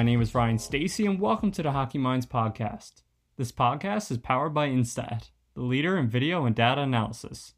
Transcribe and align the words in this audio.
My 0.00 0.04
name 0.04 0.22
is 0.22 0.34
Ryan 0.34 0.58
Stacy, 0.58 1.04
and 1.04 1.20
welcome 1.20 1.50
to 1.50 1.62
the 1.62 1.72
Hockey 1.72 1.98
Minds 1.98 2.24
podcast. 2.24 3.02
This 3.36 3.52
podcast 3.52 4.10
is 4.10 4.16
powered 4.16 4.54
by 4.54 4.66
Instat, 4.66 5.28
the 5.52 5.60
leader 5.60 5.98
in 5.98 6.08
video 6.08 6.46
and 6.46 6.56
data 6.56 6.80
analysis. 6.80 7.52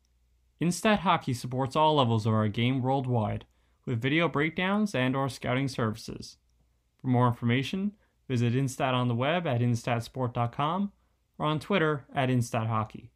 Instat 0.60 0.98
Hockey 0.98 1.34
supports 1.34 1.76
all 1.76 1.94
levels 1.94 2.26
of 2.26 2.34
our 2.34 2.48
game 2.48 2.82
worldwide, 2.82 3.44
with 3.86 4.02
video 4.02 4.28
breakdowns 4.28 4.92
and/or 4.92 5.28
scouting 5.28 5.68
services. 5.68 6.38
For 7.00 7.06
more 7.06 7.28
information, 7.28 7.92
visit 8.26 8.54
Instat 8.54 8.92
on 8.92 9.06
the 9.06 9.14
web 9.14 9.46
at 9.46 9.60
instatsport.com 9.60 10.90
or 11.38 11.46
on 11.46 11.60
Twitter 11.60 12.06
at 12.12 12.28
InstatHockey. 12.28 13.10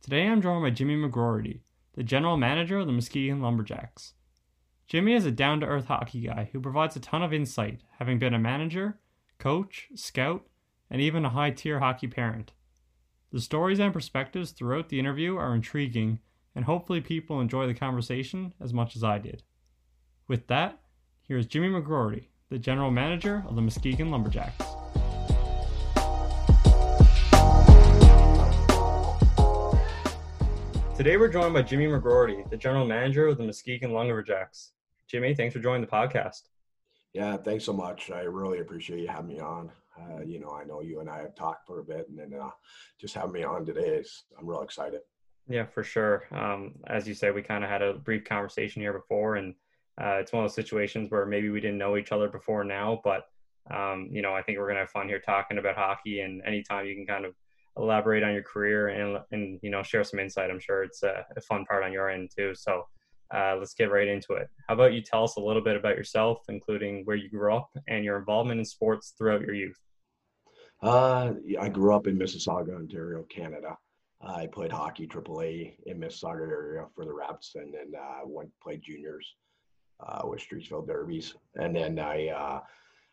Today, 0.00 0.28
I'm 0.28 0.40
joined 0.40 0.62
by 0.62 0.70
Jimmy 0.70 0.94
McGroarty, 0.94 1.62
the 1.94 2.04
general 2.04 2.36
manager 2.36 2.78
of 2.78 2.86
the 2.86 2.92
Muskegon 2.92 3.40
Lumberjacks. 3.40 4.14
Jimmy 4.88 5.14
is 5.14 5.26
a 5.26 5.32
down 5.32 5.58
to 5.58 5.66
earth 5.66 5.86
hockey 5.86 6.20
guy 6.20 6.48
who 6.52 6.60
provides 6.60 6.94
a 6.94 7.00
ton 7.00 7.20
of 7.20 7.32
insight, 7.32 7.80
having 7.98 8.20
been 8.20 8.34
a 8.34 8.38
manager, 8.38 9.00
coach, 9.36 9.88
scout, 9.96 10.46
and 10.88 11.02
even 11.02 11.24
a 11.24 11.30
high 11.30 11.50
tier 11.50 11.80
hockey 11.80 12.06
parent. 12.06 12.52
The 13.32 13.40
stories 13.40 13.80
and 13.80 13.92
perspectives 13.92 14.52
throughout 14.52 14.88
the 14.88 15.00
interview 15.00 15.36
are 15.36 15.56
intriguing, 15.56 16.20
and 16.54 16.66
hopefully, 16.66 17.00
people 17.00 17.40
enjoy 17.40 17.66
the 17.66 17.74
conversation 17.74 18.54
as 18.60 18.72
much 18.72 18.94
as 18.94 19.02
I 19.02 19.18
did. 19.18 19.42
With 20.28 20.46
that, 20.46 20.78
here's 21.22 21.46
Jimmy 21.46 21.68
McGroarty, 21.68 22.26
the 22.48 22.58
general 22.60 22.92
manager 22.92 23.42
of 23.48 23.56
the 23.56 23.62
Muskegon 23.62 24.12
Lumberjacks. 24.12 24.64
Today, 30.96 31.16
we're 31.16 31.28
joined 31.28 31.54
by 31.54 31.62
Jimmy 31.62 31.88
McGroarty, 31.88 32.48
the 32.48 32.56
general 32.56 32.86
manager 32.86 33.26
of 33.26 33.36
the 33.36 33.44
Muskegon 33.44 33.90
Lumberjacks. 33.90 34.74
Jimmy, 35.08 35.34
thanks 35.34 35.54
for 35.54 35.60
joining 35.60 35.82
the 35.82 35.86
podcast. 35.86 36.42
Yeah, 37.12 37.36
thanks 37.36 37.64
so 37.64 37.72
much. 37.72 38.10
I 38.10 38.20
really 38.22 38.58
appreciate 38.58 39.00
you 39.00 39.08
having 39.08 39.28
me 39.28 39.40
on. 39.40 39.70
Uh, 39.98 40.22
you 40.22 40.38
know, 40.38 40.50
I 40.50 40.64
know 40.64 40.82
you 40.82 41.00
and 41.00 41.08
I 41.08 41.18
have 41.18 41.34
talked 41.34 41.66
for 41.66 41.80
a 41.80 41.84
bit, 41.84 42.08
and 42.08 42.18
then 42.18 42.38
uh, 42.38 42.50
just 43.00 43.14
having 43.14 43.32
me 43.32 43.42
on 43.42 43.64
today 43.64 43.88
is 43.88 44.24
I'm 44.38 44.46
real 44.46 44.62
excited. 44.62 45.00
Yeah, 45.48 45.64
for 45.64 45.84
sure. 45.84 46.24
Um, 46.32 46.74
as 46.88 47.06
you 47.06 47.14
said, 47.14 47.34
we 47.34 47.42
kind 47.42 47.64
of 47.64 47.70
had 47.70 47.82
a 47.82 47.94
brief 47.94 48.24
conversation 48.24 48.82
here 48.82 48.92
before, 48.92 49.36
and 49.36 49.54
uh, 49.98 50.18
it's 50.20 50.32
one 50.32 50.44
of 50.44 50.50
those 50.50 50.56
situations 50.56 51.10
where 51.10 51.24
maybe 51.24 51.48
we 51.48 51.60
didn't 51.60 51.78
know 51.78 51.96
each 51.96 52.12
other 52.12 52.28
before 52.28 52.64
now, 52.64 53.00
but 53.04 53.24
um, 53.70 54.08
you 54.10 54.22
know, 54.22 54.34
I 54.34 54.42
think 54.42 54.58
we're 54.58 54.68
gonna 54.68 54.80
have 54.80 54.90
fun 54.90 55.08
here 55.08 55.20
talking 55.20 55.58
about 55.58 55.76
hockey. 55.76 56.20
And 56.20 56.42
anytime 56.44 56.86
you 56.86 56.94
can 56.94 57.06
kind 57.06 57.24
of 57.24 57.34
elaborate 57.76 58.22
on 58.22 58.32
your 58.32 58.42
career 58.42 58.88
and 58.88 59.18
and 59.32 59.58
you 59.62 59.70
know 59.70 59.82
share 59.82 60.04
some 60.04 60.20
insight, 60.20 60.50
I'm 60.50 60.60
sure 60.60 60.82
it's 60.82 61.02
a, 61.02 61.24
a 61.36 61.40
fun 61.40 61.64
part 61.64 61.84
on 61.84 61.92
your 61.92 62.10
end 62.10 62.30
too. 62.36 62.54
So 62.54 62.84
uh, 63.34 63.56
let's 63.58 63.74
get 63.74 63.90
right 63.90 64.08
into 64.08 64.34
it. 64.34 64.48
How 64.68 64.74
about 64.74 64.92
you 64.92 65.00
tell 65.00 65.24
us 65.24 65.36
a 65.36 65.40
little 65.40 65.62
bit 65.62 65.76
about 65.76 65.96
yourself, 65.96 66.42
including 66.48 67.04
where 67.04 67.16
you 67.16 67.28
grew 67.28 67.54
up 67.54 67.70
and 67.88 68.04
your 68.04 68.18
involvement 68.18 68.60
in 68.60 68.64
sports 68.64 69.14
throughout 69.16 69.40
your 69.40 69.54
youth? 69.54 69.78
Uh, 70.82 71.32
I 71.60 71.68
grew 71.68 71.94
up 71.94 72.06
in 72.06 72.18
Mississauga, 72.18 72.76
Ontario, 72.76 73.22
Canada. 73.24 73.76
I 74.20 74.46
played 74.46 74.72
hockey 74.72 75.06
AAA 75.06 75.74
in 75.86 76.00
Mississauga 76.00 76.48
area 76.48 76.86
for 76.94 77.04
the 77.04 77.12
Raps, 77.12 77.54
and 77.54 77.72
then 77.72 77.92
uh, 77.98 78.26
went 78.26 78.50
played 78.62 78.82
juniors 78.82 79.34
uh, 80.00 80.22
with 80.24 80.40
Streetsville 80.40 80.86
Derbies, 80.86 81.34
and 81.54 81.74
then 81.74 81.98
I 81.98 82.28
uh, 82.28 82.60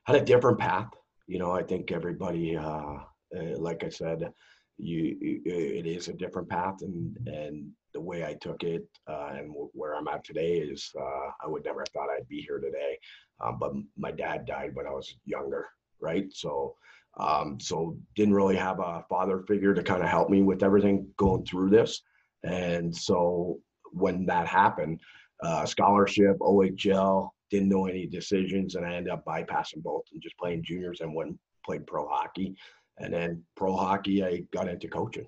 had 0.06 0.16
a 0.16 0.26
different 0.26 0.60
path. 0.60 0.90
You 1.28 1.40
know, 1.40 1.52
I 1.52 1.64
think 1.64 1.92
everybody, 1.92 2.56
uh, 2.58 2.98
uh, 3.36 3.58
like 3.58 3.84
I 3.84 3.90
said, 3.90 4.32
you 4.78 5.18
it 5.46 5.86
is 5.86 6.08
a 6.08 6.14
different 6.14 6.50
path, 6.50 6.82
and 6.82 7.16
and 7.28 7.70
the 7.94 8.02
way 8.02 8.26
I 8.26 8.34
took 8.34 8.64
it 8.64 8.86
uh, 9.08 9.32
and 9.32 9.50
w- 9.50 9.70
where 9.74 9.96
I'm 9.96 10.08
at 10.08 10.24
today 10.24 10.58
is 10.58 10.92
uh, 11.00 11.30
I 11.44 11.48
would 11.48 11.66
never 11.66 11.82
have 11.82 11.90
thought 11.90 12.10
I'd 12.10 12.28
be 12.28 12.42
here 12.42 12.60
today. 12.60 12.98
Um, 13.44 13.58
but 13.60 13.74
my 13.98 14.12
dad 14.12 14.46
died 14.46 14.76
when 14.76 14.88
I 14.88 14.92
was 14.92 15.16
younger, 15.26 15.68
right? 16.00 16.26
So, 16.32 16.76
um, 17.20 17.60
so 17.60 17.98
didn't 18.16 18.34
really 18.34 18.56
have 18.56 18.80
a 18.80 19.04
father 19.10 19.44
figure 19.48 19.74
to 19.74 19.84
kind 19.84 20.02
of 20.02 20.10
help 20.10 20.30
me 20.30 20.42
with 20.42 20.64
everything 20.64 21.08
going 21.18 21.46
through 21.46 21.70
this. 21.70 22.02
And 22.44 22.96
so 22.96 23.60
when 23.92 24.26
that 24.26 24.48
happened, 24.48 25.00
uh, 25.42 25.66
scholarship, 25.66 26.38
OHL, 26.40 27.30
didn't 27.50 27.70
know 27.70 27.86
any 27.86 28.08
decisions, 28.08 28.76
and 28.76 28.86
I 28.86 28.96
ended 28.96 29.14
up 29.14 29.26
bypassing 29.26 29.84
both 29.84 30.06
and 30.12 30.22
just 30.22 30.38
playing 30.38 30.64
juniors 30.64 31.02
and 31.02 31.14
went 31.14 31.38
played 31.64 31.86
pro 31.86 32.08
hockey. 32.08 32.56
And 32.98 33.14
then 33.14 33.44
pro 33.56 33.76
hockey, 33.76 34.24
I 34.24 34.44
got 34.52 34.68
into 34.68 34.88
coaching. 34.88 35.28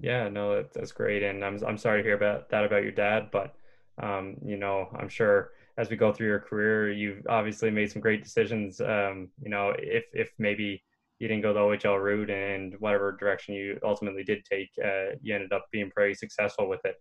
Yeah, 0.00 0.28
no, 0.28 0.56
that, 0.56 0.72
that's 0.72 0.92
great, 0.92 1.22
and 1.22 1.44
I'm 1.44 1.62
I'm 1.64 1.78
sorry 1.78 2.02
to 2.02 2.06
hear 2.06 2.16
about 2.16 2.50
that 2.50 2.64
about 2.64 2.82
your 2.82 2.92
dad, 2.92 3.28
but 3.30 3.54
um, 4.02 4.36
you 4.44 4.56
know, 4.56 4.88
I'm 4.98 5.08
sure 5.08 5.52
as 5.78 5.88
we 5.88 5.96
go 5.96 6.12
through 6.12 6.26
your 6.28 6.40
career, 6.40 6.90
you've 6.90 7.24
obviously 7.28 7.70
made 7.70 7.90
some 7.92 8.02
great 8.02 8.22
decisions. 8.22 8.80
Um, 8.80 9.28
you 9.40 9.50
know, 9.50 9.72
if 9.78 10.04
if 10.12 10.32
maybe 10.38 10.82
you 11.20 11.28
didn't 11.28 11.42
go 11.42 11.54
the 11.54 11.60
OHL 11.60 12.02
route 12.02 12.30
and 12.30 12.74
whatever 12.80 13.12
direction 13.12 13.54
you 13.54 13.78
ultimately 13.84 14.24
did 14.24 14.44
take, 14.44 14.70
uh, 14.84 15.14
you 15.22 15.32
ended 15.34 15.52
up 15.52 15.66
being 15.70 15.90
pretty 15.90 16.14
successful 16.14 16.68
with 16.68 16.84
it. 16.84 16.96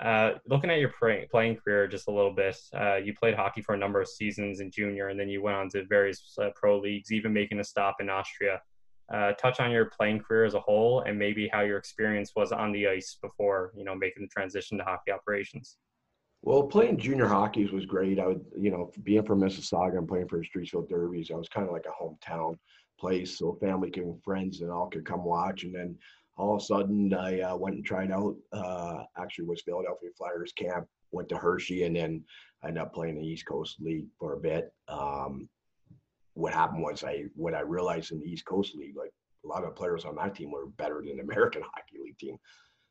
Uh, 0.00 0.34
looking 0.46 0.70
at 0.70 0.78
your 0.78 0.92
play, 0.96 1.26
playing 1.28 1.56
career 1.56 1.88
just 1.88 2.06
a 2.06 2.12
little 2.12 2.32
bit, 2.32 2.56
uh, 2.72 2.94
you 2.96 3.12
played 3.12 3.34
hockey 3.34 3.60
for 3.60 3.74
a 3.74 3.78
number 3.78 4.00
of 4.00 4.06
seasons 4.08 4.60
in 4.60 4.70
junior, 4.70 5.08
and 5.08 5.18
then 5.18 5.28
you 5.28 5.42
went 5.42 5.56
on 5.56 5.68
to 5.68 5.84
various 5.86 6.36
uh, 6.40 6.50
pro 6.54 6.78
leagues, 6.78 7.10
even 7.10 7.32
making 7.32 7.58
a 7.58 7.64
stop 7.64 7.96
in 8.00 8.08
Austria 8.08 8.60
uh, 9.12 9.32
touch 9.32 9.60
on 9.60 9.70
your 9.70 9.86
playing 9.86 10.20
career 10.20 10.44
as 10.44 10.54
a 10.54 10.60
whole 10.60 11.00
and 11.00 11.18
maybe 11.18 11.48
how 11.48 11.60
your 11.62 11.78
experience 11.78 12.32
was 12.36 12.52
on 12.52 12.72
the 12.72 12.86
ice 12.86 13.16
before 13.22 13.72
you 13.76 13.84
know 13.84 13.94
making 13.94 14.22
the 14.22 14.28
transition 14.28 14.78
to 14.78 14.84
hockey 14.84 15.10
operations 15.10 15.76
Well, 16.42 16.64
playing 16.64 16.98
junior 16.98 17.26
hockeys 17.26 17.72
was 17.72 17.84
great. 17.84 18.20
I 18.20 18.26
would, 18.26 18.44
you 18.56 18.70
know, 18.70 18.92
being 19.02 19.24
from 19.24 19.40
Mississauga 19.40 19.98
and 19.98 20.06
playing 20.06 20.28
for 20.28 20.38
the 20.38 20.46
Streetsville 20.46 20.88
Derbies, 20.88 21.30
I 21.32 21.34
was 21.36 21.48
kind 21.48 21.66
of 21.66 21.72
like 21.72 21.86
a 21.86 22.02
hometown 22.02 22.56
place, 22.98 23.38
so 23.38 23.58
family 23.60 23.90
and 23.96 24.22
friends 24.22 24.60
and 24.60 24.70
all 24.70 24.88
could 24.88 25.04
come 25.04 25.24
watch. 25.24 25.64
And 25.64 25.74
then 25.74 25.96
all 26.36 26.54
of 26.54 26.62
a 26.62 26.64
sudden, 26.64 27.12
I 27.12 27.40
uh, 27.40 27.56
went 27.56 27.76
and 27.76 27.84
tried 27.84 28.12
out. 28.12 28.36
Uh, 28.52 29.02
actually, 29.16 29.46
was 29.46 29.62
Philadelphia 29.62 30.10
Flyers 30.16 30.52
camp. 30.52 30.86
Went 31.10 31.28
to 31.30 31.36
Hershey, 31.36 31.84
and 31.84 31.96
then 31.96 32.22
I 32.62 32.68
ended 32.68 32.82
up 32.82 32.94
playing 32.94 33.16
the 33.16 33.26
East 33.26 33.46
Coast 33.46 33.76
League 33.80 34.06
for 34.18 34.34
a 34.34 34.40
bit. 34.40 34.72
Um, 34.88 35.48
what 36.38 36.54
happened 36.54 36.82
was 36.82 37.02
I 37.02 37.24
what 37.34 37.54
I 37.54 37.60
realized 37.60 38.12
in 38.12 38.20
the 38.20 38.26
East 38.26 38.46
Coast 38.46 38.76
League, 38.76 38.96
like 38.96 39.10
a 39.44 39.48
lot 39.48 39.64
of 39.64 39.74
players 39.74 40.04
on 40.04 40.14
that 40.16 40.36
team 40.36 40.52
were 40.52 40.66
better 40.66 41.02
than 41.04 41.16
the 41.16 41.22
American 41.32 41.62
Hockey 41.62 41.98
League 42.02 42.18
team. 42.18 42.36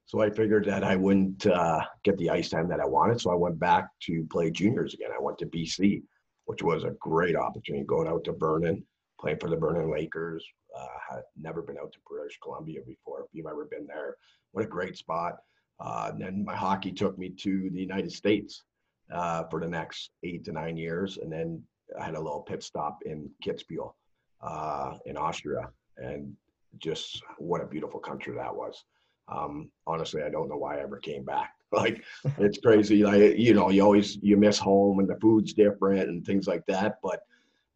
So 0.05 0.21
I 0.21 0.29
figured 0.29 0.65
that 0.65 0.83
I 0.83 0.95
wouldn't 0.95 1.45
uh, 1.45 1.81
get 2.03 2.17
the 2.17 2.29
ice 2.29 2.49
time 2.49 2.67
that 2.69 2.79
I 2.79 2.85
wanted. 2.85 3.19
So 3.19 3.31
I 3.31 3.35
went 3.35 3.59
back 3.59 3.87
to 4.03 4.25
play 4.29 4.51
juniors 4.51 4.93
again. 4.93 5.09
I 5.17 5.21
went 5.21 5.37
to 5.39 5.45
BC, 5.45 6.01
which 6.45 6.61
was 6.61 6.83
a 6.83 6.95
great 6.99 7.35
opportunity 7.35 7.85
going 7.85 8.07
out 8.07 8.23
to 8.25 8.33
Vernon, 8.33 8.85
playing 9.19 9.39
for 9.39 9.49
the 9.49 9.57
Vernon 9.57 9.91
Lakers. 9.91 10.45
Uh, 10.77 10.85
had 11.09 11.23
never 11.41 11.61
been 11.61 11.77
out 11.77 11.91
to 11.91 11.99
British 12.07 12.37
Columbia 12.43 12.81
before. 12.85 13.21
If 13.21 13.27
you've 13.33 13.47
ever 13.47 13.65
been 13.65 13.87
there, 13.87 14.15
what 14.51 14.65
a 14.65 14.67
great 14.67 14.95
spot. 14.97 15.37
Uh, 15.79 16.11
then 16.17 16.43
my 16.45 16.55
hockey 16.55 16.91
took 16.91 17.17
me 17.17 17.29
to 17.29 17.69
the 17.73 17.81
United 17.81 18.11
States 18.11 18.63
uh, 19.11 19.43
for 19.49 19.59
the 19.59 19.67
next 19.67 20.11
eight 20.23 20.43
to 20.45 20.51
nine 20.51 20.77
years. 20.77 21.17
And 21.17 21.31
then 21.31 21.63
I 21.99 22.05
had 22.05 22.15
a 22.15 22.21
little 22.21 22.41
pit 22.41 22.63
stop 22.63 22.99
in 23.05 23.29
Kitzbühel 23.43 23.93
uh, 24.41 24.97
in 25.05 25.17
Austria. 25.17 25.69
And 25.97 26.35
just 26.79 27.21
what 27.37 27.61
a 27.61 27.65
beautiful 27.65 27.99
country 27.99 28.35
that 28.35 28.55
was. 28.55 28.83
Um, 29.29 29.69
honestly, 29.85 30.23
I 30.23 30.29
don't 30.29 30.47
know 30.47 30.57
why 30.57 30.77
I 30.77 30.83
ever 30.83 30.97
came 30.97 31.23
back. 31.23 31.53
Like 31.73 32.01
it's 32.37 32.59
crazy. 32.59 33.03
Like 33.03 33.37
you 33.37 33.53
know, 33.53 33.69
you 33.69 33.81
always 33.83 34.17
you 34.21 34.37
miss 34.37 34.57
home 34.57 34.99
and 34.99 35.09
the 35.09 35.19
food's 35.19 35.51
different 35.51 36.07
and 36.07 36.25
things 36.25 36.47
like 36.47 36.65
that. 36.67 36.95
But 37.03 37.19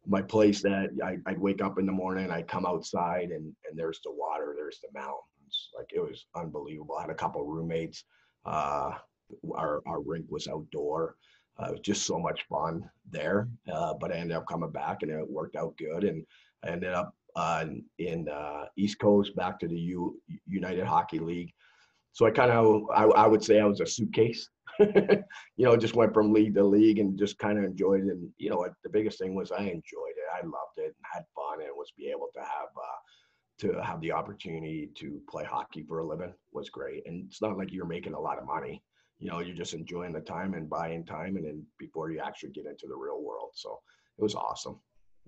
my 0.06 0.22
place 0.22 0.62
that 0.62 0.88
I, 1.04 1.18
I'd 1.26 1.38
wake 1.38 1.60
up 1.62 1.78
in 1.78 1.84
the 1.84 1.92
morning, 1.92 2.30
I'd 2.30 2.48
come 2.48 2.64
outside 2.64 3.32
and 3.32 3.54
and 3.68 3.76
there's 3.78 4.00
the 4.02 4.10
water, 4.10 4.54
there's 4.56 4.80
the 4.80 4.98
mountains. 4.98 5.68
Like 5.76 5.90
it 5.92 6.00
was 6.00 6.24
unbelievable. 6.34 6.96
I 6.96 7.02
had 7.02 7.10
a 7.10 7.14
couple 7.14 7.44
roommates. 7.44 8.04
Uh, 8.46 8.92
our 9.54 9.82
our 9.86 10.00
rink 10.00 10.24
was 10.30 10.48
outdoor. 10.48 11.16
Uh, 11.60 11.66
it 11.66 11.72
was 11.72 11.80
just 11.80 12.06
so 12.06 12.18
much 12.18 12.46
fun 12.48 12.88
there. 13.12 13.48
Uh, 13.72 13.94
but 13.94 14.12
I 14.12 14.16
ended 14.16 14.36
up 14.36 14.46
coming 14.46 14.70
back 14.70 15.02
and 15.02 15.10
it 15.10 15.30
worked 15.30 15.56
out 15.56 15.76
good. 15.76 16.04
And 16.04 16.24
I 16.64 16.70
ended 16.70 16.92
up 16.92 17.14
uh, 17.36 17.64
in 17.98 18.28
uh, 18.28 18.64
East 18.76 18.98
Coast 18.98 19.34
back 19.36 19.58
to 19.60 19.68
the 19.68 19.78
U, 19.78 20.20
United 20.46 20.84
Hockey 20.84 21.18
League. 21.18 21.52
So 22.12 22.26
I 22.26 22.30
kind 22.30 22.50
of, 22.50 22.82
I, 22.94 23.04
I, 23.04 23.26
would 23.26 23.42
say 23.42 23.58
I 23.58 23.64
was 23.64 23.80
a 23.80 23.86
suitcase, 23.86 24.50
you 24.78 25.24
know, 25.58 25.76
just 25.76 25.94
went 25.94 26.12
from 26.12 26.32
league 26.32 26.54
to 26.54 26.64
league 26.64 26.98
and 26.98 27.18
just 27.18 27.38
kind 27.38 27.58
of 27.58 27.64
enjoyed 27.64 28.04
it. 28.04 28.10
And, 28.10 28.28
you 28.36 28.50
know, 28.50 28.66
the 28.84 28.90
biggest 28.90 29.18
thing 29.18 29.34
was 29.34 29.50
I 29.50 29.62
enjoyed 29.62 30.16
it. 30.16 30.28
I 30.34 30.44
loved 30.44 30.76
it 30.76 30.94
and 30.94 30.94
had 31.10 31.24
fun 31.34 31.62
and 31.62 31.70
was 31.74 31.92
be 31.96 32.10
able 32.10 32.28
to 32.34 32.40
have, 32.40 32.68
uh, 32.76 33.00
to 33.60 33.82
have 33.82 34.00
the 34.02 34.12
opportunity 34.12 34.90
to 34.96 35.20
play 35.30 35.44
hockey 35.44 35.84
for 35.88 36.00
a 36.00 36.06
living 36.06 36.34
was 36.52 36.68
great. 36.68 37.04
And 37.06 37.26
it's 37.28 37.40
not 37.40 37.56
like 37.56 37.72
you're 37.72 37.86
making 37.86 38.14
a 38.14 38.20
lot 38.20 38.38
of 38.38 38.46
money 38.46 38.82
you 39.22 39.30
know 39.30 39.38
you're 39.38 39.56
just 39.56 39.72
enjoying 39.72 40.12
the 40.12 40.20
time 40.20 40.54
and 40.54 40.68
buying 40.68 41.04
time 41.04 41.36
and 41.36 41.46
then 41.46 41.62
before 41.78 42.10
you 42.10 42.18
actually 42.18 42.50
get 42.50 42.66
into 42.66 42.88
the 42.88 42.96
real 42.96 43.22
world. 43.22 43.50
So 43.54 43.78
it 44.18 44.22
was 44.22 44.34
awesome. 44.34 44.80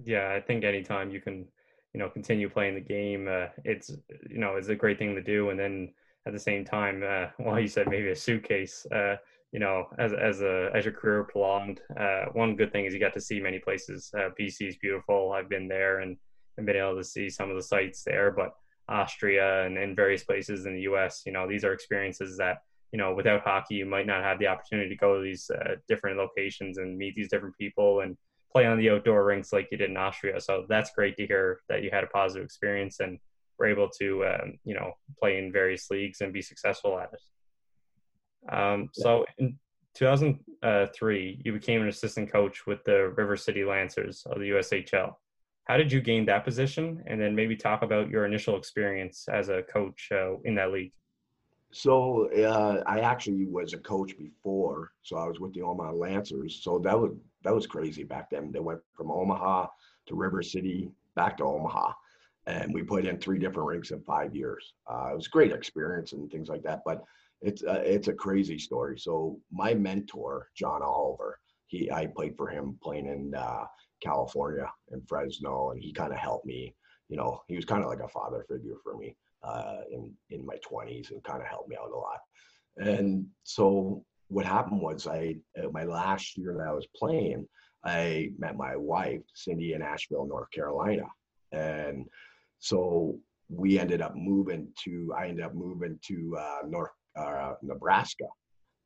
Yeah 0.05 0.35
i 0.35 0.41
think 0.41 0.64
anytime 0.64 1.11
you 1.11 1.20
can 1.20 1.46
you 1.93 2.00
know 2.00 2.08
continue 2.08 2.49
playing 2.49 2.75
the 2.75 2.81
game 2.81 3.29
uh, 3.31 3.46
it's 3.64 3.91
you 4.29 4.38
know 4.38 4.56
it's 4.56 4.69
a 4.69 4.75
great 4.75 4.99
thing 4.99 5.14
to 5.14 5.23
do. 5.23 5.50
And 5.50 5.58
then 5.58 5.93
at 6.26 6.32
the 6.32 6.38
same 6.41 6.64
time 6.64 7.05
uh, 7.06 7.26
well 7.38 7.61
you 7.61 7.69
said 7.69 7.88
maybe 7.88 8.11
a 8.11 8.17
suitcase 8.17 8.85
uh, 8.93 9.14
you 9.52 9.61
know 9.61 9.87
as 9.99 10.12
as 10.12 10.41
a 10.41 10.70
as 10.75 10.85
your 10.85 10.94
career 10.94 11.23
prolonged 11.23 11.81
uh, 11.96 12.25
one 12.32 12.56
good 12.56 12.73
thing 12.73 12.87
is 12.87 12.93
you 12.93 12.99
got 12.99 13.14
to 13.14 13.20
see 13.20 13.38
many 13.38 13.61
places 13.61 14.11
uh, 14.19 14.31
bc 14.38 14.56
is 14.61 14.76
beautiful. 14.79 15.32
I've 15.32 15.49
been 15.49 15.69
there 15.69 16.00
and, 16.00 16.17
and 16.56 16.67
been 16.67 16.76
able 16.76 16.96
to 16.96 17.05
see 17.05 17.31
some 17.31 17.49
of 17.49 17.56
the 17.56 17.62
sites 17.62 18.02
there 18.02 18.32
but 18.32 18.50
austria 18.88 19.64
and 19.64 19.79
in 19.79 19.94
various 19.94 20.25
places 20.25 20.67
in 20.67 20.75
the 20.75 20.82
us 20.82 21.23
you 21.25 21.32
know 21.32 21.46
these 21.49 21.64
are 21.64 21.73
experiences 21.73 22.37
that 22.37 22.58
you 22.94 22.99
know, 22.99 23.12
without 23.12 23.43
hockey, 23.43 23.75
you 23.75 23.87
might 23.87 24.06
not 24.06 24.23
have 24.23 24.38
the 24.38 24.46
opportunity 24.46 24.88
to 24.88 24.94
go 24.94 25.17
to 25.17 25.20
these 25.20 25.50
uh, 25.50 25.75
different 25.88 26.17
locations 26.17 26.79
and 26.79 26.96
meet 26.96 27.12
these 27.17 27.29
different 27.29 27.58
people 27.58 28.02
and 28.02 28.17
play 28.52 28.67
on 28.67 28.79
the 28.79 28.88
outdoor 28.88 29.25
rinks 29.25 29.52
like 29.52 29.67
you 29.73 29.76
did 29.76 29.91
in 29.91 29.96
Austria. 29.96 30.41
So 30.41 30.64
that's 30.69 30.93
great 30.93 31.17
to 31.17 31.26
hear 31.26 31.58
that 31.69 31.82
you 31.82 31.91
had 31.93 32.05
a 32.05 32.06
positive 32.06 32.44
experience 32.44 33.00
and 33.00 33.19
were 33.58 33.67
able 33.67 33.88
to, 33.99 34.25
um, 34.26 34.61
you 34.64 34.75
know, 34.75 34.93
play 35.19 35.38
in 35.38 35.50
various 35.50 35.91
leagues 35.91 36.20
and 36.20 36.32
be 36.32 36.41
successful 36.41 36.96
at 36.96 37.11
it. 37.12 38.55
Um, 38.55 38.91
so 38.93 39.25
in 39.38 39.58
2003, 39.94 41.43
you 41.44 41.52
became 41.52 41.82
an 41.82 41.88
assistant 41.88 42.31
coach 42.31 42.64
with 42.64 42.85
the 42.85 43.08
River 43.17 43.37
City 43.37 43.64
Lancers 43.64 44.23
of 44.26 44.38
the 44.38 44.50
USHL. 44.50 45.14
How 45.64 45.76
did 45.76 45.91
you 45.91 46.00
gain 46.00 46.26
that 46.26 46.44
position? 46.44 47.02
And 47.08 47.20
then 47.20 47.35
maybe 47.35 47.56
talk 47.56 47.82
about 47.82 48.08
your 48.08 48.25
initial 48.25 48.56
experience 48.56 49.26
as 49.29 49.49
a 49.49 49.64
coach 49.64 50.11
uh, 50.12 50.37
in 50.44 50.55
that 50.55 50.70
league. 50.70 50.93
So 51.74 52.30
uh, 52.30 52.84
I 52.86 53.00
actually 53.00 53.46
was 53.46 53.72
a 53.72 53.78
coach 53.78 54.16
before, 54.16 54.92
so 55.02 55.16
I 55.16 55.26
was 55.26 55.40
with 55.40 55.52
the 55.54 55.62
Omaha 55.62 55.90
Lancers. 55.90 56.60
So 56.62 56.78
that 56.84 56.96
was 56.96 57.10
that 57.42 57.52
was 57.52 57.66
crazy 57.66 58.04
back 58.04 58.30
then. 58.30 58.52
They 58.52 58.60
went 58.60 58.78
from 58.96 59.10
Omaha 59.10 59.66
to 60.06 60.14
River 60.14 60.40
City, 60.40 60.92
back 61.16 61.36
to 61.38 61.44
Omaha, 61.44 61.92
and 62.46 62.72
we 62.72 62.84
put 62.84 63.04
in 63.04 63.18
three 63.18 63.40
different 63.40 63.66
rinks 63.66 63.90
in 63.90 64.00
five 64.02 64.36
years. 64.36 64.74
Uh, 64.88 65.08
it 65.10 65.16
was 65.16 65.26
a 65.26 65.30
great 65.30 65.50
experience 65.50 66.12
and 66.12 66.30
things 66.30 66.48
like 66.48 66.62
that. 66.62 66.82
But 66.86 67.02
it's 67.42 67.64
uh, 67.64 67.82
it's 67.84 68.06
a 68.06 68.14
crazy 68.14 68.56
story. 68.56 68.96
So 68.96 69.40
my 69.50 69.74
mentor, 69.74 70.50
John 70.54 70.80
Oliver, 70.80 71.40
he 71.66 71.90
I 71.90 72.06
played 72.06 72.36
for 72.36 72.46
him 72.46 72.78
playing 72.84 73.06
in 73.06 73.34
uh, 73.34 73.64
California 74.00 74.70
in 74.92 75.02
Fresno, 75.08 75.70
and 75.70 75.82
he 75.82 75.92
kind 75.92 76.12
of 76.12 76.20
helped 76.20 76.46
me. 76.46 76.72
You 77.08 77.16
know, 77.16 77.42
he 77.48 77.56
was 77.56 77.64
kind 77.64 77.82
of 77.82 77.90
like 77.90 78.00
a 78.00 78.08
father 78.08 78.46
figure 78.48 78.76
for 78.84 78.96
me 78.96 79.16
uh, 79.44 79.81
in 79.91 80.12
in 80.31 80.44
my 80.44 80.56
20s 80.56 81.11
and 81.11 81.23
kind 81.25 81.41
of 81.41 81.49
helped 81.49 81.69
me 81.69 81.76
out 81.81 81.91
a 81.91 81.96
lot. 81.96 82.20
And 82.76 83.26
so 83.43 84.05
what 84.29 84.46
happened 84.46 84.81
was 84.81 85.06
I 85.06 85.37
my 85.73 85.85
last 85.85 86.37
year 86.37 86.55
that 86.58 86.69
I 86.69 86.73
was 86.73 86.87
playing, 86.96 87.46
I 87.85 88.31
met 88.38 88.56
my 88.56 88.76
wife 88.76 89.23
Cindy 89.35 89.75
in 89.75 89.82
Asheville, 89.82 90.26
North 90.26 90.50
Carolina, 90.50 91.06
and 91.52 92.06
so 92.58 93.19
we 93.50 93.79
ended 93.79 94.00
up 94.00 94.17
moving 94.17 94.69
to 94.85 95.12
I 95.17 95.29
ended 95.29 95.44
up 95.44 95.55
moving 95.55 95.99
to 96.08 96.37
uh, 96.38 96.58
North 96.67 96.91
uh, 97.17 97.55
Nebraska, 97.62 98.26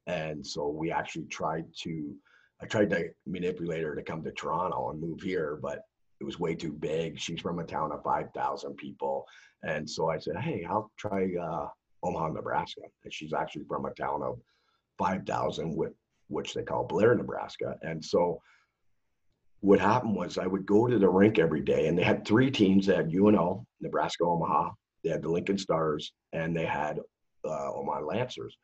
and 0.06 0.46
so 0.46 0.68
we 0.68 0.90
actually 0.90 1.26
tried 1.26 1.64
to 1.82 2.14
I 2.60 2.66
tried 2.66 2.90
to 2.90 3.10
manipulate 3.26 3.84
her 3.84 3.94
to 3.94 4.02
come 4.02 4.24
to 4.24 4.32
Toronto 4.32 4.90
and 4.90 5.00
move 5.00 5.20
here, 5.20 5.58
but 5.62 5.82
it 6.20 6.24
was 6.24 6.40
way 6.40 6.54
too 6.54 6.72
big. 6.72 7.18
She's 7.18 7.40
from 7.40 7.58
a 7.58 7.64
town 7.64 7.92
of 7.92 8.02
5,000 8.02 8.76
people. 8.76 9.24
And 9.62 9.88
so 9.88 10.10
I 10.10 10.18
said, 10.18 10.36
hey, 10.36 10.66
I'll 10.68 10.90
try 10.98 11.30
uh, 11.40 11.68
Omaha, 12.02 12.28
Nebraska. 12.28 12.82
And 13.04 13.12
she's 13.12 13.32
actually 13.32 13.64
from 13.64 13.86
a 13.86 13.94
town 13.94 14.22
of 14.22 14.38
5,000, 14.98 15.76
which 16.28 16.54
they 16.54 16.62
call 16.62 16.84
Blair, 16.84 17.14
Nebraska. 17.14 17.76
And 17.82 18.04
so 18.04 18.40
what 19.60 19.80
happened 19.80 20.14
was 20.14 20.38
I 20.38 20.46
would 20.46 20.66
go 20.66 20.86
to 20.86 20.98
the 20.98 21.08
rink 21.08 21.38
every 21.38 21.60
day, 21.60 21.88
and 21.88 21.98
they 21.98 22.04
had 22.04 22.24
three 22.24 22.50
teams. 22.50 22.86
They 22.86 22.94
had 22.94 23.12
UNO, 23.12 23.66
Nebraska, 23.80 24.24
Omaha. 24.24 24.70
They 25.02 25.10
had 25.10 25.22
the 25.22 25.30
Lincoln 25.30 25.58
Stars, 25.58 26.12
and 26.32 26.56
they 26.56 26.66
had 26.66 27.00
uh, 27.44 27.72
Omaha 27.72 28.00
Lancers. 28.00 28.56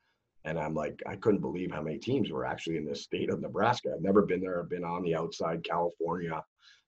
And 0.45 0.59
I'm 0.59 0.75
like, 0.75 1.03
I 1.07 1.17
couldn't 1.17 1.41
believe 1.41 1.73
how 1.73 1.83
many 1.83 1.99
teams 1.99 2.31
were 2.31 2.45
actually 2.45 2.77
in 2.77 2.85
the 2.85 2.95
state 2.95 3.31
of 3.31 3.41
Nebraska. 3.41 3.93
I've 3.95 4.03
never 4.03 4.23
been 4.23 4.41
there. 4.41 4.61
I've 4.61 4.69
been 4.69 4.85
on 4.85 5.03
the 5.03 5.15
outside, 5.15 5.65
California, 5.65 6.43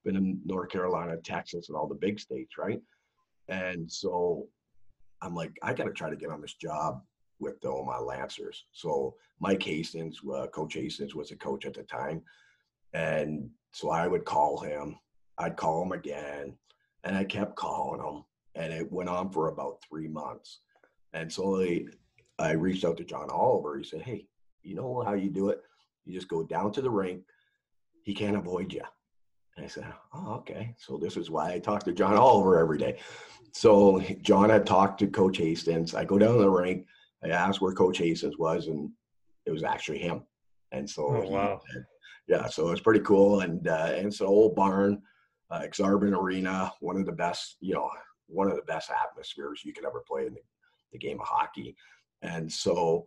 been 0.06 0.16
in 0.16 0.40
North 0.46 0.70
Carolina, 0.70 1.16
Texas, 1.22 1.68
and 1.68 1.76
all 1.76 1.88
the 1.88 1.94
big 1.94 2.18
states, 2.18 2.56
right? 2.56 2.80
And 3.48 3.90
so 3.90 4.46
I'm 5.20 5.34
like, 5.34 5.58
I 5.62 5.74
got 5.74 5.84
to 5.84 5.92
try 5.92 6.08
to 6.08 6.16
get 6.16 6.30
on 6.30 6.40
this 6.40 6.54
job 6.54 7.02
with 7.40 7.60
the 7.60 7.68
Omaha 7.68 8.02
Lancers. 8.02 8.64
So 8.72 9.16
Mike 9.40 9.62
Hastings, 9.62 10.20
uh, 10.32 10.46
Coach 10.46 10.74
Hastings 10.74 11.14
was 11.14 11.32
a 11.32 11.36
coach 11.36 11.66
at 11.66 11.74
the 11.74 11.82
time. 11.82 12.22
And 12.94 13.50
so 13.72 13.90
I 13.90 14.06
would 14.06 14.24
call 14.24 14.60
him, 14.60 14.96
I'd 15.38 15.56
call 15.56 15.82
him 15.82 15.92
again, 15.92 16.56
and 17.04 17.16
I 17.16 17.24
kept 17.24 17.56
calling 17.56 18.00
him. 18.00 18.24
And 18.54 18.72
it 18.72 18.90
went 18.90 19.10
on 19.10 19.30
for 19.30 19.48
about 19.48 19.82
three 19.86 20.08
months. 20.08 20.60
And 21.12 21.30
so 21.30 21.60
I, 21.60 21.84
I 22.38 22.52
reached 22.52 22.84
out 22.84 22.96
to 22.96 23.04
John 23.04 23.28
Oliver. 23.28 23.76
He 23.76 23.84
said, 23.84 24.00
Hey, 24.00 24.26
you 24.62 24.74
know 24.74 25.02
how 25.04 25.12
you 25.12 25.28
do 25.28 25.50
it? 25.50 25.60
You 26.06 26.14
just 26.14 26.28
go 26.28 26.42
down 26.42 26.72
to 26.72 26.80
the 26.80 26.90
rink. 26.90 27.22
He 28.02 28.14
can't 28.14 28.36
avoid 28.36 28.72
you. 28.72 28.82
And 29.56 29.64
I 29.64 29.68
said, 29.68 29.86
Oh, 30.12 30.34
okay. 30.34 30.74
So 30.78 30.98
this 30.98 31.16
is 31.16 31.30
why 31.30 31.52
I 31.52 31.58
talk 31.58 31.82
to 31.84 31.92
John 31.92 32.16
Oliver 32.16 32.58
every 32.58 32.78
day. 32.78 32.98
So 33.52 34.00
John 34.20 34.50
had 34.50 34.66
talked 34.66 34.98
to 35.00 35.06
Coach 35.06 35.38
Hastings. 35.38 35.94
I 35.94 36.04
go 36.04 36.18
down 36.18 36.38
the 36.38 36.48
rink. 36.48 36.86
I 37.24 37.28
asked 37.28 37.60
where 37.60 37.72
Coach 37.72 37.98
Hastings 37.98 38.36
was, 38.38 38.66
and 38.66 38.90
it 39.46 39.50
was 39.50 39.62
actually 39.62 39.98
him. 39.98 40.24
And 40.72 40.88
so, 40.88 41.06
oh, 41.06 41.28
wow. 41.28 41.60
He, 41.72 41.80
yeah, 42.28 42.48
so 42.48 42.70
it's 42.70 42.82
pretty 42.82 43.00
cool. 43.00 43.40
And 43.40 43.66
uh, 43.66 43.92
and 43.94 44.08
it's 44.08 44.20
an 44.20 44.26
old 44.26 44.54
barn, 44.56 45.00
uh, 45.50 45.60
Aksarben 45.60 46.12
Arena, 46.12 46.72
one 46.80 46.96
of 46.96 47.06
the 47.06 47.12
best, 47.12 47.56
you 47.60 47.72
know, 47.72 47.90
one 48.26 48.50
of 48.50 48.56
the 48.56 48.62
best 48.62 48.90
atmospheres 48.90 49.62
you 49.64 49.72
could 49.72 49.86
ever 49.86 50.02
play 50.06 50.26
in 50.26 50.34
the, 50.34 50.40
the 50.92 50.98
game 50.98 51.20
of 51.20 51.26
hockey. 51.26 51.76
And 52.22 52.52
so, 52.52 53.06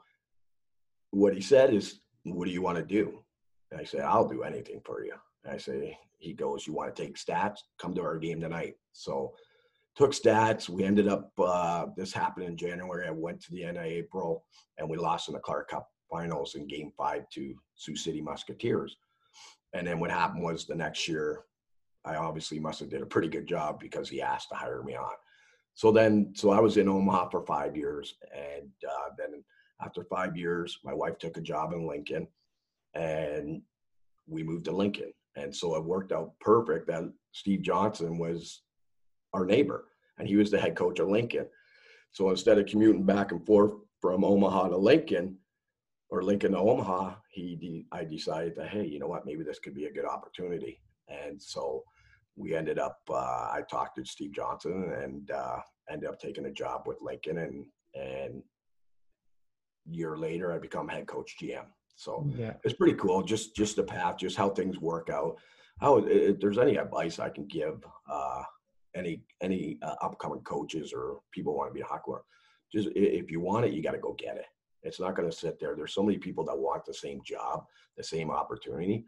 what 1.11 1.33
he 1.33 1.41
said 1.41 1.73
is, 1.73 1.99
"What 2.23 2.45
do 2.45 2.51
you 2.51 2.61
want 2.61 2.77
to 2.77 2.83
do?" 2.83 3.19
And 3.71 3.79
I 3.79 3.83
said, 3.83 4.01
"I'll 4.01 4.27
do 4.27 4.43
anything 4.43 4.81
for 4.83 5.03
you." 5.03 5.13
And 5.43 5.53
I 5.53 5.57
say, 5.57 5.97
he 6.19 6.33
goes, 6.33 6.67
"You 6.67 6.73
want 6.73 6.95
to 6.95 7.01
take 7.01 7.17
stats? 7.17 7.59
Come 7.79 7.93
to 7.95 8.01
our 8.01 8.17
game 8.17 8.39
tonight." 8.39 8.75
So 8.93 9.33
took 9.95 10.11
stats. 10.11 10.69
We 10.69 10.83
ended 10.83 11.07
up. 11.07 11.31
Uh, 11.37 11.87
this 11.97 12.13
happened 12.13 12.47
in 12.47 12.57
January. 12.57 13.07
I 13.07 13.11
went 13.11 13.41
to 13.41 13.51
the 13.51 13.63
of 13.63 13.77
April, 13.77 14.45
and 14.77 14.89
we 14.89 14.97
lost 14.97 15.27
in 15.27 15.33
the 15.33 15.39
Clark 15.39 15.69
Cup 15.69 15.89
finals 16.09 16.55
in 16.55 16.67
Game 16.67 16.91
Five 16.97 17.29
to 17.33 17.55
Sioux 17.75 17.95
City 17.95 18.21
Musketeers. 18.21 18.97
And 19.73 19.85
then 19.85 19.99
what 19.99 20.11
happened 20.11 20.43
was 20.43 20.65
the 20.65 20.75
next 20.75 21.07
year, 21.07 21.43
I 22.05 22.15
obviously 22.15 22.59
must 22.59 22.79
have 22.79 22.89
did 22.89 23.01
a 23.01 23.05
pretty 23.05 23.27
good 23.27 23.47
job 23.47 23.79
because 23.79 24.09
he 24.09 24.21
asked 24.21 24.49
to 24.49 24.55
hire 24.55 24.81
me 24.83 24.95
on. 24.95 25.13
So 25.75 25.91
then, 25.91 26.33
so 26.35 26.49
I 26.49 26.59
was 26.59 26.77
in 26.77 26.89
Omaha 26.89 27.29
for 27.29 27.45
five 27.45 27.77
years, 27.77 28.15
and 28.35 28.69
uh, 28.85 29.09
then 29.17 29.43
after 29.81 30.03
five 30.03 30.35
years, 30.35 30.79
my 30.83 30.93
wife 30.93 31.17
took 31.19 31.37
a 31.37 31.41
job 31.41 31.71
in 31.73 31.87
Lincoln, 31.87 32.27
and 32.95 33.61
we 34.27 34.43
moved 34.43 34.65
to 34.65 34.71
Lincoln. 34.71 35.13
And 35.35 35.55
so 35.55 35.75
it 35.75 35.83
worked 35.83 36.11
out 36.11 36.33
perfect 36.39 36.87
that 36.87 37.03
Steve 37.31 37.61
Johnson 37.61 38.17
was 38.17 38.61
our 39.33 39.45
neighbor 39.45 39.85
and 40.17 40.27
he 40.27 40.35
was 40.35 40.51
the 40.51 40.59
head 40.59 40.75
coach 40.75 40.99
of 40.99 41.09
Lincoln. 41.09 41.45
So 42.11 42.29
instead 42.29 42.57
of 42.57 42.65
commuting 42.65 43.05
back 43.05 43.31
and 43.31 43.45
forth 43.45 43.73
from 44.01 44.23
Omaha 44.23 44.69
to 44.69 44.77
Lincoln 44.77 45.37
or 46.09 46.23
Lincoln 46.23 46.53
to 46.53 46.57
Omaha, 46.57 47.15
he 47.29 47.55
de- 47.55 47.87
I 47.91 48.03
decided 48.03 48.55
that 48.55 48.69
hey, 48.69 48.85
you 48.85 48.99
know 48.99 49.07
what, 49.07 49.25
maybe 49.25 49.43
this 49.43 49.59
could 49.59 49.75
be 49.75 49.85
a 49.85 49.93
good 49.93 50.05
opportunity. 50.05 50.81
And 51.07 51.41
so 51.41 51.83
we 52.39 52.55
ended 52.55 52.79
up. 52.79 52.99
Uh, 53.09 53.49
I 53.51 53.63
talked 53.69 53.97
to 53.97 54.05
Steve 54.05 54.31
Johnson 54.33 54.93
and 55.03 55.29
uh, 55.29 55.57
ended 55.91 56.09
up 56.09 56.19
taking 56.19 56.45
a 56.45 56.51
job 56.51 56.83
with 56.85 57.01
Lincoln, 57.01 57.37
and 57.39 57.65
and 57.93 58.41
year 59.85 60.17
later 60.17 60.53
I 60.53 60.59
become 60.59 60.87
head 60.87 61.07
coach 61.07 61.35
GM. 61.41 61.65
So 61.99 62.25
yeah. 62.37 62.53
it's 62.63 62.75
pretty 62.75 62.95
cool. 62.95 63.21
Just 63.21 63.57
just 63.57 63.75
the 63.75 63.83
path, 63.83 64.17
just 64.17 64.37
how 64.37 64.49
things 64.49 64.79
work 64.79 65.09
out. 65.09 65.35
How 65.81 65.97
if 65.97 66.39
there's 66.39 66.57
any 66.57 66.77
advice 66.77 67.19
I 67.19 67.27
can 67.27 67.45
give 67.47 67.83
uh, 68.09 68.43
any 68.95 69.21
any 69.41 69.79
uh, 69.81 69.95
upcoming 70.01 70.39
coaches 70.41 70.93
or 70.93 71.19
people 71.31 71.57
want 71.57 71.69
to 71.69 71.73
be 71.73 71.81
a 71.81 71.85
hockey 71.85 72.13
just 72.71 72.87
if 72.95 73.29
you 73.29 73.41
want 73.41 73.65
it, 73.65 73.73
you 73.73 73.83
got 73.83 73.91
to 73.91 73.97
go 73.97 74.15
get 74.17 74.37
it. 74.37 74.45
It's 74.81 75.01
not 75.01 75.13
going 75.13 75.29
to 75.29 75.35
sit 75.35 75.59
there. 75.59 75.75
There's 75.75 75.93
so 75.93 76.03
many 76.03 76.17
people 76.17 76.45
that 76.45 76.57
want 76.57 76.85
the 76.85 76.93
same 76.93 77.19
job, 77.25 77.65
the 77.97 78.03
same 78.03 78.31
opportunity. 78.31 79.03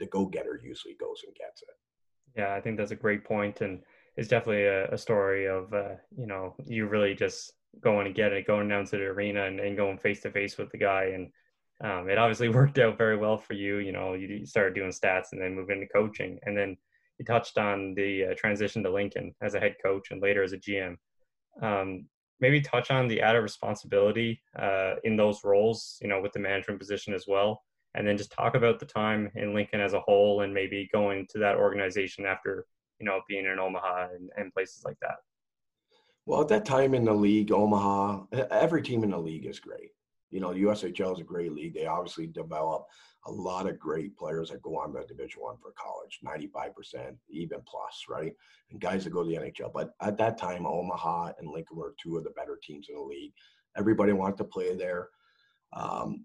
The 0.00 0.06
go 0.06 0.26
getter 0.26 0.60
usually 0.60 0.94
goes 0.94 1.22
and 1.24 1.36
gets 1.36 1.62
it. 1.62 1.68
Yeah, 2.36 2.54
I 2.54 2.60
think 2.60 2.78
that's 2.78 2.90
a 2.90 2.96
great 2.96 3.24
point, 3.24 3.60
and 3.60 3.80
it's 4.16 4.26
definitely 4.26 4.64
a, 4.64 4.88
a 4.90 4.98
story 4.98 5.46
of 5.46 5.72
uh, 5.72 5.94
you 6.18 6.26
know 6.26 6.56
you 6.66 6.86
really 6.86 7.14
just 7.14 7.52
going 7.80 8.06
to 8.06 8.12
get 8.12 8.32
it, 8.32 8.46
going 8.46 8.68
down 8.68 8.86
to 8.86 8.96
the 8.96 9.04
arena 9.04 9.44
and, 9.44 9.60
and 9.60 9.76
going 9.76 9.98
face 9.98 10.20
to 10.22 10.32
face 10.32 10.58
with 10.58 10.70
the 10.72 10.78
guy, 10.78 11.12
and 11.14 11.30
um, 11.82 12.08
it 12.08 12.18
obviously 12.18 12.48
worked 12.50 12.78
out 12.78 12.98
very 12.98 13.16
well 13.16 13.38
for 13.38 13.54
you. 13.54 13.78
You 13.78 13.92
know, 13.92 14.14
you 14.14 14.46
started 14.46 14.74
doing 14.74 14.90
stats 14.90 15.32
and 15.32 15.40
then 15.40 15.54
moved 15.54 15.70
into 15.70 15.86
coaching, 15.88 16.38
and 16.44 16.56
then 16.56 16.76
you 17.18 17.24
touched 17.24 17.58
on 17.58 17.94
the 17.94 18.26
uh, 18.26 18.34
transition 18.36 18.82
to 18.82 18.90
Lincoln 18.90 19.34
as 19.42 19.54
a 19.54 19.60
head 19.60 19.76
coach 19.84 20.10
and 20.10 20.22
later 20.22 20.42
as 20.42 20.52
a 20.52 20.58
GM. 20.58 20.96
Um, 21.62 22.06
maybe 22.40 22.60
touch 22.60 22.90
on 22.90 23.08
the 23.08 23.20
added 23.20 23.40
responsibility 23.40 24.42
uh, 24.58 24.94
in 25.04 25.16
those 25.16 25.44
roles, 25.44 25.98
you 26.02 26.08
know, 26.08 26.20
with 26.20 26.32
the 26.32 26.40
management 26.40 26.80
position 26.80 27.14
as 27.14 27.26
well, 27.26 27.62
and 27.94 28.06
then 28.06 28.16
just 28.16 28.32
talk 28.32 28.54
about 28.54 28.80
the 28.80 28.86
time 28.86 29.30
in 29.36 29.54
Lincoln 29.54 29.80
as 29.80 29.92
a 29.92 30.00
whole, 30.00 30.40
and 30.42 30.52
maybe 30.52 30.88
going 30.92 31.26
to 31.30 31.38
that 31.38 31.56
organization 31.56 32.26
after 32.26 32.66
you 33.00 33.06
know 33.06 33.20
being 33.28 33.46
in 33.46 33.58
Omaha 33.58 34.08
and, 34.14 34.30
and 34.36 34.52
places 34.52 34.84
like 34.84 34.98
that. 35.00 35.16
Well, 36.26 36.40
at 36.40 36.48
that 36.48 36.64
time 36.64 36.94
in 36.94 37.04
the 37.04 37.12
league, 37.12 37.52
Omaha, 37.52 38.24
every 38.50 38.82
team 38.82 39.04
in 39.04 39.10
the 39.10 39.18
league 39.18 39.44
is 39.44 39.60
great. 39.60 39.90
You 40.34 40.40
know, 40.40 40.52
the 40.52 40.64
USHL 40.64 41.14
is 41.14 41.20
a 41.20 41.24
great 41.24 41.52
league. 41.52 41.74
They 41.74 41.86
obviously 41.86 42.26
develop 42.26 42.88
a 43.26 43.30
lot 43.30 43.68
of 43.68 43.78
great 43.78 44.16
players 44.16 44.50
that 44.50 44.62
go 44.62 44.76
on 44.76 44.92
to 44.92 45.06
Division 45.06 45.42
One 45.42 45.56
for 45.62 45.72
college, 45.78 46.18
95%, 46.26 47.14
even 47.30 47.60
plus, 47.64 48.06
right? 48.08 48.32
And 48.72 48.80
guys 48.80 49.04
that 49.04 49.10
go 49.10 49.22
to 49.22 49.28
the 49.28 49.36
NHL. 49.36 49.72
But 49.72 49.94
at 50.02 50.18
that 50.18 50.36
time, 50.36 50.66
Omaha 50.66 51.34
and 51.38 51.48
Lincoln 51.48 51.76
were 51.76 51.94
two 52.02 52.16
of 52.16 52.24
the 52.24 52.30
better 52.30 52.58
teams 52.60 52.88
in 52.88 52.96
the 52.96 53.00
league. 53.00 53.32
Everybody 53.76 54.12
wanted 54.12 54.38
to 54.38 54.44
play 54.44 54.74
there. 54.74 55.10
Um, 55.72 56.24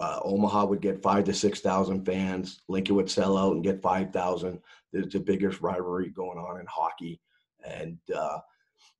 uh, 0.00 0.18
Omaha 0.24 0.64
would 0.64 0.80
get 0.80 1.00
five 1.00 1.22
to 1.26 1.32
six 1.32 1.60
thousand 1.60 2.04
fans. 2.04 2.62
Lincoln 2.68 2.96
would 2.96 3.08
sell 3.08 3.38
out 3.38 3.54
and 3.54 3.62
get 3.62 3.80
five 3.80 4.12
thousand. 4.12 4.58
There's 4.92 5.12
the 5.12 5.20
biggest 5.20 5.60
rivalry 5.60 6.10
going 6.10 6.38
on 6.38 6.58
in 6.58 6.66
hockey, 6.66 7.20
and 7.64 7.98
uh, 8.12 8.38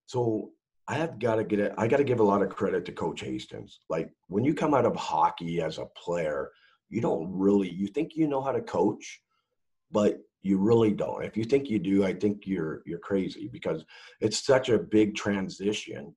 so 0.07 0.53
I 0.89 0.95
have 0.95 1.19
got 1.19 1.37
to 1.37 1.45
get 1.45 1.59
it. 1.59 1.75
I 1.77 1.89
got 1.89 1.97
to 1.97 2.05
give 2.05 2.21
a 2.21 2.25
lot 2.25 2.43
of 2.43 2.49
credit 2.49 2.85
to 2.85 2.93
Coach 2.93 3.21
Hastings. 3.21 3.81
Like 3.89 4.11
when 4.29 4.45
you 4.45 4.55
come 4.55 4.73
out 4.73 4.87
of 4.87 4.95
hockey 4.95 5.61
as 5.61 5.79
a 5.79 5.87
player, 5.87 6.51
you 6.89 7.01
don't 7.01 7.31
really 7.33 7.71
you 7.71 7.87
think 7.87 8.17
you 8.17 8.29
know 8.29 8.43
how 8.43 8.53
to 8.53 8.61
coach 8.61 9.21
but 9.91 10.19
you 10.43 10.59
really 10.59 10.93
don't 10.93 11.25
if 11.25 11.37
you 11.37 11.45
think 11.45 11.69
you 11.69 11.79
do 11.79 12.05
i 12.05 12.13
think 12.13 12.47
you're 12.47 12.83
you're 12.87 12.99
crazy 12.99 13.49
because 13.53 13.85
it's 14.21 14.45
such 14.45 14.69
a 14.69 14.79
big 14.79 15.15
transition 15.15 16.15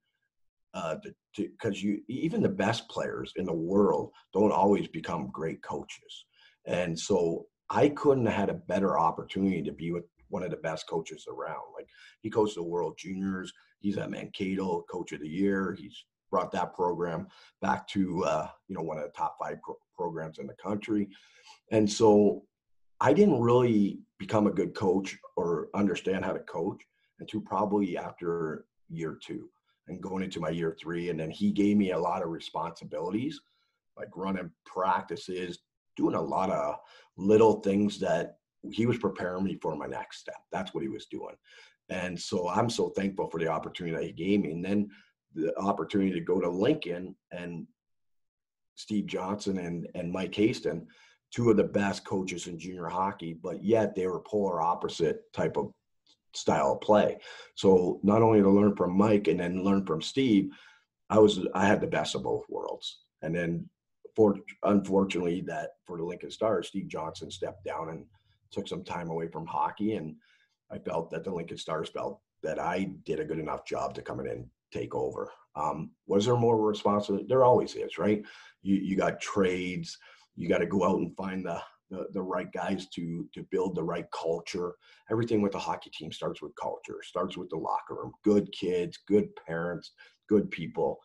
uh 0.73 0.95
because 1.35 1.81
you 1.81 2.01
even 2.07 2.41
the 2.41 2.49
best 2.49 2.87
players 2.89 3.33
in 3.37 3.45
the 3.45 3.53
world 3.53 4.11
don't 4.33 4.51
always 4.51 4.87
become 4.87 5.29
great 5.31 5.61
coaches 5.63 6.25
and 6.65 6.97
so 6.97 7.45
i 7.69 7.89
couldn't 7.89 8.25
have 8.25 8.35
had 8.35 8.49
a 8.49 8.53
better 8.53 8.99
opportunity 8.99 9.63
to 9.63 9.71
be 9.71 9.91
with 9.91 10.03
one 10.29 10.43
of 10.43 10.51
the 10.51 10.57
best 10.57 10.87
coaches 10.87 11.25
around 11.27 11.63
like 11.75 11.87
he 12.21 12.29
coached 12.29 12.55
the 12.55 12.63
world 12.63 12.95
juniors 12.97 13.51
he's 13.79 13.97
at 13.97 14.11
mankato 14.11 14.85
coach 14.89 15.11
of 15.11 15.21
the 15.21 15.27
year 15.27 15.75
he's 15.79 16.03
brought 16.29 16.51
that 16.51 16.73
program 16.73 17.27
back 17.61 17.87
to 17.87 18.23
uh, 18.25 18.47
you 18.67 18.75
know 18.75 18.81
one 18.81 18.97
of 18.97 19.03
the 19.03 19.09
top 19.09 19.37
five 19.39 19.61
pro- 19.61 19.77
programs 19.95 20.39
in 20.39 20.47
the 20.47 20.53
country, 20.53 21.07
and 21.71 21.89
so 21.89 22.43
I 23.01 23.13
didn't 23.13 23.41
really 23.41 23.99
become 24.17 24.47
a 24.47 24.51
good 24.51 24.75
coach 24.75 25.17
or 25.35 25.69
understand 25.73 26.25
how 26.25 26.33
to 26.33 26.39
coach 26.39 26.81
until 27.19 27.41
probably 27.41 27.97
after 27.97 28.65
year 28.89 29.17
two 29.21 29.49
and 29.87 30.01
going 30.01 30.23
into 30.23 30.39
my 30.39 30.49
year 30.49 30.75
three, 30.79 31.09
and 31.09 31.19
then 31.19 31.31
he 31.31 31.51
gave 31.51 31.77
me 31.77 31.91
a 31.91 31.99
lot 31.99 32.21
of 32.21 32.29
responsibilities, 32.29 33.41
like 33.97 34.09
running 34.15 34.51
practices, 34.65 35.59
doing 35.95 36.15
a 36.15 36.21
lot 36.21 36.49
of 36.49 36.75
little 37.17 37.59
things 37.61 37.99
that 37.99 38.37
he 38.71 38.85
was 38.85 38.97
preparing 38.97 39.43
me 39.43 39.57
for 39.61 39.75
my 39.75 39.87
next 39.87 40.19
step. 40.19 40.41
That's 40.51 40.73
what 40.73 40.83
he 40.83 40.89
was 40.89 41.05
doing. 41.05 41.35
And 41.89 42.19
so 42.19 42.47
I'm 42.49 42.69
so 42.69 42.89
thankful 42.89 43.29
for 43.29 43.39
the 43.39 43.47
opportunity 43.47 43.95
that 43.95 44.05
he 44.05 44.11
gave 44.11 44.41
me. 44.41 44.51
And 44.51 44.63
then 44.63 44.89
the 45.33 45.57
opportunity 45.59 46.11
to 46.11 46.21
go 46.21 46.39
to 46.39 46.49
Lincoln 46.49 47.15
and 47.31 47.67
Steve 48.75 49.07
Johnson 49.07 49.57
and, 49.57 49.87
and 49.95 50.11
Mike 50.11 50.33
Hastings, 50.35 50.87
two 51.31 51.49
of 51.49 51.57
the 51.57 51.63
best 51.63 52.05
coaches 52.05 52.47
in 52.47 52.57
junior 52.57 52.87
hockey, 52.87 53.33
but 53.33 53.63
yet 53.63 53.95
they 53.95 54.07
were 54.07 54.21
polar 54.21 54.61
opposite 54.61 55.31
type 55.33 55.57
of 55.57 55.71
style 56.33 56.73
of 56.73 56.81
play. 56.81 57.17
So 57.55 57.99
not 58.03 58.21
only 58.21 58.41
to 58.41 58.49
learn 58.49 58.75
from 58.75 58.97
Mike 58.97 59.27
and 59.27 59.39
then 59.39 59.63
learn 59.63 59.85
from 59.85 60.01
Steve, 60.01 60.51
I 61.09 61.19
was 61.19 61.39
I 61.53 61.65
had 61.65 61.81
the 61.81 61.87
best 61.87 62.15
of 62.15 62.23
both 62.23 62.45
worlds. 62.49 62.99
And 63.21 63.35
then 63.35 63.67
for 64.15 64.35
unfortunately 64.63 65.41
that 65.41 65.71
for 65.85 65.97
the 65.97 66.03
Lincoln 66.03 66.31
Stars, 66.31 66.67
Steve 66.67 66.87
Johnson 66.87 67.31
stepped 67.31 67.63
down 67.65 67.89
and 67.89 68.05
took 68.51 68.67
some 68.67 68.83
time 68.83 69.09
away 69.09 69.27
from 69.27 69.45
hockey. 69.45 69.95
And 69.95 70.15
I 70.71 70.77
felt 70.79 71.09
that 71.11 71.23
the 71.23 71.31
Lincoln 71.31 71.57
Stars 71.57 71.89
felt 71.89 72.21
that 72.43 72.59
I 72.59 72.91
did 73.05 73.19
a 73.19 73.25
good 73.25 73.39
enough 73.39 73.65
job 73.65 73.93
to 73.95 74.01
come 74.01 74.19
in 74.19 74.27
and 74.27 74.45
take 74.71 74.95
over. 74.95 75.31
Um, 75.55 75.91
was 76.07 76.25
there 76.25 76.35
more 76.35 76.57
responsibility? 76.57 77.25
There 77.27 77.43
always 77.43 77.75
is, 77.75 77.97
right? 77.97 78.23
You 78.61 78.75
you 78.75 78.95
got 78.95 79.21
trades. 79.21 79.97
You 80.35 80.47
got 80.47 80.59
to 80.59 80.65
go 80.65 80.83
out 80.85 80.99
and 80.99 81.15
find 81.17 81.45
the, 81.45 81.61
the 81.89 82.07
the 82.13 82.21
right 82.21 82.51
guys 82.51 82.87
to 82.95 83.27
to 83.33 83.43
build 83.51 83.75
the 83.75 83.83
right 83.83 84.05
culture. 84.11 84.75
Everything 85.11 85.41
with 85.41 85.53
the 85.53 85.59
hockey 85.59 85.89
team 85.89 86.11
starts 86.11 86.41
with 86.41 86.55
culture. 86.55 86.99
Starts 87.01 87.35
with 87.35 87.49
the 87.49 87.57
locker 87.57 87.95
room. 87.95 88.13
Good 88.23 88.51
kids, 88.51 88.99
good 89.07 89.29
parents, 89.47 89.91
good 90.27 90.49
people, 90.51 90.99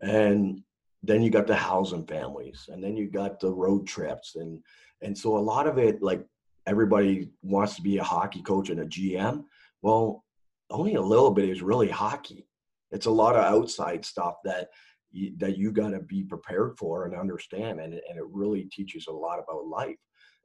and 0.00 0.62
then 1.02 1.22
you 1.22 1.30
got 1.30 1.46
the 1.46 1.56
housing 1.56 2.06
families, 2.06 2.68
and 2.68 2.82
then 2.82 2.96
you 2.96 3.10
got 3.10 3.40
the 3.40 3.52
road 3.52 3.86
trips, 3.86 4.36
and 4.36 4.60
and 5.02 5.16
so 5.16 5.36
a 5.36 5.38
lot 5.38 5.66
of 5.66 5.78
it, 5.78 6.02
like 6.02 6.24
everybody 6.66 7.28
wants 7.42 7.76
to 7.76 7.82
be 7.82 7.98
a 7.98 8.04
hockey 8.04 8.42
coach 8.42 8.70
and 8.70 8.80
a 8.80 8.86
GM. 8.86 9.44
Well, 9.82 10.24
only 10.70 10.94
a 10.94 11.02
little 11.02 11.30
bit 11.30 11.48
is 11.48 11.62
really 11.62 11.88
hockey. 11.88 12.46
It's 12.90 13.06
a 13.06 13.10
lot 13.10 13.36
of 13.36 13.44
outside 13.44 14.04
stuff 14.04 14.36
that 14.44 14.68
you, 15.10 15.32
that 15.38 15.58
you 15.58 15.72
got 15.72 15.90
to 15.90 16.00
be 16.00 16.22
prepared 16.22 16.78
for 16.78 17.04
and 17.04 17.14
understand 17.14 17.80
and, 17.80 17.92
and 17.94 18.18
it 18.18 18.24
really 18.30 18.64
teaches 18.64 19.06
a 19.06 19.12
lot 19.12 19.38
about 19.38 19.66
life. 19.66 19.96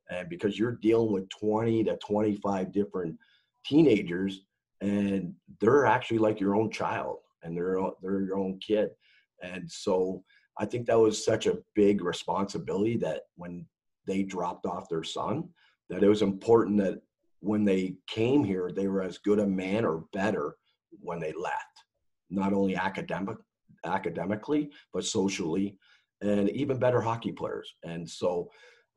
And 0.09 0.29
because 0.29 0.57
you're 0.57 0.79
dealing 0.81 1.12
with 1.12 1.29
20 1.29 1.83
to 1.86 1.97
25 1.97 2.71
different 2.71 3.17
teenagers 3.65 4.41
and 4.81 5.33
they're 5.59 5.86
actually 5.86 6.19
like 6.19 6.39
your 6.39 6.55
own 6.55 6.71
child 6.71 7.17
and 7.43 7.55
they're 7.55 7.79
they're 8.01 8.21
your 8.21 8.38
own 8.38 8.59
kid. 8.59 8.89
And 9.41 9.69
so 9.69 10.24
i 10.59 10.65
think 10.65 10.88
that 10.88 11.00
was 11.00 11.24
such 11.24 11.45
a 11.47 11.57
big 11.75 12.03
responsibility 12.03 12.97
that 12.97 13.24
when 13.36 13.65
they 14.05 14.24
dropped 14.24 14.65
off 14.65 14.89
their 14.89 15.03
son 15.03 15.47
that 15.89 16.03
it 16.03 16.10
was 16.10 16.22
important 16.22 16.77
that 16.77 17.01
when 17.39 17.63
they 17.63 17.96
came 18.08 18.44
here 18.44 18.72
they 18.75 18.88
were 18.88 19.01
as 19.01 19.17
good 19.20 19.39
a 19.39 19.46
man 19.46 19.86
or 19.86 20.06
better 20.13 20.56
when 21.00 21.20
they 21.20 21.34
left 21.34 21.84
not 22.29 22.53
only 22.53 22.75
academic 22.75 23.38
academically 23.86 24.70
but 24.94 25.06
socially 25.06 25.77
and 26.22 26.50
even 26.50 26.79
better 26.79 27.00
hockey 27.00 27.32
players. 27.32 27.75
And 27.84 28.10
so 28.10 28.50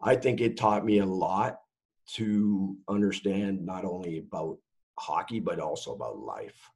i 0.03 0.17
think 0.17 0.41
it 0.41 0.57
taught 0.57 0.85
me 0.85 0.99
a 0.99 1.07
lot 1.07 1.59
to 2.15 2.77
understand 2.89 3.65
not 3.65 3.85
only 3.85 4.19
about 4.19 4.59
hockey 4.99 5.41
but 5.41 5.61
also 5.61 5.95
about 5.95 6.19
life. 6.19 6.71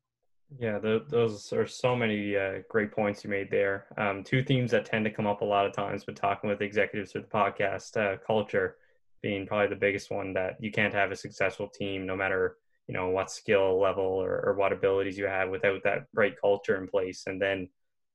Yeah 0.58 0.78
the, 0.78 1.04
those 1.08 1.52
are 1.52 1.66
so 1.66 1.96
many 1.96 2.36
uh, 2.36 2.58
great 2.68 2.92
points 2.92 3.24
you 3.24 3.30
made 3.30 3.50
there. 3.50 3.86
Um, 3.96 4.22
two 4.22 4.44
themes 4.44 4.70
that 4.72 4.84
tend 4.84 5.04
to 5.06 5.10
come 5.10 5.26
up 5.26 5.40
a 5.40 5.44
lot 5.44 5.66
of 5.66 5.72
times 5.72 6.06
when 6.06 6.14
talking 6.14 6.50
with 6.50 6.60
executives 6.60 7.12
for 7.12 7.20
the 7.20 7.26
podcast 7.26 7.96
uh, 7.96 8.18
culture 8.24 8.76
being 9.24 9.46
probably 9.46 9.68
the 9.68 9.86
biggest 9.86 10.10
one 10.10 10.34
that 10.34 10.54
you 10.60 10.70
can't 10.70 10.92
have 10.92 11.10
a 11.10 11.16
successful 11.16 11.66
team 11.66 12.04
no 12.04 12.14
matter 12.14 12.58
you 12.86 12.92
know 12.92 13.08
what 13.08 13.30
skill 13.30 13.80
level 13.80 14.04
or, 14.04 14.44
or 14.44 14.54
what 14.54 14.70
abilities 14.70 15.16
you 15.16 15.24
have 15.24 15.48
without 15.48 15.82
that 15.82 16.04
right 16.12 16.34
culture 16.38 16.76
in 16.76 16.86
place. 16.86 17.22
And 17.26 17.40
then 17.40 17.68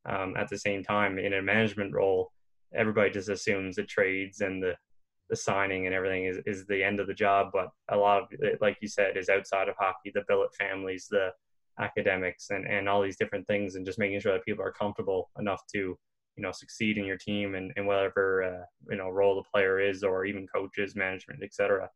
um, 0.07 0.35
at 0.37 0.49
the 0.49 0.57
same 0.59 0.83
time 0.83 1.17
in 1.17 1.33
a 1.33 1.41
management 1.41 1.95
role 1.95 2.31
everybody 2.75 3.09
just 3.09 3.29
assumes 3.29 3.77
the 3.77 3.83
trades 3.83 4.41
and 4.41 4.61
the 4.61 4.75
the 5.31 5.35
signing 5.35 5.85
and 5.85 5.93
everything 5.95 6.25
is, 6.25 6.37
is 6.45 6.65
the 6.65 6.83
end 6.83 6.99
of 6.99 7.07
the 7.07 7.13
job. 7.13 7.49
But 7.53 7.69
a 7.89 7.97
lot 7.97 8.21
of 8.21 8.27
it 8.31 8.61
like 8.61 8.77
you 8.79 8.87
said 8.87 9.17
is 9.17 9.29
outside 9.29 9.67
of 9.67 9.75
hockey 9.79 10.11
the 10.13 10.23
billet 10.27 10.53
families 10.53 11.07
the 11.09 11.29
academics 11.79 12.51
and, 12.51 12.67
and 12.67 12.87
all 12.87 13.01
these 13.01 13.17
different 13.17 13.47
things 13.47 13.73
and 13.73 13.85
just 13.85 13.97
making 13.97 14.19
sure 14.19 14.33
that 14.33 14.45
people 14.45 14.63
are 14.63 14.71
comfortable 14.71 15.31
enough 15.39 15.63
to 15.73 15.97
you 16.39 16.45
know 16.45 16.51
succeed 16.51 16.97
in 16.97 17.05
your 17.05 17.17
team 17.17 17.55
and, 17.55 17.71
and 17.75 17.85
whatever 17.85 18.43
uh, 18.43 18.65
you 18.89 18.97
know 18.97 19.09
role 19.09 19.35
the 19.35 19.49
player 19.53 19.79
is 19.79 20.03
or 20.03 20.25
even 20.25 20.47
coaches 20.47 20.95
management 20.95 21.43
etc 21.43 21.89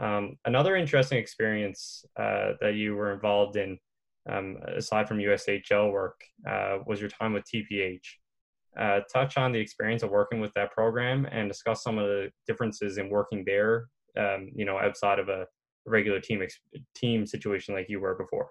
um, 0.00 0.36
another 0.44 0.76
interesting 0.76 1.18
experience 1.18 2.04
uh, 2.18 2.52
that 2.60 2.74
you 2.74 2.94
were 2.94 3.12
involved 3.12 3.56
in, 3.56 3.78
um, 4.30 4.58
aside 4.76 5.08
from 5.08 5.18
USHL 5.18 5.92
work, 5.92 6.20
uh, 6.48 6.78
was 6.86 7.00
your 7.00 7.10
time 7.10 7.32
with 7.32 7.44
TPH. 7.44 8.04
Uh, 8.78 9.00
touch 9.12 9.36
on 9.36 9.50
the 9.50 9.58
experience 9.58 10.02
of 10.02 10.10
working 10.10 10.40
with 10.40 10.52
that 10.54 10.70
program 10.72 11.26
and 11.32 11.48
discuss 11.48 11.82
some 11.82 11.98
of 11.98 12.06
the 12.06 12.30
differences 12.46 12.98
in 12.98 13.10
working 13.10 13.42
there, 13.44 13.88
um, 14.16 14.50
you 14.54 14.64
know, 14.64 14.78
outside 14.78 15.18
of 15.18 15.28
a 15.28 15.46
regular 15.84 16.20
team 16.20 16.42
ex- 16.42 16.60
team 16.94 17.26
situation 17.26 17.74
like 17.74 17.88
you 17.88 17.98
were 17.98 18.14
before. 18.14 18.50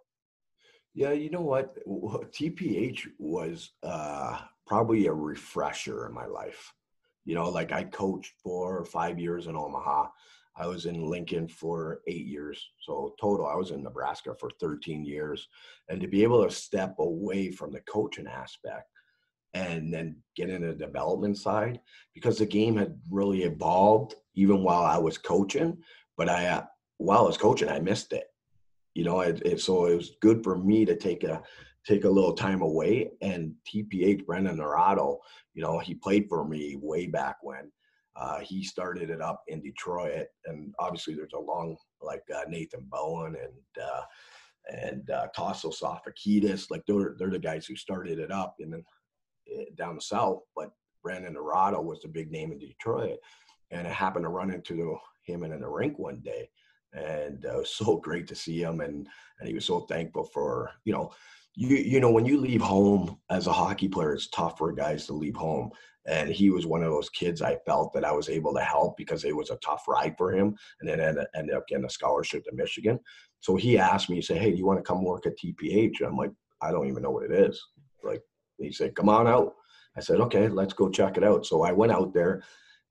Yeah, 0.94 1.12
you 1.12 1.30
know 1.30 1.42
what? 1.42 1.78
TPH 1.88 3.08
was 3.20 3.72
uh, 3.84 4.40
probably 4.68 5.08
a 5.08 5.14
refresher 5.14 6.06
in 6.08 6.14
my 6.14 6.26
life. 6.26 6.74
You 7.26 7.36
know, 7.36 7.50
like 7.50 7.72
I 7.72 7.84
coached 7.84 8.34
for 8.44 8.86
five 8.86 9.20
years 9.20 9.48
in 9.48 9.56
Omaha. 9.56 10.08
I 10.56 10.68
was 10.68 10.86
in 10.86 11.10
Lincoln 11.10 11.48
for 11.48 12.02
eight 12.08 12.26
years. 12.26 12.64
So 12.80 13.14
total, 13.20 13.48
I 13.48 13.56
was 13.56 13.72
in 13.72 13.84
Nebraska 13.84 14.34
for 14.40 14.50
13 14.60 15.06
years. 15.06 15.48
And 15.90 16.02
to 16.02 16.08
be 16.08 16.24
able 16.24 16.44
to 16.44 16.54
step 16.54 16.96
away 17.00 17.52
from 17.52 17.72
the 17.72 17.82
coaching 17.82 18.28
aspect 18.28 18.90
and 19.54 19.94
then 19.94 20.18
get 20.36 20.50
into 20.50 20.68
the 20.68 20.74
development 20.74 21.38
side, 21.38 21.80
because 22.14 22.38
the 22.38 22.46
game 22.46 22.78
had 22.78 23.00
really 23.10 23.44
evolved 23.44 24.16
even 24.36 24.64
while 24.64 24.84
I 24.84 24.98
was 24.98 25.18
coaching. 25.18 25.78
But 26.18 26.30
I, 26.30 26.48
uh, 26.48 26.66
while 26.98 27.20
I 27.20 27.28
was 27.28 27.38
coaching, 27.38 27.70
I 27.70 27.80
missed 27.80 28.14
it 28.14 28.26
you 28.98 29.04
know, 29.04 29.20
it, 29.20 29.44
it, 29.46 29.62
so 29.62 29.86
it 29.86 29.96
was 29.96 30.18
good 30.22 30.44
for 30.44 30.58
me 30.58 30.84
to 30.84 30.96
take 30.96 31.24
a 31.24 31.44
take 31.88 32.04
a 32.04 32.10
little 32.10 32.34
time 32.34 32.62
away. 32.62 33.10
And 33.22 33.54
TPH 33.66 34.26
Brandon 34.26 34.58
Naurato, 34.58 35.18
you 35.54 35.62
know, 35.62 35.80
he 35.80 35.94
played 35.96 36.28
for 36.28 36.48
me 36.48 36.78
way 36.82 37.08
back 37.08 37.38
when. 37.42 37.72
Uh, 38.16 38.40
he 38.40 38.64
started 38.64 39.12
it 39.12 39.22
up 39.22 39.44
in 39.48 39.62
Detroit, 39.62 40.26
and 40.46 40.74
obviously 40.80 41.14
there's 41.14 41.34
a 41.34 41.40
long 41.40 41.78
like 42.02 42.24
uh, 42.36 42.42
Nathan 42.50 42.84
Bowen 42.90 43.36
and 43.36 43.84
uh, 43.86 44.02
and 44.72 45.10
uh, 45.12 45.28
Tasso 45.36 45.70
Sofakidis, 45.70 46.72
like 46.72 46.82
they're 46.88 47.16
they're 47.20 47.30
the 47.30 47.38
guys 47.38 47.68
who 47.68 47.76
started 47.76 48.18
it 48.18 48.32
up, 48.32 48.56
and 48.60 48.74
then 48.74 48.84
eh, 49.56 49.66
down 49.76 49.94
the 49.94 50.02
south. 50.02 50.40
But 50.56 50.72
Brandon 51.04 51.36
Naurato 51.36 51.84
was 51.84 52.02
the 52.02 52.08
big 52.08 52.32
name 52.32 52.52
in 52.52 52.58
Detroit, 52.58 53.18
and 53.70 53.86
it 53.86 53.94
happened 53.94 54.26
to 54.26 54.30
run 54.30 54.50
into 54.50 54.98
him 55.22 55.44
in 55.44 55.60
the 55.60 55.68
rink 55.68 56.00
one 56.00 56.20
day, 56.26 56.50
and 56.94 57.46
uh, 57.46 57.58
it 57.58 57.60
was 57.60 57.76
so 57.76 57.98
great 58.04 58.28
to 58.30 58.36
see 58.36 58.60
him 58.64 58.82
and 58.82 59.08
and 59.40 59.48
he 59.48 59.54
was 59.54 59.66
so 59.66 59.82
thankful 59.82 60.24
for 60.34 60.72
you 60.86 60.94
know 60.94 61.12
you 61.58 61.76
you 61.76 62.00
know 62.00 62.12
when 62.12 62.26
you 62.26 62.40
leave 62.40 62.62
home 62.62 63.18
as 63.32 63.48
a 63.48 63.52
hockey 63.52 63.88
player 63.88 64.14
it's 64.14 64.30
tough 64.30 64.60
for 64.60 64.72
guys 64.72 65.08
to 65.08 65.14
leave 65.14 65.36
home. 65.36 65.72
And 66.06 66.30
he 66.30 66.52
was 66.52 66.66
one 66.66 66.84
of 66.84 66.92
those 66.92 67.10
kids 67.10 67.42
I 67.42 67.58
felt 67.66 67.92
that 67.94 68.06
I 68.06 68.14
was 68.14 68.30
able 68.30 68.54
to 68.54 68.62
help 68.62 68.96
because 68.96 69.26
it 69.26 69.36
was 69.36 69.50
a 69.50 69.58
tough 69.58 69.84
ride 69.90 70.16
for 70.18 70.32
him. 70.32 70.56
And 70.80 70.88
then 70.88 71.02
ended, 71.02 71.54
up 71.54 71.68
getting 71.68 71.84
a 71.84 71.90
scholarship 71.90 72.46
to 72.46 72.56
Michigan. 72.56 72.98
So 73.42 73.58
he 73.58 73.78
asked 73.78 74.10
me 74.10 74.18
he 74.18 74.22
said 74.22 74.38
hey 74.38 74.52
do 74.52 74.58
you 74.58 74.66
want 74.66 74.80
to 74.80 74.84
come 74.84 75.04
work 75.04 75.26
at 75.26 75.38
TPH 75.38 76.06
I'm 76.06 76.16
like 76.16 76.32
I 76.62 76.72
don't 76.72 76.88
even 76.88 77.02
know 77.02 77.12
what 77.12 77.26
it 77.26 77.32
is. 77.32 77.60
Like 78.04 78.22
he 78.60 78.72
said 78.72 78.96
come 78.96 79.10
on 79.10 79.28
out. 79.28 79.56
I 79.98 80.02
said 80.02 80.22
okay 80.22 80.48
let's 80.50 80.74
go 80.74 80.90
check 80.90 81.18
it 81.18 81.24
out. 81.24 81.48
So 81.48 81.64
I 81.64 81.72
went 81.72 81.92
out 81.92 82.14
there 82.14 82.44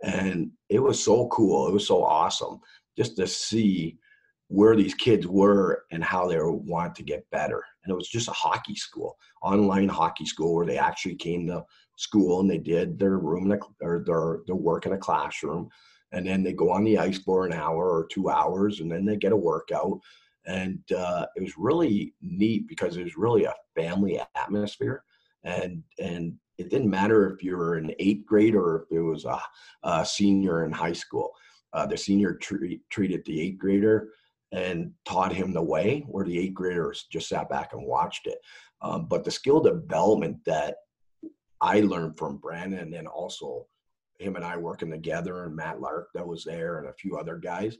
and 0.02 0.50
it 0.68 0.80
was 0.80 1.02
so 1.02 1.28
cool. 1.28 1.68
It 1.68 1.72
was 1.72 1.86
so 1.86 2.02
awesome 2.02 2.58
just 2.96 3.16
to 3.16 3.28
see 3.28 3.98
where 4.48 4.76
these 4.76 4.94
kids 4.94 5.26
were 5.26 5.84
and 5.90 6.02
how 6.02 6.26
they 6.26 6.38
wanted 6.40 6.94
to 6.96 7.02
get 7.02 7.28
better. 7.30 7.64
And 7.86 7.92
it 7.92 7.96
was 7.96 8.08
just 8.08 8.28
a 8.28 8.32
hockey 8.32 8.74
school, 8.74 9.16
online 9.42 9.88
hockey 9.88 10.26
school, 10.26 10.54
where 10.54 10.66
they 10.66 10.78
actually 10.78 11.14
came 11.14 11.46
to 11.46 11.64
school 11.96 12.40
and 12.40 12.50
they 12.50 12.58
did 12.58 12.98
their 12.98 13.18
room 13.18 13.52
a, 13.52 13.58
or 13.80 14.02
their 14.04 14.40
their 14.46 14.56
work 14.56 14.86
in 14.86 14.92
a 14.92 14.98
classroom, 14.98 15.68
and 16.12 16.26
then 16.26 16.42
they 16.42 16.52
go 16.52 16.70
on 16.70 16.82
the 16.82 16.98
ice 16.98 17.18
for 17.18 17.46
an 17.46 17.52
hour 17.52 17.88
or 17.88 18.08
two 18.10 18.28
hours, 18.28 18.80
and 18.80 18.90
then 18.90 19.04
they 19.04 19.16
get 19.16 19.32
a 19.32 19.36
workout. 19.36 20.00
And 20.46 20.80
uh, 20.92 21.26
it 21.36 21.42
was 21.42 21.56
really 21.56 22.14
neat 22.20 22.68
because 22.68 22.96
it 22.96 23.04
was 23.04 23.16
really 23.16 23.44
a 23.44 23.54
family 23.76 24.20
atmosphere, 24.34 25.04
and 25.44 25.84
and 26.00 26.34
it 26.58 26.70
didn't 26.70 26.90
matter 26.90 27.32
if 27.32 27.42
you 27.42 27.56
were 27.56 27.76
an 27.76 27.92
eighth 28.00 28.26
grade 28.26 28.54
or 28.56 28.82
if 28.90 28.96
it 28.96 29.02
was 29.02 29.26
a, 29.26 29.40
a 29.84 30.04
senior 30.04 30.64
in 30.64 30.72
high 30.72 30.92
school. 30.92 31.30
Uh, 31.72 31.84
the 31.84 31.96
senior 31.96 32.34
treat, 32.34 32.80
treated 32.88 33.22
the 33.26 33.38
eighth 33.38 33.58
grader 33.58 34.08
and 34.56 34.90
taught 35.04 35.34
him 35.34 35.52
the 35.52 35.62
way, 35.62 36.02
where 36.08 36.24
the 36.24 36.38
eighth 36.38 36.54
graders 36.54 37.06
just 37.12 37.28
sat 37.28 37.48
back 37.50 37.74
and 37.74 37.86
watched 37.86 38.26
it. 38.26 38.38
Um, 38.80 39.06
but 39.06 39.22
the 39.22 39.30
skill 39.30 39.60
development 39.60 40.38
that 40.46 40.76
I 41.60 41.80
learned 41.80 42.16
from 42.16 42.38
Brandon, 42.38 42.78
and 42.80 42.92
then 42.92 43.06
also 43.06 43.66
him 44.18 44.34
and 44.34 44.44
I 44.44 44.56
working 44.56 44.90
together, 44.90 45.44
and 45.44 45.54
Matt 45.54 45.82
Lark 45.82 46.08
that 46.14 46.26
was 46.26 46.42
there, 46.42 46.78
and 46.78 46.88
a 46.88 46.94
few 46.94 47.18
other 47.18 47.36
guys, 47.36 47.76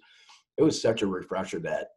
it 0.59 0.63
was 0.63 0.81
such 0.81 1.01
a 1.01 1.07
refresher 1.07 1.61
that 1.61 1.89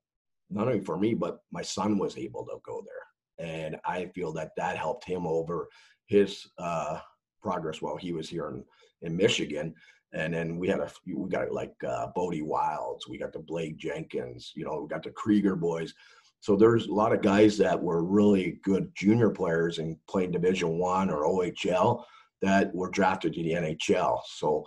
not 0.50 0.68
only 0.68 0.80
for 0.80 0.98
me, 0.98 1.14
but 1.14 1.40
my 1.52 1.62
son 1.62 1.98
was 1.98 2.18
able 2.18 2.46
to 2.46 2.60
go 2.66 2.82
there, 2.82 3.46
and 3.46 3.76
I 3.86 4.06
feel 4.16 4.32
that 4.34 4.52
that 4.56 4.78
helped 4.78 5.04
him 5.04 5.28
over 5.28 5.68
his 6.06 6.48
uh, 6.58 7.00
progress 7.42 7.82
while 7.82 7.98
he 7.98 8.14
was 8.14 8.30
here 8.30 8.48
in, 8.48 8.64
in 9.02 9.18
Michigan 9.18 9.76
and 10.14 10.34
then 10.34 10.58
we 10.58 10.68
had 10.68 10.80
a 10.80 10.90
we 11.06 11.30
got 11.30 11.52
like 11.52 11.74
uh, 11.88 12.08
Bode 12.16 12.42
Wilds, 12.42 13.08
we 13.08 13.18
got 13.18 13.34
the 13.34 13.40
Blake 13.40 13.78
Jenkins, 13.78 14.52
you 14.56 14.66
know, 14.66 14.82
we 14.82 14.88
got 14.88 15.04
the 15.04 15.12
Krieger 15.12 15.56
boys. 15.56 15.94
So 16.42 16.56
there's 16.56 16.88
a 16.88 16.94
lot 16.94 17.14
of 17.14 17.22
guys 17.22 17.58
that 17.58 17.82
were 17.82 18.04
really 18.04 18.60
good 18.64 18.92
junior 18.96 19.30
players 19.30 19.78
and 19.78 19.98
playing 20.08 20.32
Division 20.32 20.78
One 20.78 21.10
or 21.10 21.26
OHL 21.26 22.04
that 22.42 22.74
were 22.74 22.90
drafted 22.90 23.34
to 23.34 23.44
the 23.44 23.52
NHL. 23.52 24.22
So 24.26 24.66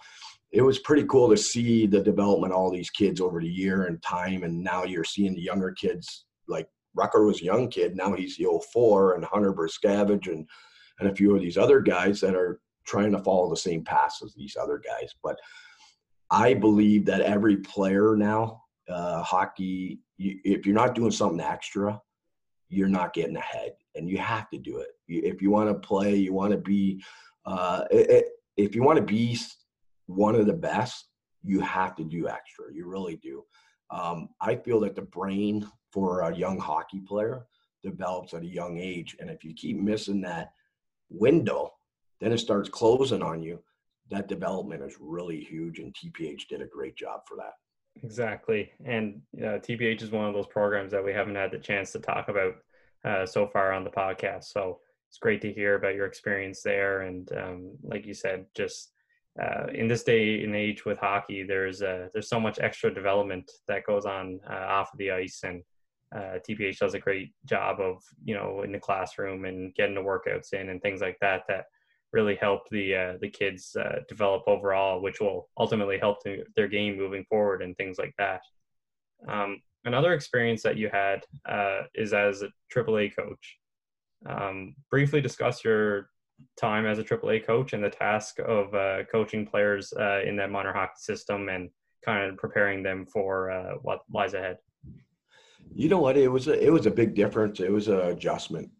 it 0.50 0.60
was 0.60 0.80
pretty 0.80 1.04
cool 1.04 1.30
to 1.30 1.36
see 1.36 1.86
the 1.86 2.00
development 2.00 2.52
of 2.52 2.58
all 2.58 2.70
these 2.70 2.90
kids 2.90 3.22
over 3.22 3.40
the 3.40 3.48
year 3.48 3.84
and 3.84 4.02
time. 4.02 4.42
And 4.42 4.62
now 4.62 4.84
you're 4.84 5.02
seeing 5.02 5.34
the 5.34 5.40
younger 5.40 5.72
kids 5.72 6.26
like 6.46 6.68
Rucker 6.94 7.24
was 7.24 7.40
a 7.40 7.44
young 7.44 7.70
kid. 7.70 7.96
Now 7.96 8.12
he's 8.12 8.36
the 8.36 8.46
04 8.72 9.14
and 9.14 9.24
Hunter 9.24 9.54
Brzustewicz 9.54 10.28
and 10.28 10.46
and 11.00 11.10
a 11.10 11.14
few 11.14 11.34
of 11.34 11.42
these 11.42 11.58
other 11.58 11.80
guys 11.80 12.20
that 12.20 12.34
are 12.34 12.60
trying 12.84 13.12
to 13.12 13.18
follow 13.18 13.48
the 13.50 13.56
same 13.56 13.84
path 13.84 14.16
as 14.24 14.34
these 14.34 14.56
other 14.60 14.78
guys. 14.78 15.14
But 15.22 15.38
I 16.30 16.54
believe 16.54 17.04
that 17.06 17.20
every 17.20 17.58
player 17.58 18.16
now, 18.16 18.62
uh, 18.88 19.22
hockey, 19.22 20.00
you, 20.16 20.38
if 20.44 20.66
you're 20.66 20.74
not 20.74 20.94
doing 20.94 21.10
something 21.10 21.40
extra, 21.40 22.00
you're 22.68 22.88
not 22.88 23.12
getting 23.12 23.36
ahead, 23.36 23.72
and 23.94 24.08
you 24.08 24.16
have 24.18 24.48
to 24.50 24.58
do 24.58 24.78
it. 24.78 24.88
if 25.06 25.42
you 25.42 25.50
want 25.50 25.68
to 25.68 25.86
play, 25.86 26.16
you 26.16 26.32
want 26.32 26.52
to 26.52 26.58
be, 26.58 27.02
uh, 27.44 27.84
it, 27.90 28.28
if 28.56 28.74
you 28.74 28.82
want 28.82 28.96
to 28.96 29.04
be 29.04 29.38
one 30.06 30.34
of 30.34 30.46
the 30.46 30.52
best, 30.54 31.08
you 31.42 31.60
have 31.60 31.94
to 31.96 32.04
do 32.04 32.28
extra. 32.28 32.72
You 32.72 32.86
really 32.86 33.16
do. 33.16 33.44
Um, 33.90 34.30
I 34.40 34.56
feel 34.56 34.80
that 34.80 34.96
the 34.96 35.02
brain 35.02 35.68
for 35.90 36.22
a 36.22 36.34
young 36.34 36.58
hockey 36.58 37.00
player 37.00 37.46
develops 37.82 38.32
at 38.32 38.42
a 38.42 38.46
young 38.46 38.78
age, 38.78 39.16
and 39.20 39.28
if 39.28 39.44
you 39.44 39.52
keep 39.52 39.76
missing 39.76 40.22
that 40.22 40.52
window, 41.10 41.72
then 42.22 42.32
it 42.32 42.38
starts 42.38 42.68
closing 42.68 43.22
on 43.22 43.42
you. 43.42 43.58
That 44.10 44.28
development 44.28 44.82
is 44.82 44.96
really 45.00 45.40
huge, 45.40 45.80
and 45.80 45.94
TPH 45.94 46.46
did 46.48 46.62
a 46.62 46.66
great 46.66 46.94
job 46.94 47.22
for 47.26 47.36
that. 47.36 47.54
Exactly, 48.02 48.70
and 48.84 49.20
uh, 49.38 49.58
TPH 49.58 50.02
is 50.02 50.12
one 50.12 50.26
of 50.26 50.34
those 50.34 50.46
programs 50.46 50.92
that 50.92 51.04
we 51.04 51.12
haven't 51.12 51.34
had 51.34 51.50
the 51.50 51.58
chance 51.58 51.92
to 51.92 51.98
talk 51.98 52.28
about 52.28 52.54
uh, 53.04 53.26
so 53.26 53.46
far 53.46 53.72
on 53.72 53.84
the 53.84 53.90
podcast. 53.90 54.44
So 54.44 54.78
it's 55.08 55.18
great 55.18 55.40
to 55.42 55.52
hear 55.52 55.74
about 55.74 55.94
your 55.94 56.06
experience 56.06 56.62
there, 56.62 57.02
and 57.02 57.30
um, 57.36 57.72
like 57.82 58.06
you 58.06 58.14
said, 58.14 58.46
just 58.54 58.92
uh, 59.42 59.66
in 59.74 59.88
this 59.88 60.04
day 60.04 60.44
and 60.44 60.54
age 60.54 60.84
with 60.84 60.98
hockey, 60.98 61.42
there's 61.42 61.82
uh, 61.82 62.08
there's 62.12 62.28
so 62.28 62.38
much 62.40 62.60
extra 62.60 62.92
development 62.92 63.50
that 63.66 63.86
goes 63.86 64.04
on 64.04 64.38
uh, 64.48 64.54
off 64.54 64.92
of 64.92 64.98
the 64.98 65.10
ice, 65.10 65.40
and 65.42 65.62
uh, 66.14 66.38
TPH 66.48 66.78
does 66.78 66.94
a 66.94 66.98
great 66.98 67.32
job 67.46 67.80
of 67.80 68.02
you 68.24 68.34
know 68.34 68.62
in 68.62 68.72
the 68.72 68.78
classroom 68.78 69.44
and 69.44 69.74
getting 69.74 69.94
the 69.94 70.00
workouts 70.00 70.52
in 70.52 70.68
and 70.68 70.80
things 70.82 71.00
like 71.00 71.18
that. 71.20 71.42
That 71.48 71.64
really 72.12 72.36
help 72.36 72.68
the 72.70 72.94
uh, 72.94 73.12
the 73.20 73.28
kids 73.28 73.74
uh, 73.76 74.00
develop 74.08 74.42
overall, 74.46 75.00
which 75.00 75.20
will 75.20 75.48
ultimately 75.58 75.98
help 75.98 76.22
the, 76.22 76.44
their 76.56 76.68
game 76.68 76.96
moving 76.96 77.24
forward 77.28 77.62
and 77.62 77.76
things 77.76 77.98
like 77.98 78.14
that. 78.18 78.42
Um, 79.28 79.60
another 79.84 80.12
experience 80.12 80.62
that 80.62 80.76
you 80.76 80.90
had 80.92 81.24
uh, 81.48 81.82
is 81.94 82.12
as 82.12 82.42
a 82.42 82.48
AAA 82.74 83.16
coach. 83.16 83.58
Um, 84.26 84.74
briefly 84.90 85.20
discuss 85.20 85.64
your 85.64 86.08
time 86.56 86.86
as 86.86 86.98
a 86.98 87.04
AAA 87.04 87.46
coach 87.46 87.72
and 87.72 87.82
the 87.82 87.90
task 87.90 88.38
of 88.40 88.74
uh, 88.74 89.04
coaching 89.10 89.46
players 89.46 89.92
uh, 89.98 90.20
in 90.24 90.36
that 90.36 90.50
minor 90.50 90.72
hockey 90.72 90.92
system 90.96 91.48
and 91.48 91.70
kind 92.04 92.30
of 92.30 92.36
preparing 92.36 92.82
them 92.82 93.06
for 93.06 93.50
uh, 93.50 93.74
what 93.82 94.00
lies 94.12 94.34
ahead. 94.34 94.58
You 95.74 95.88
know 95.88 95.98
what? 95.98 96.16
It 96.16 96.28
was 96.28 96.48
a, 96.48 96.60
it 96.60 96.70
was 96.70 96.86
a 96.86 96.90
big 96.90 97.14
difference. 97.14 97.60
It 97.60 97.70
was 97.70 97.88
an 97.88 98.00
adjustment 98.00 98.70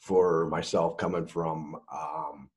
for 0.00 0.46
myself 0.48 0.96
coming 0.96 1.26
from 1.26 1.76
um, 1.92 2.49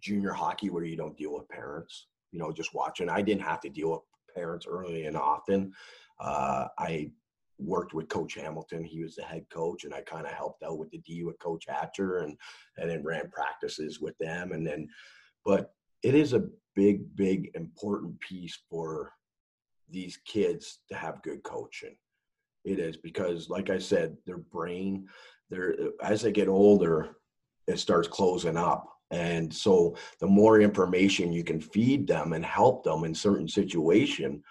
junior 0.00 0.32
hockey 0.32 0.70
where 0.70 0.84
you 0.84 0.96
don't 0.96 1.16
deal 1.16 1.34
with 1.34 1.48
parents, 1.48 2.06
you 2.32 2.38
know, 2.38 2.52
just 2.52 2.74
watching. 2.74 3.08
I 3.08 3.22
didn't 3.22 3.42
have 3.42 3.60
to 3.60 3.68
deal 3.68 3.90
with 3.90 4.00
parents 4.34 4.66
early 4.68 5.06
and 5.06 5.16
often. 5.16 5.72
Uh, 6.20 6.66
I 6.78 7.10
worked 7.58 7.94
with 7.94 8.08
Coach 8.08 8.34
Hamilton. 8.34 8.84
He 8.84 9.02
was 9.02 9.16
the 9.16 9.22
head 9.22 9.44
coach, 9.50 9.84
and 9.84 9.92
I 9.92 10.02
kind 10.02 10.26
of 10.26 10.32
helped 10.32 10.62
out 10.62 10.78
with 10.78 10.90
the 10.90 10.98
D 10.98 11.24
with 11.24 11.38
Coach 11.38 11.64
Hatcher, 11.68 12.18
and 12.18 12.36
and 12.76 12.90
then 12.90 13.02
ran 13.02 13.30
practices 13.30 14.00
with 14.00 14.16
them. 14.18 14.52
And 14.52 14.66
then, 14.66 14.88
but 15.44 15.72
it 16.02 16.14
is 16.14 16.32
a 16.32 16.48
big, 16.74 17.14
big, 17.16 17.50
important 17.54 18.18
piece 18.20 18.58
for 18.70 19.12
these 19.90 20.18
kids 20.24 20.80
to 20.88 20.96
have 20.96 21.22
good 21.22 21.42
coaching. 21.42 21.96
It 22.64 22.78
is 22.78 22.96
because, 22.96 23.48
like 23.48 23.70
I 23.70 23.78
said, 23.78 24.16
their 24.26 24.38
brain, 24.38 25.08
their 25.50 25.74
as 26.02 26.22
they 26.22 26.32
get 26.32 26.48
older, 26.48 27.16
it 27.66 27.78
starts 27.78 28.08
closing 28.08 28.56
up 28.56 28.97
and 29.10 29.52
so 29.52 29.96
the 30.20 30.26
more 30.26 30.60
information 30.60 31.32
you 31.32 31.44
can 31.44 31.60
feed 31.60 32.06
them 32.06 32.34
and 32.34 32.44
help 32.44 32.84
them 32.84 33.04
in 33.04 33.14
certain 33.14 33.48
situation, 33.48 34.42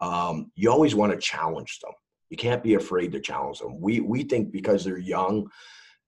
um, 0.00 0.50
you 0.54 0.70
always 0.70 0.94
want 0.94 1.12
to 1.12 1.18
challenge 1.18 1.78
them. 1.80 1.92
You 2.30 2.36
can't 2.36 2.62
be 2.62 2.74
afraid 2.74 3.12
to 3.12 3.20
challenge 3.20 3.60
them. 3.60 3.80
We 3.80 4.00
we 4.00 4.24
think 4.24 4.52
because 4.52 4.84
they're 4.84 4.98
young 4.98 5.48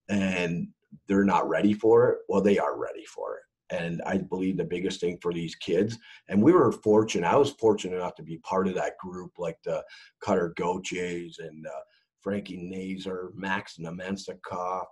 and 0.09 0.67
they're 1.07 1.23
not 1.23 1.49
ready 1.49 1.73
for 1.73 2.09
it. 2.09 2.19
Well, 2.27 2.41
they 2.41 2.59
are 2.59 2.77
ready 2.77 3.05
for 3.05 3.37
it. 3.37 3.43
And 3.69 4.01
I 4.05 4.17
believe 4.17 4.57
the 4.57 4.63
biggest 4.63 5.01
thing 5.01 5.17
for 5.21 5.33
these 5.33 5.55
kids, 5.55 5.97
and 6.29 6.41
we 6.41 6.53
were 6.53 6.71
fortunate, 6.71 7.27
I 7.27 7.35
was 7.35 7.51
fortunate 7.51 7.97
enough 7.97 8.15
to 8.15 8.23
be 8.23 8.37
part 8.37 8.67
of 8.67 8.75
that 8.75 8.97
group, 8.97 9.31
like 9.37 9.57
the 9.65 9.83
Cutter 10.21 10.53
Goches 10.55 11.39
and 11.39 11.65
uh, 11.67 11.81
Frankie 12.21 12.57
Nazar, 12.57 13.31
Max 13.35 13.77
Namestnikov. 13.77 14.85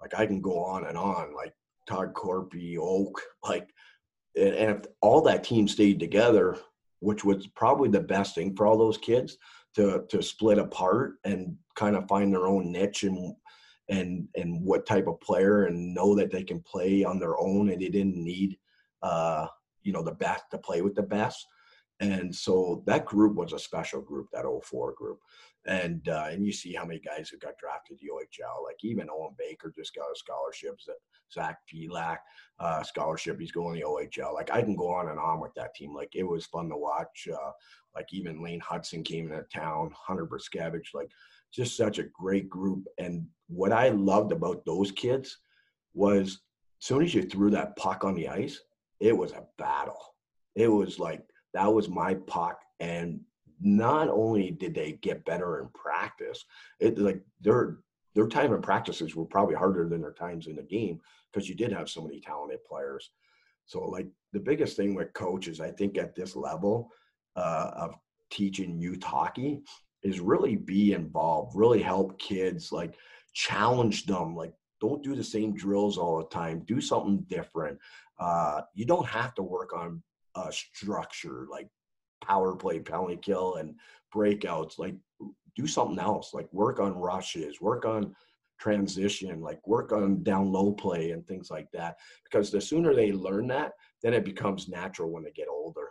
Like 0.00 0.14
I 0.14 0.26
can 0.26 0.40
go 0.40 0.64
on 0.64 0.86
and 0.86 0.96
on, 0.96 1.34
like 1.34 1.52
Todd 1.86 2.14
Corpy, 2.14 2.76
Oak, 2.78 3.20
like, 3.42 3.68
and, 4.36 4.54
and 4.54 4.70
if 4.78 4.86
all 5.00 5.20
that 5.22 5.44
team 5.44 5.68
stayed 5.68 6.00
together, 6.00 6.56
which 7.00 7.24
was 7.24 7.46
probably 7.48 7.88
the 7.88 8.00
best 8.00 8.34
thing 8.34 8.54
for 8.54 8.66
all 8.66 8.78
those 8.78 8.98
kids 8.98 9.36
to 9.74 10.04
to 10.08 10.22
split 10.22 10.58
apart 10.58 11.14
and 11.24 11.56
kind 11.74 11.96
of 11.96 12.06
find 12.08 12.32
their 12.32 12.46
own 12.46 12.70
niche 12.70 13.02
and 13.02 13.34
and 13.88 14.28
and 14.36 14.62
what 14.62 14.86
type 14.86 15.06
of 15.06 15.20
player 15.20 15.64
and 15.64 15.94
know 15.94 16.14
that 16.14 16.30
they 16.30 16.44
can 16.44 16.60
play 16.60 17.04
on 17.04 17.18
their 17.18 17.38
own 17.38 17.70
and 17.70 17.80
they 17.80 17.88
didn't 17.88 18.16
need 18.16 18.56
uh 19.02 19.46
you 19.82 19.92
know 19.92 20.02
the 20.02 20.12
best 20.12 20.44
to 20.50 20.58
play 20.58 20.80
with 20.80 20.94
the 20.94 21.02
best 21.02 21.46
and 22.02 22.34
so 22.34 22.82
that 22.86 23.04
group 23.04 23.34
was 23.34 23.52
a 23.52 23.58
special 23.58 24.00
group 24.00 24.28
that 24.32 24.44
04 24.44 24.94
group 24.94 25.18
and 25.66 26.08
uh, 26.08 26.26
and 26.30 26.44
you 26.44 26.52
see 26.52 26.72
how 26.72 26.84
many 26.84 26.98
guys 26.98 27.30
have 27.30 27.40
got 27.40 27.56
drafted 27.58 27.98
to 27.98 28.04
the 28.04 28.12
OHL. 28.12 28.64
Like 28.64 28.78
even 28.82 29.08
Owen 29.10 29.34
Baker 29.38 29.72
just 29.74 29.94
got 29.94 30.10
a 30.10 30.16
scholarship. 30.16 30.78
Zach 31.32 31.58
Felak, 31.72 32.18
uh, 32.58 32.82
scholarship. 32.82 33.38
He's 33.38 33.52
going 33.52 33.78
to 33.78 33.80
the 33.80 33.86
OHL. 33.86 34.34
Like 34.34 34.50
I 34.50 34.62
can 34.62 34.74
go 34.74 34.88
on 34.88 35.08
and 35.08 35.18
on 35.18 35.40
with 35.40 35.54
that 35.54 35.74
team. 35.74 35.94
Like 35.94 36.14
it 36.14 36.24
was 36.24 36.46
fun 36.46 36.68
to 36.70 36.76
watch. 36.76 37.28
Uh, 37.32 37.52
like 37.94 38.12
even 38.12 38.42
Lane 38.42 38.60
Hutson 38.60 39.04
came 39.04 39.30
into 39.30 39.44
town. 39.54 39.92
Hunter 39.94 40.26
Brzustewicz. 40.26 40.94
Like 40.94 41.10
just 41.54 41.76
such 41.76 41.98
a 41.98 42.04
great 42.04 42.48
group. 42.48 42.86
And 42.98 43.26
what 43.48 43.72
I 43.72 43.90
loved 43.90 44.32
about 44.32 44.64
those 44.64 44.90
kids 44.90 45.38
was 45.94 46.40
as 46.80 46.86
soon 46.86 47.02
as 47.02 47.14
you 47.14 47.22
threw 47.22 47.50
that 47.50 47.76
puck 47.76 48.02
on 48.02 48.14
the 48.14 48.28
ice, 48.28 48.58
it 48.98 49.16
was 49.16 49.32
a 49.32 49.44
battle. 49.58 50.16
It 50.56 50.68
was 50.68 50.98
like 50.98 51.22
that 51.54 51.72
was 51.72 51.88
my 51.88 52.14
puck 52.14 52.60
and 52.80 53.20
not 53.62 54.08
only 54.08 54.50
did 54.50 54.74
they 54.74 54.92
get 55.02 55.24
better 55.24 55.60
in 55.60 55.68
practice, 55.68 56.44
it 56.80 56.98
like 56.98 57.20
their 57.40 57.78
their 58.14 58.26
time 58.26 58.52
in 58.52 58.60
practices 58.60 59.14
were 59.14 59.24
probably 59.24 59.54
harder 59.54 59.88
than 59.88 60.02
their 60.02 60.12
times 60.12 60.46
in 60.46 60.56
the 60.56 60.62
game 60.62 61.00
because 61.32 61.48
you 61.48 61.54
did 61.54 61.72
have 61.72 61.88
so 61.88 62.02
many 62.02 62.20
talented 62.20 62.62
players. 62.64 63.10
So 63.64 63.84
like 63.88 64.08
the 64.32 64.40
biggest 64.40 64.76
thing 64.76 64.94
with 64.94 65.14
coaches, 65.14 65.60
I 65.60 65.70
think 65.70 65.96
at 65.96 66.14
this 66.14 66.36
level 66.36 66.90
uh, 67.36 67.70
of 67.74 67.94
teaching 68.30 68.78
youth 68.78 69.02
hockey 69.02 69.62
is 70.02 70.20
really 70.20 70.56
be 70.56 70.92
involved, 70.92 71.56
really 71.56 71.80
help 71.80 72.18
kids, 72.18 72.72
like 72.72 72.96
challenge 73.32 74.04
them, 74.04 74.34
like 74.36 74.52
don't 74.80 75.02
do 75.02 75.14
the 75.14 75.24
same 75.24 75.54
drills 75.54 75.96
all 75.96 76.18
the 76.18 76.24
time, 76.24 76.64
do 76.66 76.80
something 76.80 77.24
different. 77.28 77.78
Uh, 78.18 78.62
you 78.74 78.84
don't 78.84 79.06
have 79.06 79.34
to 79.36 79.42
work 79.42 79.72
on 79.72 80.02
uh, 80.34 80.50
structure, 80.50 81.46
like 81.50 81.68
power 82.24 82.54
play, 82.54 82.78
penalty 82.80 83.16
kill, 83.16 83.56
and 83.56 83.74
breakouts. 84.14 84.78
Like 84.78 84.94
do 85.56 85.66
something 85.66 85.98
else. 85.98 86.34
Like 86.34 86.52
work 86.52 86.80
on 86.80 86.96
rushes, 86.96 87.60
work 87.60 87.84
on 87.84 88.14
transition, 88.58 89.40
like 89.40 89.66
work 89.66 89.92
on 89.92 90.22
down 90.22 90.52
low 90.52 90.72
play 90.72 91.10
and 91.10 91.26
things 91.26 91.50
like 91.50 91.70
that. 91.72 91.96
Because 92.24 92.50
the 92.50 92.60
sooner 92.60 92.94
they 92.94 93.12
learn 93.12 93.48
that, 93.48 93.72
then 94.02 94.14
it 94.14 94.24
becomes 94.24 94.68
natural 94.68 95.10
when 95.10 95.24
they 95.24 95.32
get 95.32 95.48
older. 95.48 95.88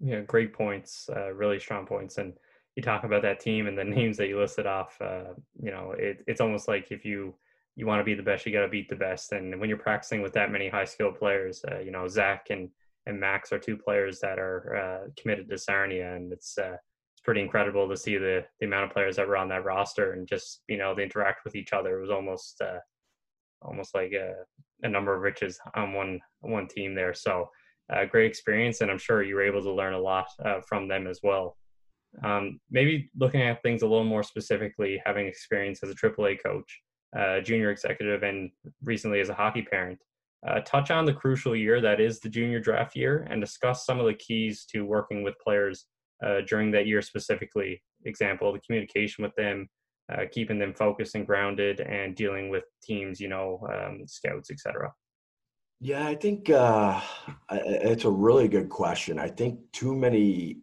Yeah, 0.00 0.20
great 0.20 0.52
points. 0.52 1.08
Uh, 1.14 1.32
really 1.32 1.58
strong 1.58 1.86
points. 1.86 2.18
And 2.18 2.34
you 2.76 2.82
talk 2.82 3.04
about 3.04 3.22
that 3.22 3.40
team 3.40 3.66
and 3.66 3.76
the 3.76 3.84
names 3.98 4.16
that 4.16 4.28
you 4.28 4.38
listed 4.38 4.66
off. 4.66 4.96
Uh, 5.00 5.34
you 5.62 5.70
know, 5.70 5.92
it, 5.96 6.24
it's 6.26 6.40
almost 6.40 6.68
like 6.68 6.90
if 6.90 7.04
you 7.04 7.34
you 7.78 7.86
want 7.86 8.00
to 8.00 8.04
be 8.04 8.14
the 8.14 8.22
best, 8.22 8.46
you 8.46 8.52
got 8.52 8.62
to 8.62 8.68
beat 8.68 8.88
the 8.88 8.96
best. 8.96 9.32
And 9.32 9.60
when 9.60 9.68
you're 9.68 9.76
practicing 9.76 10.22
with 10.22 10.32
that 10.32 10.50
many 10.50 10.70
high 10.70 10.86
skilled 10.86 11.18
players, 11.18 11.62
uh, 11.70 11.78
you 11.78 11.90
know, 11.90 12.08
Zach 12.08 12.46
and 12.48 12.70
and 13.06 13.18
Max 13.20 13.52
are 13.52 13.58
two 13.58 13.76
players 13.76 14.20
that 14.20 14.38
are 14.38 14.76
uh, 14.76 15.08
committed 15.20 15.48
to 15.48 15.58
Sarnia, 15.58 16.14
and 16.14 16.32
it's 16.32 16.58
uh, 16.58 16.76
it's 17.14 17.22
pretty 17.24 17.40
incredible 17.40 17.88
to 17.88 17.96
see 17.96 18.18
the 18.18 18.44
the 18.60 18.66
amount 18.66 18.84
of 18.84 18.90
players 18.90 19.16
that 19.16 19.28
were 19.28 19.36
on 19.36 19.48
that 19.48 19.64
roster 19.64 20.12
and 20.12 20.28
just 20.28 20.62
you 20.68 20.76
know 20.76 20.94
they 20.94 21.04
interact 21.04 21.44
with 21.44 21.54
each 21.54 21.72
other. 21.72 21.98
It 21.98 22.00
was 22.00 22.10
almost 22.10 22.60
uh, 22.60 22.78
almost 23.62 23.94
like 23.94 24.12
a, 24.12 24.34
a, 24.82 24.88
number 24.88 25.14
of 25.14 25.22
riches 25.22 25.58
on 25.74 25.92
one 25.92 26.20
one 26.40 26.66
team 26.68 26.94
there. 26.94 27.14
So 27.14 27.48
uh, 27.92 28.04
great 28.04 28.26
experience, 28.26 28.80
and 28.80 28.90
I'm 28.90 28.98
sure 28.98 29.22
you 29.22 29.36
were 29.36 29.46
able 29.46 29.62
to 29.62 29.72
learn 29.72 29.94
a 29.94 30.00
lot 30.00 30.26
uh, 30.44 30.60
from 30.68 30.88
them 30.88 31.06
as 31.06 31.20
well. 31.22 31.56
Um, 32.24 32.60
maybe 32.70 33.10
looking 33.16 33.42
at 33.42 33.62
things 33.62 33.82
a 33.82 33.86
little 33.86 34.04
more 34.04 34.22
specifically, 34.22 35.00
having 35.04 35.26
experience 35.26 35.80
as 35.82 35.90
a 35.90 35.94
AAA 35.94 36.42
coach, 36.42 36.80
uh, 37.16 37.40
junior 37.40 37.70
executive, 37.70 38.24
and 38.24 38.50
recently 38.82 39.20
as 39.20 39.28
a 39.28 39.34
hockey 39.34 39.62
parent 39.62 39.98
uh, 40.46 40.60
touch 40.60 40.90
on 40.90 41.04
the 41.04 41.12
crucial 41.12 41.56
year 41.56 41.80
that 41.80 42.00
is 42.00 42.20
the 42.20 42.28
junior 42.28 42.60
draft 42.60 42.94
year 42.94 43.26
and 43.30 43.40
discuss 43.40 43.84
some 43.84 43.98
of 43.98 44.06
the 44.06 44.14
keys 44.14 44.64
to 44.64 44.84
working 44.84 45.22
with 45.22 45.34
players 45.38 45.86
uh, 46.24 46.40
during 46.48 46.70
that 46.70 46.86
year 46.86 47.02
specifically. 47.02 47.82
Example, 48.04 48.52
the 48.52 48.60
communication 48.60 49.24
with 49.24 49.34
them, 49.34 49.68
uh, 50.12 50.22
keeping 50.30 50.58
them 50.58 50.72
focused 50.72 51.14
and 51.14 51.26
grounded, 51.26 51.80
and 51.80 52.14
dealing 52.14 52.48
with 52.48 52.64
teams, 52.82 53.20
you 53.20 53.28
know, 53.28 53.66
um, 53.72 54.06
scouts, 54.06 54.50
etc. 54.50 54.92
Yeah, 55.80 56.06
I 56.06 56.14
think 56.14 56.48
uh, 56.48 57.00
it's 57.50 58.04
a 58.04 58.10
really 58.10 58.48
good 58.48 58.68
question. 58.68 59.18
I 59.18 59.28
think 59.28 59.60
too 59.72 59.94
many. 59.94 60.58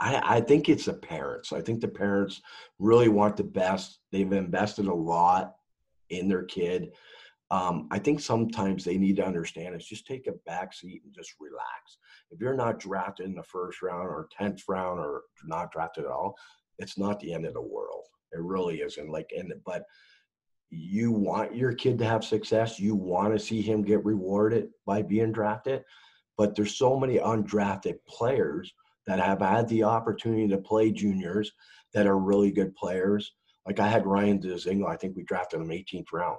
I, 0.00 0.36
I 0.36 0.40
think 0.40 0.68
it's 0.68 0.86
the 0.86 0.94
parents. 0.94 1.52
I 1.52 1.60
think 1.60 1.80
the 1.80 1.88
parents 1.88 2.40
really 2.78 3.08
want 3.08 3.36
the 3.36 3.44
best. 3.44 3.98
They've 4.10 4.32
invested 4.32 4.86
a 4.86 4.94
lot 4.94 5.54
in 6.08 6.28
their 6.28 6.44
kid 6.44 6.92
um, 7.50 7.88
I 7.90 7.98
think 7.98 8.20
sometimes 8.20 8.84
they 8.84 8.98
need 8.98 9.16
to 9.16 9.26
understand 9.26 9.74
is 9.74 9.86
just 9.86 10.06
take 10.06 10.26
a 10.26 10.32
back 10.44 10.74
seat 10.74 11.02
and 11.04 11.14
just 11.14 11.32
relax. 11.40 11.96
If 12.30 12.40
you're 12.40 12.54
not 12.54 12.78
drafted 12.78 13.26
in 13.26 13.34
the 13.34 13.42
first 13.42 13.80
round 13.80 14.06
or 14.06 14.28
tenth 14.36 14.62
round 14.68 15.00
or 15.00 15.22
not 15.44 15.72
drafted 15.72 16.04
at 16.04 16.10
all, 16.10 16.36
it's 16.78 16.98
not 16.98 17.18
the 17.20 17.32
end 17.32 17.46
of 17.46 17.54
the 17.54 17.62
world. 17.62 18.04
It 18.32 18.40
really 18.40 18.80
isn't. 18.80 19.10
Like, 19.10 19.30
and 19.34 19.52
but 19.64 19.84
you 20.68 21.10
want 21.10 21.56
your 21.56 21.72
kid 21.72 21.98
to 21.98 22.04
have 22.04 22.22
success. 22.22 22.78
You 22.78 22.94
want 22.94 23.32
to 23.32 23.38
see 23.38 23.62
him 23.62 23.82
get 23.82 24.04
rewarded 24.04 24.68
by 24.84 25.00
being 25.00 25.32
drafted. 25.32 25.82
But 26.36 26.54
there's 26.54 26.76
so 26.76 27.00
many 27.00 27.18
undrafted 27.18 27.96
players 28.06 28.70
that 29.06 29.18
have 29.20 29.40
had 29.40 29.66
the 29.68 29.84
opportunity 29.84 30.46
to 30.48 30.58
play 30.58 30.92
juniors 30.92 31.50
that 31.94 32.06
are 32.06 32.18
really 32.18 32.52
good 32.52 32.74
players. 32.74 33.32
Like 33.66 33.80
I 33.80 33.88
had 33.88 34.06
Ryan 34.06 34.38
Dzingel, 34.38 34.86
I 34.86 34.96
think 34.96 35.16
we 35.16 35.24
drafted 35.24 35.60
him 35.60 35.68
18th 35.68 36.12
round 36.12 36.38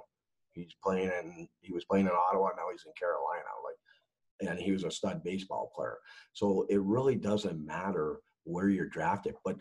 He's 0.62 0.76
playing 0.82 1.10
in 1.22 1.48
he 1.60 1.72
was 1.72 1.84
playing 1.84 2.06
in 2.06 2.12
Ottawa. 2.12 2.50
Now 2.56 2.70
he's 2.70 2.84
in 2.86 2.92
Carolina. 2.98 3.44
Like, 3.64 4.50
and 4.50 4.58
he 4.58 4.72
was 4.72 4.84
a 4.84 4.90
stud 4.90 5.22
baseball 5.22 5.70
player. 5.74 5.98
So 6.32 6.66
it 6.68 6.80
really 6.80 7.16
doesn't 7.16 7.64
matter 7.64 8.20
where 8.44 8.68
you're 8.68 8.88
drafted, 8.88 9.34
but 9.44 9.56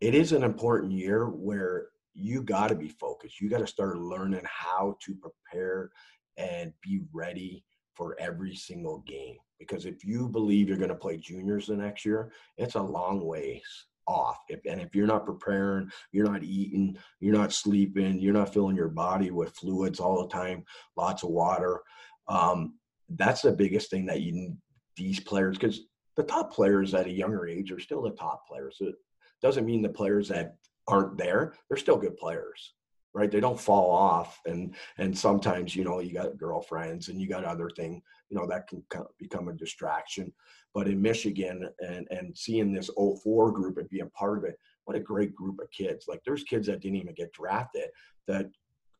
it 0.00 0.14
is 0.14 0.32
an 0.32 0.42
important 0.42 0.92
year 0.92 1.26
where 1.26 1.88
you 2.14 2.42
got 2.42 2.68
to 2.68 2.74
be 2.74 2.88
focused. 2.88 3.40
You 3.40 3.48
got 3.48 3.58
to 3.58 3.66
start 3.66 3.98
learning 3.98 4.42
how 4.44 4.96
to 5.04 5.14
prepare 5.14 5.90
and 6.36 6.72
be 6.82 7.02
ready 7.12 7.64
for 7.94 8.16
every 8.18 8.54
single 8.54 8.98
game. 9.06 9.36
Because 9.58 9.86
if 9.86 10.04
you 10.04 10.28
believe 10.28 10.68
you're 10.68 10.78
going 10.78 10.88
to 10.88 10.94
play 10.94 11.18
juniors 11.18 11.66
the 11.66 11.76
next 11.76 12.04
year, 12.04 12.32
it's 12.56 12.74
a 12.74 12.82
long 12.82 13.24
ways 13.24 13.62
off. 14.12 14.38
If, 14.48 14.60
and 14.66 14.80
if 14.80 14.94
you're 14.94 15.06
not 15.06 15.26
preparing, 15.26 15.90
you're 16.12 16.30
not 16.30 16.42
eating, 16.42 16.96
you're 17.20 17.36
not 17.36 17.52
sleeping, 17.52 18.20
you're 18.20 18.32
not 18.32 18.52
filling 18.52 18.76
your 18.76 18.88
body 18.88 19.30
with 19.30 19.56
fluids 19.56 20.00
all 20.00 20.22
the 20.22 20.28
time, 20.28 20.64
lots 20.96 21.22
of 21.22 21.30
water. 21.30 21.80
Um, 22.28 22.74
that's 23.08 23.42
the 23.42 23.52
biggest 23.52 23.90
thing 23.90 24.06
that 24.06 24.20
you 24.20 24.56
these 24.96 25.20
players 25.20 25.56
because 25.56 25.80
the 26.16 26.22
top 26.22 26.52
players 26.52 26.92
at 26.94 27.06
a 27.06 27.10
younger 27.10 27.46
age 27.46 27.72
are 27.72 27.80
still 27.80 28.02
the 28.02 28.10
top 28.10 28.46
players. 28.46 28.76
It 28.80 28.94
doesn't 29.40 29.66
mean 29.66 29.82
the 29.82 29.88
players 29.88 30.28
that 30.28 30.56
aren't 30.86 31.16
there, 31.16 31.54
they're 31.68 31.78
still 31.78 31.96
good 31.96 32.16
players 32.16 32.74
right 33.14 33.30
they 33.30 33.40
don't 33.40 33.60
fall 33.60 33.90
off 33.90 34.40
and 34.46 34.74
and 34.98 35.16
sometimes 35.16 35.76
you 35.76 35.84
know 35.84 36.00
you 36.00 36.12
got 36.12 36.38
girlfriends 36.38 37.08
and 37.08 37.20
you 37.20 37.28
got 37.28 37.44
other 37.44 37.70
thing 37.70 38.02
you 38.32 38.38
know 38.38 38.46
that 38.46 38.66
can 38.66 38.82
become 39.18 39.48
a 39.48 39.52
distraction. 39.52 40.32
But 40.74 40.88
in 40.88 41.02
michigan 41.02 41.68
and 41.80 42.08
and 42.10 42.36
seeing 42.36 42.72
this 42.72 42.90
04 42.96 43.52
group 43.52 43.76
and 43.76 43.88
being 43.90 44.10
part 44.10 44.38
of 44.38 44.44
it 44.44 44.58
what 44.84 44.96
a 44.96 45.00
great 45.00 45.34
group 45.34 45.60
of 45.60 45.70
kids. 45.70 46.06
Like 46.08 46.22
there's 46.24 46.42
kids 46.42 46.66
that 46.66 46.80
didn't 46.80 46.96
even 46.96 47.14
get 47.14 47.32
drafted 47.32 47.90
that 48.26 48.50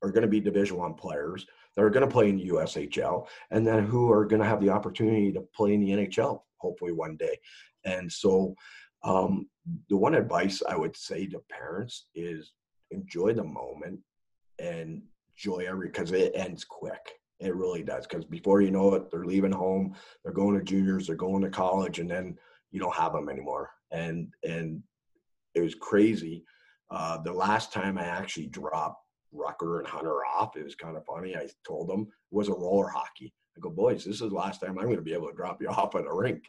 are 0.02 0.12
going 0.12 0.22
to 0.22 0.28
be 0.28 0.40
division 0.40 0.76
one 0.76 0.94
players 0.94 1.46
that 1.74 1.82
are 1.82 1.90
going 1.90 2.06
to 2.06 2.12
play 2.12 2.28
in 2.28 2.36
the 2.36 2.48
ushl 2.48 3.26
and 3.50 3.66
then 3.66 3.84
who 3.84 4.10
are 4.10 4.26
going 4.26 4.42
to 4.42 4.48
have 4.48 4.60
the 4.60 4.70
opportunity 4.70 5.32
to 5.32 5.40
play 5.54 5.74
in 5.74 5.80
the 5.80 5.90
nhl 5.90 6.42
hopefully 6.58 6.92
one 6.92 7.16
day. 7.16 7.36
And 7.84 8.12
so 8.12 8.54
um, 9.02 9.48
the 9.88 9.96
one 9.96 10.14
advice 10.14 10.62
i 10.68 10.76
would 10.76 10.96
say 10.96 11.26
to 11.26 11.40
parents 11.50 12.06
is 12.14 12.52
enjoy 12.90 13.32
the 13.32 13.44
moment 13.44 13.98
and 14.58 15.02
enjoy 15.34 15.64
every 15.66 15.88
because 15.88 16.12
it 16.12 16.32
ends 16.34 16.64
quick. 16.64 17.21
It 17.42 17.54
really 17.54 17.82
does. 17.82 18.06
Because 18.06 18.24
before 18.24 18.62
you 18.62 18.70
know 18.70 18.94
it, 18.94 19.10
they're 19.10 19.24
leaving 19.24 19.52
home, 19.52 19.94
they're 20.22 20.32
going 20.32 20.58
to 20.58 20.64
juniors, 20.64 21.06
they're 21.06 21.16
going 21.16 21.42
to 21.42 21.50
college, 21.50 21.98
and 21.98 22.10
then 22.10 22.36
you 22.70 22.80
don't 22.80 22.94
have 22.94 23.12
them 23.12 23.28
anymore. 23.28 23.70
And 23.90 24.32
and 24.42 24.82
it 25.54 25.60
was 25.60 25.74
crazy. 25.74 26.44
Uh, 26.90 27.18
the 27.22 27.32
last 27.32 27.72
time 27.72 27.98
I 27.98 28.04
actually 28.04 28.46
dropped 28.46 29.02
Rucker 29.32 29.78
and 29.78 29.88
Hunter 29.88 30.24
off. 30.24 30.56
It 30.56 30.64
was 30.64 30.74
kind 30.74 30.96
of 30.96 31.04
funny. 31.04 31.34
I 31.34 31.48
told 31.66 31.88
them 31.88 32.02
it 32.02 32.34
was 32.34 32.48
a 32.48 32.54
roller 32.54 32.88
hockey. 32.88 33.32
I 33.56 33.60
go, 33.60 33.70
boys, 33.70 34.04
this 34.04 34.20
is 34.20 34.30
the 34.30 34.36
last 34.36 34.60
time 34.60 34.78
I'm 34.78 34.84
going 34.84 34.96
to 34.96 35.02
be 35.02 35.14
able 35.14 35.28
to 35.28 35.34
drop 35.34 35.60
you 35.60 35.68
off 35.70 35.94
at 35.94 36.06
a 36.06 36.14
rink, 36.14 36.44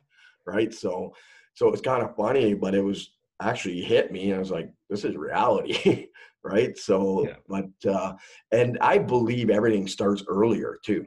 right? 0.45 0.73
So, 0.73 1.13
so 1.53 1.69
it's 1.71 1.81
kind 1.81 2.03
of 2.03 2.15
funny, 2.15 2.53
but 2.53 2.75
it 2.75 2.83
was 2.83 3.11
actually 3.41 3.81
hit 3.81 4.11
me, 4.11 4.25
and 4.25 4.35
I 4.35 4.39
was 4.39 4.51
like, 4.51 4.69
this 4.89 5.03
is 5.03 5.15
reality, 5.15 6.07
right? 6.43 6.77
So, 6.77 7.27
yeah. 7.27 7.35
but 7.47 7.91
uh, 7.91 8.13
and 8.51 8.77
I 8.81 8.97
believe 8.97 9.49
everything 9.49 9.87
starts 9.87 10.23
earlier 10.27 10.77
too. 10.83 11.05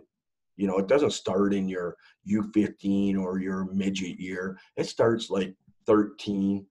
You 0.56 0.66
know, 0.66 0.78
it 0.78 0.88
doesn't 0.88 1.12
start 1.12 1.52
in 1.52 1.68
your 1.68 1.96
U15 2.30 3.18
or 3.18 3.38
your 3.38 3.66
midget 3.72 4.18
year. 4.18 4.58
It 4.76 4.84
starts 4.84 5.28
like 5.28 5.54
13, 5.86 6.66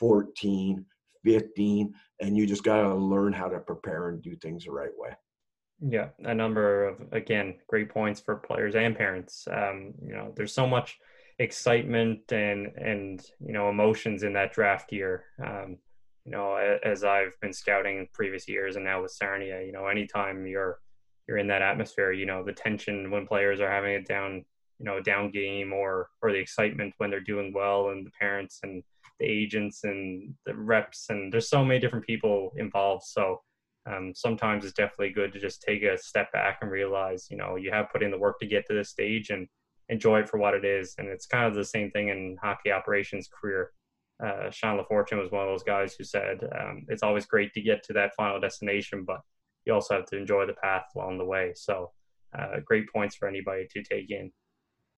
14, 0.00 0.84
15, 1.24 1.94
and 2.20 2.36
you 2.36 2.46
just 2.46 2.64
got 2.64 2.82
to 2.82 2.94
learn 2.94 3.32
how 3.32 3.48
to 3.48 3.60
prepare 3.60 4.08
and 4.08 4.22
do 4.22 4.34
things 4.36 4.64
the 4.64 4.72
right 4.72 4.96
way. 4.96 5.10
Yeah, 5.80 6.08
a 6.24 6.34
number 6.34 6.88
of 6.88 7.00
again 7.12 7.54
great 7.68 7.88
points 7.88 8.20
for 8.20 8.36
players 8.36 8.74
and 8.74 8.96
parents. 8.96 9.46
Um, 9.48 9.94
you 10.02 10.12
know, 10.12 10.32
there's 10.34 10.52
so 10.52 10.66
much 10.66 10.98
excitement 11.38 12.32
and 12.32 12.66
and 12.76 13.24
you 13.40 13.52
know 13.52 13.68
emotions 13.68 14.22
in 14.22 14.32
that 14.34 14.52
draft 14.52 14.92
year. 14.92 15.24
Um, 15.44 15.78
you 16.24 16.32
know, 16.32 16.56
as 16.84 17.04
I've 17.04 17.32
been 17.40 17.54
scouting 17.54 17.98
in 17.98 18.08
previous 18.12 18.46
years 18.48 18.76
and 18.76 18.84
now 18.84 19.00
with 19.00 19.12
Sarnia, 19.12 19.62
you 19.64 19.72
know, 19.72 19.86
anytime 19.86 20.46
you're 20.46 20.78
you're 21.26 21.38
in 21.38 21.48
that 21.48 21.62
atmosphere, 21.62 22.12
you 22.12 22.26
know, 22.26 22.44
the 22.44 22.52
tension 22.52 23.10
when 23.10 23.26
players 23.26 23.60
are 23.60 23.70
having 23.70 23.94
a 23.94 24.02
down, 24.02 24.44
you 24.78 24.84
know, 24.84 25.00
down 25.00 25.30
game 25.30 25.72
or 25.72 26.10
or 26.20 26.32
the 26.32 26.38
excitement 26.38 26.92
when 26.98 27.10
they're 27.10 27.20
doing 27.20 27.52
well 27.54 27.90
and 27.90 28.06
the 28.06 28.10
parents 28.10 28.60
and 28.62 28.82
the 29.20 29.26
agents 29.26 29.84
and 29.84 30.34
the 30.46 30.54
reps 30.54 31.06
and 31.10 31.32
there's 31.32 31.48
so 31.48 31.64
many 31.64 31.80
different 31.80 32.06
people 32.06 32.52
involved. 32.56 33.04
So 33.04 33.40
um, 33.86 34.12
sometimes 34.14 34.64
it's 34.64 34.74
definitely 34.74 35.10
good 35.10 35.32
to 35.32 35.40
just 35.40 35.62
take 35.62 35.82
a 35.82 35.96
step 35.96 36.30
back 36.32 36.58
and 36.60 36.70
realize, 36.70 37.28
you 37.30 37.36
know, 37.36 37.56
you 37.56 37.70
have 37.70 37.90
put 37.90 38.02
in 38.02 38.10
the 38.10 38.18
work 38.18 38.38
to 38.40 38.46
get 38.46 38.66
to 38.66 38.74
this 38.74 38.90
stage 38.90 39.30
and 39.30 39.48
enjoy 39.88 40.20
it 40.20 40.28
for 40.28 40.38
what 40.38 40.54
it 40.54 40.64
is. 40.64 40.94
And 40.98 41.08
it's 41.08 41.26
kind 41.26 41.46
of 41.46 41.54
the 41.54 41.64
same 41.64 41.90
thing 41.90 42.08
in 42.08 42.36
hockey 42.42 42.72
operations 42.72 43.28
career. 43.28 43.72
Uh, 44.24 44.50
Sean 44.50 44.78
LaFortune 44.78 45.20
was 45.20 45.30
one 45.30 45.42
of 45.42 45.48
those 45.48 45.62
guys 45.62 45.94
who 45.94 46.04
said 46.04 46.38
um, 46.58 46.84
it's 46.88 47.02
always 47.02 47.26
great 47.26 47.52
to 47.54 47.60
get 47.60 47.82
to 47.84 47.92
that 47.94 48.14
final 48.16 48.40
destination, 48.40 49.04
but 49.04 49.20
you 49.64 49.72
also 49.72 49.94
have 49.94 50.06
to 50.06 50.16
enjoy 50.16 50.46
the 50.46 50.54
path 50.54 50.86
along 50.96 51.18
the 51.18 51.24
way. 51.24 51.52
So, 51.54 51.92
uh, 52.36 52.60
great 52.64 52.90
points 52.92 53.16
for 53.16 53.28
anybody 53.28 53.66
to 53.70 53.82
take 53.82 54.10
in. 54.10 54.30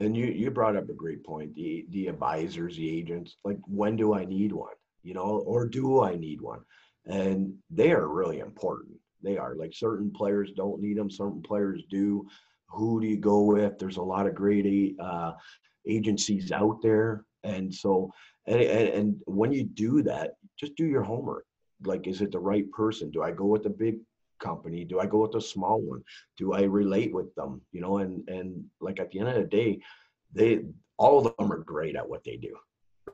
And 0.01 0.17
you 0.17 0.27
you 0.27 0.51
brought 0.51 0.77
up 0.77 0.89
a 0.89 0.95
great 0.95 1.23
point. 1.25 1.55
The 1.55 1.87
the 1.91 2.07
advisors, 2.09 2.77
the 2.77 2.99
agents, 2.99 3.37
like 3.45 3.59
when 3.67 3.97
do 3.97 4.15
I 4.15 4.25
need 4.25 4.53
one? 4.53 4.75
You 5.03 5.15
know, 5.15 5.43
or 5.47 5.67
do 5.67 6.03
I 6.03 6.17
need 6.17 6.41
one? 6.41 6.61
And 7.07 7.55
they 7.71 7.93
are 7.93 8.09
really 8.09 8.39
important. 8.39 8.97
They 9.23 9.37
are 9.37 9.55
like 9.55 9.75
certain 9.75 10.11
players 10.11 10.53
don't 10.57 10.81
need 10.81 10.97
them, 10.97 11.11
certain 11.11 11.43
players 11.43 11.83
do. 11.91 12.27
Who 12.71 13.01
do 13.01 13.07
you 13.07 13.17
go 13.17 13.41
with? 13.43 13.79
There's 13.79 13.97
a 13.97 14.03
lot 14.03 14.27
of 14.27 14.35
great 14.35 14.97
uh, 15.01 15.33
agencies 15.87 16.53
out 16.53 16.81
there, 16.83 17.25
and 17.43 17.75
so 17.75 18.13
and, 18.47 18.61
and 18.61 18.89
and 18.89 19.21
when 19.27 19.53
you 19.53 19.65
do 19.65 20.03
that, 20.03 20.35
just 20.59 20.77
do 20.77 20.87
your 20.87 21.03
homework. 21.03 21.47
Like, 21.85 22.07
is 22.07 22.21
it 22.21 22.33
the 22.33 22.39
right 22.39 22.71
person? 22.73 23.11
Do 23.11 23.23
I 23.23 23.31
go 23.31 23.47
with 23.47 23.63
the 23.63 23.71
big 23.71 23.97
company? 24.39 24.85
Do 24.85 25.01
I 25.01 25.07
go 25.07 25.19
with 25.19 25.33
the 25.33 25.41
small 25.41 25.81
one? 25.81 26.03
Do 26.37 26.53
I 26.53 26.63
relate 26.63 27.13
with 27.13 27.35
them? 27.35 27.61
You 27.73 27.81
know, 27.81 27.99
and 27.99 28.29
and 28.29 28.65
like 28.81 29.01
at 29.01 29.11
the 29.11 29.21
end 29.21 29.29
of 29.29 29.37
the 29.37 29.45
day, 29.45 29.81
they 30.33 30.61
all 30.99 31.27
of 31.27 31.35
them 31.37 31.53
are 31.53 31.59
great 31.59 31.97
at 31.97 32.09
what 32.09 32.25
they 32.25 32.37
do, 32.37 32.55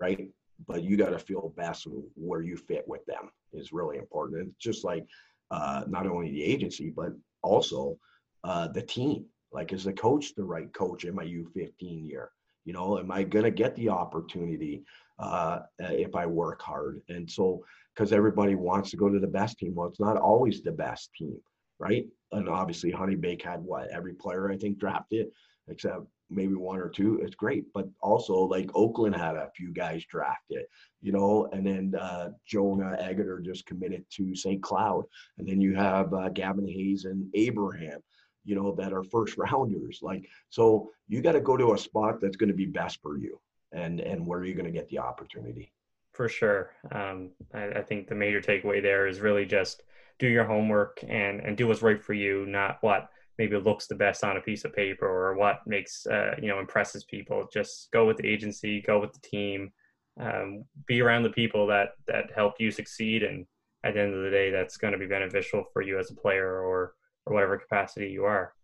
right? 0.01 0.29
But 0.66 0.83
you 0.83 0.97
got 0.97 1.11
to 1.11 1.19
feel 1.19 1.53
best 1.57 1.87
where 2.14 2.42
you 2.42 2.57
fit 2.57 2.87
with 2.88 3.05
them 3.07 3.31
is 3.53 3.73
really 3.73 3.99
important. 3.99 4.49
It's 4.49 4.57
just 4.59 4.85
like 4.85 5.07
uh, 5.51 5.85
not 5.87 6.07
only 6.07 6.31
the 6.31 6.42
agency, 6.42 6.90
but 6.90 7.12
also 7.42 7.99
uh, 8.42 8.69
the 8.69 8.83
team. 8.83 9.27
Like, 9.57 9.73
is 9.73 9.85
the 9.85 9.92
coach 9.95 10.35
the 10.35 10.45
right 10.45 10.71
coach 10.75 11.05
in 11.05 11.14
my 11.14 11.25
U15 11.25 11.73
year? 11.81 12.31
You 12.66 12.75
know, 12.75 12.99
am 12.99 13.11
I 13.11 13.23
going 13.23 13.47
to 13.47 13.51
get 13.51 13.75
the 13.75 13.88
opportunity 13.88 14.83
uh, 15.19 15.61
if 15.79 16.14
I 16.14 16.27
work 16.27 16.61
hard? 16.61 17.01
And 17.09 17.29
so, 17.29 17.64
because 17.95 18.12
everybody 18.12 18.55
wants 18.55 18.90
to 18.90 18.99
go 18.99 19.09
to 19.09 19.19
the 19.19 19.27
best 19.27 19.59
team. 19.59 19.75
Well, 19.75 19.88
it's 19.88 19.99
not 19.99 20.19
always 20.19 20.61
the 20.61 20.73
best 20.73 21.11
team, 21.14 21.38
right? 21.79 22.07
And 22.33 22.51
obviously, 22.51 22.90
Honeybake 22.90 23.40
had 23.40 23.62
what 23.62 23.88
every 23.88 24.12
player 24.12 24.51
I 24.51 24.59
think 24.59 24.77
drafted, 24.79 25.29
except 25.69 26.03
maybe 26.29 26.55
one 26.55 26.79
or 26.79 26.90
two. 26.90 27.21
It's 27.23 27.35
great, 27.35 27.64
but 27.73 27.88
also 28.03 28.35
like 28.35 28.69
Oakland 28.75 29.16
had 29.16 29.37
a 29.37 29.51
few 29.57 29.73
guys 29.73 30.05
drafted, 30.05 30.66
you 31.01 31.12
know, 31.12 31.49
and 31.53 31.66
then 31.66 31.95
uh, 31.99 32.31
Jonah 32.47 32.97
Egger 33.01 33.40
just 33.40 33.64
committed 33.64 34.05
to 34.16 34.35
St. 34.35 34.62
Cloud, 34.62 35.05
and 35.38 35.49
then 35.49 35.62
you 35.62 35.75
have 35.77 36.12
uh, 36.12 36.29
Gavin 36.29 36.69
Hayes 36.69 37.07
and 37.07 37.27
Abraham, 37.35 38.01
you 38.46 38.54
know, 38.54 38.72
that 38.76 38.92
are 38.92 39.04
first 39.04 39.37
rounders. 39.38 40.00
Like, 40.02 40.26
so 40.48 40.90
you 41.09 41.20
got 41.20 41.32
to 41.32 41.40
go 41.40 41.56
to 41.56 41.74
a 41.74 41.78
spot 41.78 42.20
that's 42.20 42.37
going 42.37 42.48
to 42.48 42.54
be 42.54 42.66
best 42.66 43.02
for 43.02 43.18
you, 43.18 43.38
and 43.72 44.00
and 44.00 44.26
where 44.26 44.44
you're 44.44 44.56
going 44.56 44.72
to 44.72 44.72
get 44.72 44.88
the 44.88 45.00
opportunity 45.00 45.72
for 46.16 46.28
sure. 46.28 46.70
Um, 46.90 47.30
I, 47.54 47.66
I, 47.66 47.82
think 47.82 48.09
the 48.09 48.14
major 48.14 48.40
takeaway 48.40 48.80
there 48.80 49.06
is 49.06 49.20
really 49.20 49.44
just 49.44 49.82
do 50.18 50.26
your 50.26 50.44
homework 50.44 51.04
and 51.06 51.40
and 51.40 51.56
do 51.56 51.68
what's 51.68 51.82
right 51.82 52.02
for 52.02 52.14
you, 52.14 52.46
not 52.46 52.78
what 52.80 53.11
maybe 53.38 53.56
looks 53.59 53.87
the 53.87 53.94
best 53.94 54.24
on 54.24 54.38
a 54.38 54.40
piece 54.40 54.64
of 54.64 54.72
paper 54.72 55.06
or 55.06 55.37
what 55.37 55.61
makes 55.66 56.06
uh, 56.06 56.35
you 56.40 56.48
know 56.48 56.59
impresses 56.59 57.04
people. 57.04 57.46
Just 57.52 57.90
go 57.92 58.06
with 58.06 58.16
the 58.16 58.26
agency, 58.26 58.80
go 58.80 58.98
with 58.98 59.12
the 59.12 59.20
team, 59.20 59.70
um, 60.18 60.64
be 60.87 61.02
around 61.02 61.22
the 61.22 61.30
people 61.30 61.66
that 61.66 61.90
that 62.06 62.30
help 62.35 62.54
you 62.59 62.70
succeed, 62.70 63.22
and 63.22 63.46
at 63.85 63.94
the 63.94 64.00
end 64.00 64.14
of 64.14 64.22
the 64.22 64.30
day, 64.30 64.50
that's 64.50 64.78
going 64.78 64.92
to 64.92 64.98
be 64.98 65.06
beneficial 65.06 65.64
for 65.72 65.82
you 65.82 65.98
as 65.98 66.11
a 66.11 66.14
player 66.14 66.61
or 66.61 66.94
or 67.27 67.35
whatever 67.35 67.59
capacity 67.59 68.09
you 68.09 68.25
are. 68.25 68.55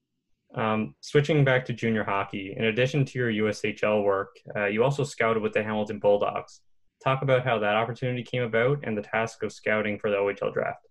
Um, 0.55 0.95
switching 1.01 1.45
back 1.45 1.65
to 1.67 1.73
junior 1.73 2.05
hockey, 2.05 2.55
in 2.57 2.65
addition 2.65 3.05
to 3.07 3.19
your 3.19 3.49
USHL 3.49 4.05
work, 4.05 4.37
uh, 4.55 4.67
you 4.67 4.85
also 4.85 5.03
scouted 5.03 5.43
with 5.43 5.53
the 5.53 5.63
Hamilton 5.63 5.99
Bulldogs 5.99 6.61
talk 7.03 7.23
about 7.23 7.45
how 7.45 7.59
that 7.59 7.75
opportunity 7.75 8.23
came 8.23 8.43
about 8.43 8.79
and 8.85 8.97
the 8.97 9.03
task 9.03 9.43
of 9.43 9.53
scouting 9.53 9.99
for 9.99 10.11
the 10.11 10.17
OHL 10.17 10.53
draft. 10.53 10.87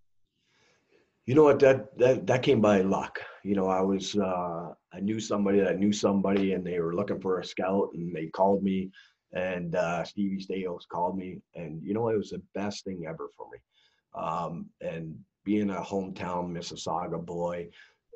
You 1.26 1.36
know 1.36 1.44
what? 1.44 1.60
That 1.60 1.98
that 2.00 2.26
that 2.28 2.42
came 2.42 2.62
by 2.62 2.82
luck. 2.82 3.22
You 3.44 3.56
know, 3.56 3.68
I 3.68 3.82
was 3.82 4.16
uh, 4.18 4.74
I 4.92 5.00
knew 5.00 5.20
somebody 5.20 5.60
that 5.60 5.80
knew 5.80 5.94
somebody, 5.94 6.54
and 6.54 6.66
they 6.66 6.80
were 6.80 6.96
looking 6.96 7.22
for 7.22 7.40
a 7.40 7.46
scout, 7.46 7.90
and 7.94 8.14
they 8.14 8.26
called 8.28 8.64
me, 8.64 8.92
and 9.32 9.76
uh, 9.76 10.04
Stevie 10.04 10.44
Staios 10.44 10.88
called 10.88 11.18
me, 11.18 11.40
and 11.56 11.82
you 11.84 11.94
know, 11.94 12.10
it 12.10 12.18
was 12.18 12.32
the 12.32 12.42
best 12.56 12.84
thing 12.84 13.06
ever 13.08 13.30
for 13.38 13.48
me. 13.52 13.60
Um, 14.14 14.66
and 14.82 15.16
being 15.44 15.70
a 15.70 15.82
hometown 15.82 16.52
Mississauga 16.52 17.24
boy, 17.24 17.70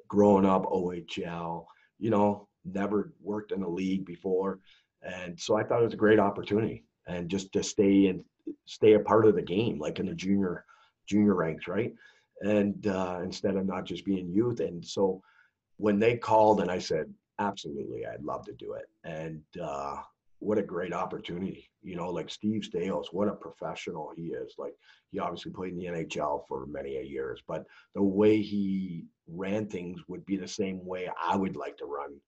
growing 0.07 0.45
up 0.45 0.65
OHL, 0.65 1.65
you 1.99 2.09
know, 2.09 2.47
never 2.63 3.13
worked 3.21 3.51
in 3.51 3.63
a 3.63 3.69
league 3.69 4.05
before, 4.05 4.59
and 5.01 5.39
so 5.39 5.55
I 5.55 5.63
thought 5.63 5.81
it 5.81 5.85
was 5.85 5.93
a 5.93 5.97
great 5.97 6.19
opportunity 6.19 6.83
and 7.07 7.29
just 7.29 7.51
to 7.53 7.63
stay 7.63 8.07
and 8.07 8.23
stay 8.65 8.93
a 8.93 8.99
part 8.99 9.25
of 9.25 9.35
the 9.35 9.41
game, 9.41 9.79
like 9.79 9.99
in 9.99 10.07
the 10.07 10.13
junior 10.13 10.65
junior 11.07 11.35
ranks, 11.35 11.67
right? 11.67 11.93
And 12.41 12.85
uh, 12.87 13.19
instead 13.23 13.55
of 13.55 13.65
not 13.65 13.85
just 13.85 14.05
being 14.05 14.31
youth, 14.31 14.59
and 14.59 14.83
so 14.83 15.21
when 15.77 15.99
they 15.99 16.17
called 16.17 16.61
and 16.61 16.71
I 16.71 16.79
said, 16.79 17.13
absolutely, 17.39 18.05
I'd 18.05 18.23
love 18.23 18.45
to 18.45 18.53
do 18.53 18.73
it, 18.73 18.85
and 19.03 19.41
uh, 19.61 19.97
what 20.45 20.59
a 20.59 20.63
great 20.63 20.93
opportunity, 20.93 21.67
you 21.81 21.95
know, 21.95 22.11
like 22.11 22.29
Steve 22.29 22.61
Staios, 22.61 23.07
what 23.11 23.27
a 23.27 23.33
professional 23.33 24.11
he 24.15 24.27
is. 24.27 24.53
Like 24.59 24.75
he 25.09 25.17
obviously 25.17 25.51
played 25.51 25.73
in 25.73 25.79
the 25.79 25.85
NHL 25.85 26.47
for 26.47 26.67
many 26.67 26.91
years, 27.03 27.41
but 27.47 27.65
the 27.95 28.03
way 28.03 28.41
he 28.41 29.05
ran 29.27 29.65
things 29.65 30.01
would 30.07 30.23
be 30.27 30.37
the 30.37 30.47
same 30.47 30.85
way 30.85 31.09
I 31.19 31.35
would 31.35 31.55
like 31.55 31.77
to 31.77 31.85
run 31.85 32.19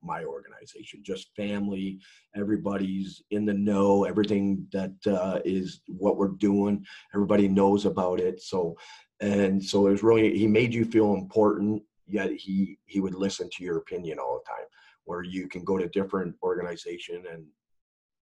my 0.00 0.22
organization. 0.24 1.00
Just 1.02 1.34
family 1.34 1.98
everybody's 2.36 3.20
in 3.32 3.44
the 3.44 3.54
know 3.54 4.04
everything 4.04 4.64
that 4.72 4.94
uh, 5.08 5.40
is 5.44 5.80
what 5.88 6.16
we're 6.16 6.28
doing 6.28 6.86
everybody 7.12 7.48
knows 7.48 7.84
about 7.84 8.20
it. 8.20 8.40
So 8.40 8.76
and 9.18 9.62
so 9.62 9.88
it 9.88 9.90
was 9.90 10.04
really 10.04 10.38
he 10.38 10.46
made 10.46 10.72
you 10.72 10.84
feel 10.84 11.14
important 11.14 11.82
yet 12.06 12.30
he 12.30 12.78
he 12.86 13.00
would 13.00 13.14
listen 13.14 13.48
to 13.50 13.64
your 13.64 13.78
opinion 13.78 14.20
all 14.20 14.40
the 14.40 14.48
time 14.48 14.66
where 15.04 15.22
you 15.22 15.48
can 15.48 15.64
go 15.64 15.78
to 15.78 15.88
different 15.88 16.34
organization 16.42 17.24
and 17.30 17.44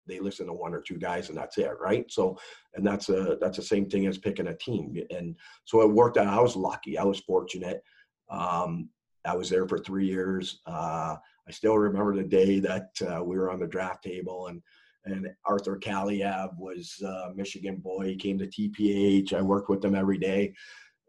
they 0.07 0.19
listen 0.19 0.47
to 0.47 0.53
one 0.53 0.73
or 0.73 0.81
two 0.81 0.97
guys 0.97 1.29
and 1.29 1.37
that's 1.37 1.57
it 1.57 1.71
right? 1.79 2.11
So 2.11 2.37
and 2.75 2.85
that's 2.85 3.09
a 3.09 3.37
that's 3.39 3.57
the 3.57 3.63
same 3.63 3.89
thing 3.89 4.07
as 4.07 4.17
picking 4.17 4.47
a 4.47 4.55
team. 4.55 4.97
And 5.11 5.35
so 5.65 5.81
it 5.81 5.91
worked 5.91 6.17
out. 6.17 6.27
I 6.27 6.41
was 6.41 6.55
lucky. 6.55 6.97
I 6.97 7.03
was 7.03 7.19
fortunate. 7.19 7.83
Um, 8.29 8.89
i 9.25 9.35
was 9.35 9.49
there 9.49 9.67
for 9.67 9.77
three 9.77 10.05
years. 10.05 10.61
Uh, 10.65 11.15
I 11.47 11.51
still 11.51 11.77
remember 11.77 12.15
the 12.15 12.23
day 12.23 12.59
that 12.59 12.89
uh, 13.07 13.23
we 13.23 13.37
were 13.37 13.51
on 13.51 13.59
the 13.59 13.67
draft 13.67 14.03
table 14.03 14.47
and 14.47 14.61
and 15.05 15.29
Arthur 15.45 15.77
Kaliyev 15.77 16.57
was 16.57 17.01
a 17.03 17.33
Michigan 17.33 17.77
boy. 17.77 18.07
He 18.07 18.15
came 18.15 18.37
to 18.37 18.47
TPH. 18.47 19.33
I 19.33 19.41
worked 19.41 19.69
with 19.69 19.83
him 19.83 19.95
every 19.95 20.17
day, 20.17 20.53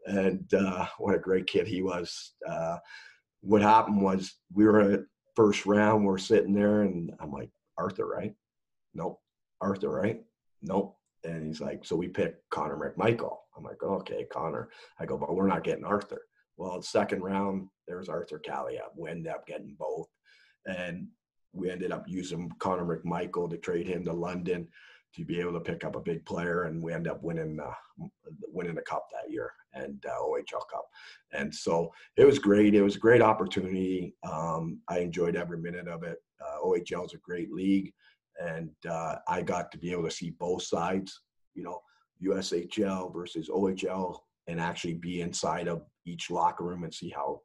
and 0.05 0.51
uh, 0.53 0.85
what 0.97 1.15
a 1.15 1.19
great 1.19 1.45
kid 1.45 1.67
he 1.67 1.81
was. 1.81 2.33
Uh, 2.47 2.77
what 3.41 3.61
happened 3.61 4.01
was 4.01 4.35
we 4.53 4.65
were 4.65 5.07
first 5.35 5.65
round. 5.65 6.05
We're 6.05 6.17
sitting 6.17 6.53
there, 6.53 6.81
and 6.81 7.11
I'm 7.19 7.31
like, 7.31 7.49
Arthur, 7.77 8.05
right? 8.05 8.33
Nope. 8.93 9.19
Arthur, 9.59 9.89
right? 9.89 10.21
Nope. 10.61 10.97
And 11.23 11.45
he's 11.47 11.61
like, 11.61 11.85
so 11.85 11.95
we 11.95 12.07
picked 12.07 12.49
Connor 12.49 12.77
McMichael. 12.77 13.37
I'm 13.55 13.63
like, 13.63 13.83
okay, 13.83 14.25
Connor. 14.31 14.69
I 14.99 15.05
go, 15.05 15.17
but 15.17 15.35
we're 15.35 15.47
not 15.47 15.63
getting 15.63 15.85
Arthur. 15.85 16.21
Well, 16.57 16.81
second 16.81 17.21
round, 17.21 17.67
there's 17.87 18.09
Arthur 18.09 18.41
Kaliyev. 18.45 18.89
We 18.97 19.09
ended 19.09 19.31
up 19.31 19.45
getting 19.47 19.75
both. 19.77 20.07
And 20.65 21.07
we 21.53 21.69
ended 21.69 21.91
up 21.91 22.05
using 22.07 22.51
Connor 22.59 22.85
McMichael 22.85 23.49
to 23.49 23.57
trade 23.57 23.87
him 23.87 24.05
to 24.05 24.13
London 24.13 24.67
to 25.15 25.25
be 25.25 25.39
able 25.39 25.53
to 25.53 25.59
pick 25.59 25.83
up 25.83 25.95
a 25.95 26.01
big 26.01 26.25
player, 26.25 26.63
and 26.63 26.81
we 26.81 26.93
end 26.93 27.07
up 27.07 27.21
winning 27.23 27.59
uh, 27.59 28.05
winning 28.47 28.75
the 28.75 28.81
cup 28.81 29.07
that 29.11 29.31
year 29.31 29.51
and 29.73 30.05
uh, 30.05 30.21
OHL 30.21 30.67
Cup. 30.69 30.85
And 31.33 31.53
so 31.53 31.93
it 32.17 32.25
was 32.25 32.39
great. 32.39 32.75
It 32.75 32.81
was 32.81 32.95
a 32.95 32.99
great 32.99 33.21
opportunity. 33.21 34.15
Um, 34.29 34.79
I 34.87 34.99
enjoyed 34.99 35.35
every 35.35 35.57
minute 35.57 35.87
of 35.87 36.03
it. 36.03 36.17
Uh, 36.41 36.61
OHL 36.63 37.05
is 37.05 37.13
a 37.13 37.17
great 37.17 37.51
league, 37.51 37.93
and 38.41 38.71
uh, 38.89 39.15
I 39.27 39.41
got 39.41 39.71
to 39.71 39.77
be 39.77 39.91
able 39.91 40.03
to 40.03 40.11
see 40.11 40.31
both 40.31 40.63
sides. 40.63 41.21
You 41.53 41.63
know, 41.63 41.81
USHL 42.25 43.13
versus 43.13 43.49
OHL, 43.49 44.19
and 44.47 44.59
actually 44.59 44.95
be 44.95 45.21
inside 45.21 45.67
of 45.67 45.83
each 46.05 46.31
locker 46.31 46.63
room 46.63 46.83
and 46.83 46.93
see 46.93 47.09
how 47.09 47.41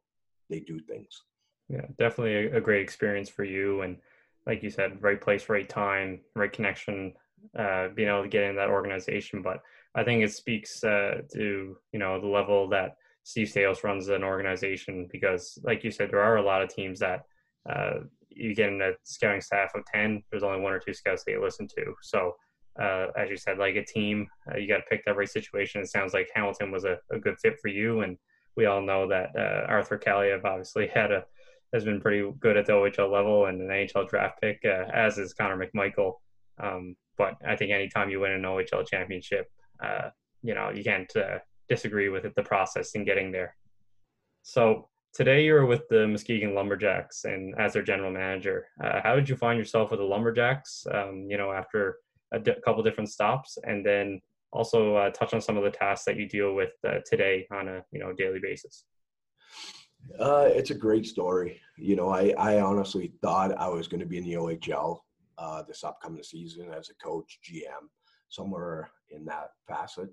they 0.49 0.59
do 0.61 0.79
things. 0.79 1.23
Yeah, 1.69 1.85
definitely 1.97 2.47
a, 2.47 2.57
a 2.57 2.61
great 2.61 2.81
experience 2.81 3.29
for 3.29 3.43
you. 3.43 3.81
And 3.81 3.97
like 4.45 4.63
you 4.63 4.69
said, 4.69 5.01
right 5.01 5.19
place, 5.19 5.49
right 5.49 5.67
time, 5.67 6.21
right 6.35 6.51
connection, 6.51 7.13
uh, 7.57 7.89
being 7.89 8.09
able 8.09 8.23
to 8.23 8.29
get 8.29 8.43
in 8.43 8.55
that 8.55 8.69
organization. 8.69 9.41
But 9.41 9.59
I 9.95 10.03
think 10.03 10.23
it 10.23 10.33
speaks 10.33 10.83
uh, 10.83 11.21
to 11.33 11.77
you 11.91 11.99
know 11.99 12.19
the 12.19 12.27
level 12.27 12.69
that 12.69 12.95
Steve 13.23 13.47
Staios 13.47 13.83
runs 13.83 14.07
an 14.07 14.23
organization 14.23 15.07
because, 15.11 15.57
like 15.63 15.83
you 15.83 15.91
said, 15.91 16.11
there 16.11 16.21
are 16.21 16.37
a 16.37 16.43
lot 16.43 16.61
of 16.61 16.69
teams 16.69 16.99
that 16.99 17.23
uh, 17.69 17.99
you 18.29 18.55
get 18.55 18.69
in 18.69 18.81
a 18.81 18.91
scouting 19.03 19.41
staff 19.41 19.71
of 19.75 19.83
ten. 19.93 20.23
There's 20.29 20.43
only 20.43 20.61
one 20.61 20.73
or 20.73 20.79
two 20.79 20.93
scouts 20.93 21.23
that 21.25 21.31
you 21.31 21.43
listen 21.43 21.67
to. 21.77 21.93
So. 22.01 22.35
Uh, 22.79 23.07
as 23.17 23.27
you 23.27 23.35
said, 23.35 23.57
like 23.57 23.75
a 23.75 23.83
team, 23.83 24.27
uh, 24.51 24.55
you 24.55 24.67
got 24.67 24.77
to 24.77 24.83
pick 24.87 25.01
every 25.07 25.25
situation. 25.25 25.81
It 25.81 25.89
sounds 25.89 26.13
like 26.13 26.29
Hamilton 26.35 26.69
was 26.69 26.83
a, 26.83 26.99
a, 27.11 27.17
good 27.17 27.39
fit 27.39 27.59
for 27.59 27.69
you, 27.69 28.01
and 28.01 28.19
we 28.55 28.67
all 28.67 28.83
know 28.83 29.07
that 29.07 29.31
uh, 29.35 29.65
Arthur 29.67 29.97
Kaliyev 29.97 30.45
obviously 30.45 30.85
had 30.93 31.11
a 31.11 31.25
has 31.73 31.83
been 31.83 31.99
pretty 31.99 32.29
good 32.39 32.57
at 32.57 32.65
the 32.65 32.73
OHL 32.73 33.11
level 33.11 33.45
and 33.47 33.61
an 33.61 33.67
NHL 33.67 34.07
draft 34.09 34.41
pick, 34.41 34.61
uh, 34.65 34.85
as 34.93 35.17
is 35.17 35.33
Connor 35.33 35.57
McMichael. 35.57 36.13
Um, 36.61 36.95
but 37.17 37.35
I 37.47 37.55
think 37.55 37.71
anytime 37.71 38.09
you 38.09 38.19
win 38.19 38.31
an 38.31 38.43
OHL 38.43 38.87
championship, 38.87 39.47
uh, 39.83 40.09
you 40.43 40.53
know, 40.53 40.71
you 40.73 40.83
can't 40.83 41.11
uh, 41.15 41.39
disagree 41.69 42.09
with 42.09 42.25
it, 42.25 42.35
the 42.35 42.43
process 42.43 42.91
in 42.93 43.03
getting 43.03 43.31
there. 43.31 43.55
So 44.43 44.87
today 45.13 45.43
you're 45.43 45.65
with 45.65 45.87
the 45.89 46.07
Muskegon 46.07 46.53
Lumberjacks 46.53 47.25
and 47.25 47.55
as 47.59 47.73
their 47.73 47.83
general 47.83 48.11
manager. 48.11 48.67
Uh, 48.83 49.01
how 49.03 49.15
did 49.15 49.27
you 49.27 49.35
find 49.35 49.57
yourself 49.57 49.91
with 49.91 49.99
the 49.99 50.05
Lumberjacks, 50.05 50.85
um, 50.93 51.27
you 51.29 51.37
know, 51.37 51.51
after 51.51 51.97
a 52.33 52.39
di- 52.39 52.55
couple 52.63 52.83
different 52.83 53.09
stops 53.09 53.57
and 53.63 53.85
then 53.85 54.21
also 54.51 54.95
uh, 54.95 55.09
touch 55.09 55.33
on 55.33 55.41
some 55.41 55.57
of 55.57 55.63
the 55.63 55.71
tasks 55.71 56.05
that 56.05 56.17
you 56.17 56.27
deal 56.27 56.53
with 56.53 56.71
uh, 56.87 56.99
today 57.05 57.45
on 57.51 57.67
a, 57.67 57.83
you 57.91 57.99
know, 57.99 58.13
daily 58.13 58.39
basis? 58.41 58.85
Uh, 60.19 60.47
it's 60.49 60.71
a 60.71 60.75
great 60.75 61.05
story. 61.05 61.59
You 61.77 61.95
know, 61.95 62.09
I, 62.09 62.33
I 62.37 62.61
honestly 62.61 63.11
thought 63.21 63.57
I 63.57 63.67
was 63.67 63.87
going 63.87 63.99
to 63.99 64.05
be 64.05 64.17
in 64.17 64.23
the 64.23 64.33
OHL 64.33 64.99
uh, 65.37 65.63
this 65.63 65.83
upcoming 65.83 66.23
season 66.23 66.71
as 66.71 66.89
a 66.89 66.95
coach, 66.95 67.39
GM, 67.43 67.87
somewhere 68.29 68.89
in 69.09 69.25
that 69.25 69.51
facet. 69.67 70.09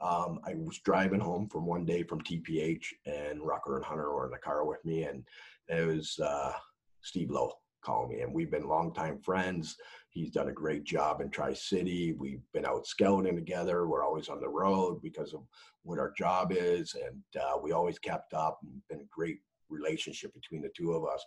Um, 0.00 0.40
I 0.44 0.54
was 0.54 0.78
driving 0.84 1.20
home 1.20 1.48
from 1.48 1.64
one 1.64 1.84
day 1.84 2.02
from 2.02 2.20
TPH, 2.20 2.84
and 3.06 3.40
Rucker 3.40 3.76
and 3.76 3.84
Hunter 3.84 4.12
were 4.12 4.26
in 4.26 4.30
the 4.30 4.38
car 4.38 4.64
with 4.66 4.84
me, 4.84 5.04
and 5.04 5.24
it 5.68 5.86
was 5.86 6.18
uh, 6.22 6.52
Steve 7.00 7.30
Lowe 7.30 7.52
calling 7.82 8.10
me, 8.10 8.20
and 8.20 8.34
we've 8.34 8.50
been 8.50 8.68
longtime 8.68 9.20
friends. 9.20 9.76
He's 10.10 10.30
done 10.30 10.48
a 10.48 10.52
great 10.52 10.84
job 10.84 11.20
in 11.20 11.30
Tri 11.30 11.54
City. 11.54 12.12
We've 12.12 12.42
been 12.52 12.66
out 12.66 12.86
scouting 12.86 13.36
together. 13.36 13.86
We're 13.86 14.04
always 14.04 14.28
on 14.28 14.40
the 14.40 14.48
road 14.48 15.00
because 15.02 15.32
of 15.32 15.42
what 15.82 15.98
our 15.98 16.12
job 16.16 16.52
is, 16.52 16.94
and 16.94 17.22
uh, 17.42 17.58
we 17.62 17.72
always 17.72 17.98
kept 17.98 18.34
up. 18.34 18.58
And 18.62 18.82
been 18.90 19.00
a 19.00 19.14
great 19.14 19.38
relationship 19.68 20.34
between 20.34 20.62
the 20.62 20.70
two 20.76 20.92
of 20.92 21.04
us. 21.04 21.24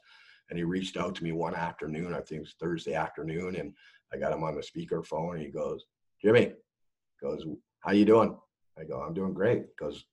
And 0.50 0.58
he 0.58 0.64
reached 0.64 0.98
out 0.98 1.16
to 1.16 1.24
me 1.24 1.32
one 1.32 1.56
afternoon, 1.56 2.14
I 2.14 2.22
think 2.22 2.38
it 2.38 2.42
was 2.42 2.56
Thursday 2.60 2.94
afternoon, 2.94 3.56
and 3.56 3.74
I 4.14 4.18
got 4.18 4.34
him 4.34 4.44
on 4.44 4.56
the 4.56 4.62
speakerphone. 4.62 5.34
And 5.34 5.42
he 5.42 5.50
goes, 5.50 5.86
"Jimmy," 6.22 6.54
goes, 7.22 7.46
"How 7.82 7.92
you 7.92 8.06
doing?" 8.06 8.38
I 8.78 8.84
go, 8.84 9.02
"I'm 9.02 9.14
doing 9.14 9.34
great." 9.34 9.60
He 9.60 9.76
goes, 9.78 10.06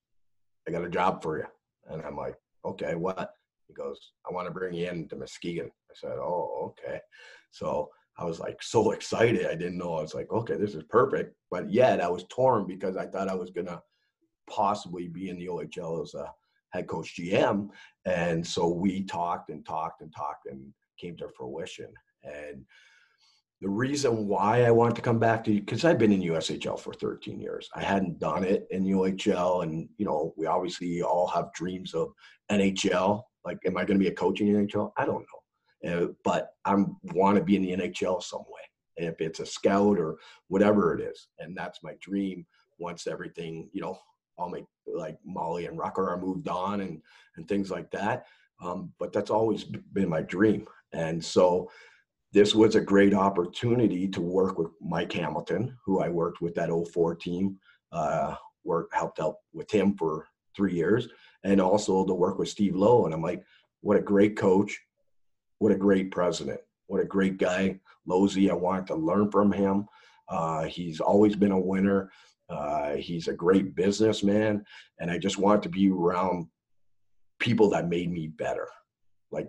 "I 0.69 0.73
got 0.73 0.85
a 0.85 0.91
job 0.91 1.23
for 1.23 1.39
you," 1.39 1.47
and 1.89 2.03
I'm 2.03 2.17
like, 2.17 2.37
"Okay, 2.65 2.95
what?" 2.95 3.33
He 3.69 3.75
goes, 3.75 4.13
"I 4.29 4.33
want 4.33 4.47
to 4.47 4.55
bring 4.55 4.75
you 4.75 4.89
in 4.89 5.09
to 5.09 5.17
Muskegon." 5.17 5.71
I 5.91 5.95
said, 5.95 6.19
"Oh, 6.19 6.75
okay." 6.79 7.01
So 7.51 7.91
I 8.19 8.25
was 8.25 8.41
like 8.41 8.63
so 8.63 8.93
excited. 8.93 9.47
I 9.47 9.55
didn't 9.55 9.79
know. 9.79 9.95
I 9.95 10.03
was 10.03 10.15
like, 10.15 10.31
okay, 10.33 10.57
this 10.57 10.75
is 10.75 10.85
perfect. 10.85 11.35
But 11.51 11.71
yet 11.71 12.01
I 12.01 12.09
was 12.09 12.25
torn 12.31 12.67
because 12.67 12.97
I 12.97 13.07
thought 13.07 13.29
I 13.29 13.35
was 13.35 13.51
gonna 13.51 13.83
possibly 14.49 15.09
be 15.09 15.29
in 15.29 15.39
the 15.39 15.49
OHL 15.49 16.03
as 16.03 16.15
a 16.15 16.33
head 16.71 16.87
coach 16.87 17.17
GM. 17.19 17.69
And 18.05 18.47
so 18.47 18.69
we 18.69 19.05
talked 19.05 19.51
and 19.51 19.65
talked 19.65 20.03
and 20.03 20.13
talked 20.15 20.47
and 20.47 20.73
came 20.99 21.17
to 21.19 21.29
fruition. 21.37 21.93
And 22.23 22.65
the 23.63 23.69
reason 23.69 24.29
why 24.29 24.65
I 24.65 24.71
wanted 24.71 24.97
to 24.97 25.03
come 25.03 25.19
back 25.19 25.43
to 25.45 25.53
because 25.53 25.85
I've 25.85 25.99
been 25.99 26.13
in 26.13 26.21
USHL 26.21 26.79
for 26.79 26.93
13 26.93 27.41
years. 27.41 27.69
I 27.75 27.83
hadn't 27.83 28.19
done 28.19 28.45
it 28.45 28.67
in 28.71 28.85
UHL, 28.85 29.63
and 29.63 29.89
you 29.97 30.05
know, 30.05 30.35
we 30.37 30.47
obviously 30.47 31.03
all 31.03 31.27
have 31.29 31.53
dreams 31.55 31.95
of 31.95 32.13
NHL. 32.51 33.23
Like, 33.45 33.59
am 33.65 33.77
I 33.77 33.85
going 33.85 33.99
to 33.99 34.05
be 34.05 34.11
a 34.11 34.15
coach 34.15 34.41
in 34.41 34.49
NHL? 34.49 34.93
I 34.99 35.07
don't 35.07 35.25
know, 35.85 35.91
uh, 35.91 36.09
but 36.23 36.51
I 36.65 36.75
want 37.15 37.39
to 37.39 37.45
be 37.45 37.57
in 37.57 37.63
the 37.63 37.77
NHL 37.77 38.23
some 38.23 38.41
way, 38.41 38.61
if 38.97 39.21
it's 39.21 39.41
a 39.41 39.47
scout 39.47 39.99
or 39.99 40.19
whatever 40.49 40.95
it 40.95 41.01
is, 41.01 41.29
and 41.39 41.57
that's 41.57 41.83
my 41.83 41.95
dream. 42.01 42.47
Once 42.79 43.07
everything, 43.07 43.71
you 43.73 43.81
know, 43.81 43.99
all 44.37 44.51
my 44.51 44.65
like 44.87 45.19
Molly 45.25 45.67
and 45.67 45.79
Rucker 45.79 46.09
are 46.09 46.21
moved 46.21 46.49
on 46.49 46.81
and 46.81 47.03
and 47.37 47.49
things 47.49 47.71
like 47.71 47.91
that. 47.91 48.27
Um, 48.63 48.93
but 48.99 49.13
that's 49.13 49.31
always 49.31 49.65
been 49.65 50.09
my 50.09 50.23
dream. 50.23 50.67
And 50.93 51.23
so 51.23 51.71
this 52.33 52.55
was 52.55 52.75
a 52.75 52.81
great 52.81 53.15
opportunity 53.15 54.09
to 54.09 54.21
work 54.21 54.59
with 54.59 54.71
Mike 54.81 55.13
Hamilton, 55.13 55.77
who 55.85 56.01
I 56.01 56.09
worked 56.09 56.41
with 56.41 56.55
that 56.55 56.71
04 56.71 57.15
team, 57.15 57.59
uh, 57.93 58.35
worked 58.65 58.95
helped 58.95 59.21
out 59.21 59.37
with 59.53 59.71
him 59.71 59.95
for 59.97 60.27
three 60.55 60.75
years, 60.75 61.09
and 61.45 61.61
also 61.61 62.05
to 62.05 62.15
work 62.15 62.39
with 62.39 62.49
Steve 62.49 62.75
Lowe. 62.75 63.05
And 63.05 63.15
I'm 63.15 63.23
like, 63.23 63.43
what 63.81 63.97
a 63.97 64.03
great 64.03 64.37
coach, 64.37 64.79
what 65.59 65.73
a 65.73 65.77
great 65.77 66.11
president, 66.11 66.61
what 66.87 67.01
a 67.01 67.05
great 67.05 67.39
guy. 67.39 67.79
Losey, 68.09 68.51
I 68.51 68.55
wanted 68.55 68.87
to 68.89 68.95
learn 68.95 69.31
from 69.31 69.53
him. 69.53 69.87
Uh, 70.29 70.65
he's 70.65 71.01
always 71.01 71.37
been 71.37 71.53
a 71.53 71.61
winner. 71.61 72.11
Uh, 72.49 72.95
he's 72.95 73.29
a 73.29 73.33
great 73.33 73.75
businessman, 73.75 74.65
and 75.01 75.11
I 75.11 75.19
just 75.19 75.39
wanted 75.39 75.63
to 75.65 75.69
be 75.69 75.91
around 75.91 76.47
people 77.39 77.69
that 77.71 77.89
made 77.89 78.11
me 78.11 78.29
better. 78.29 78.69
Like, 79.31 79.49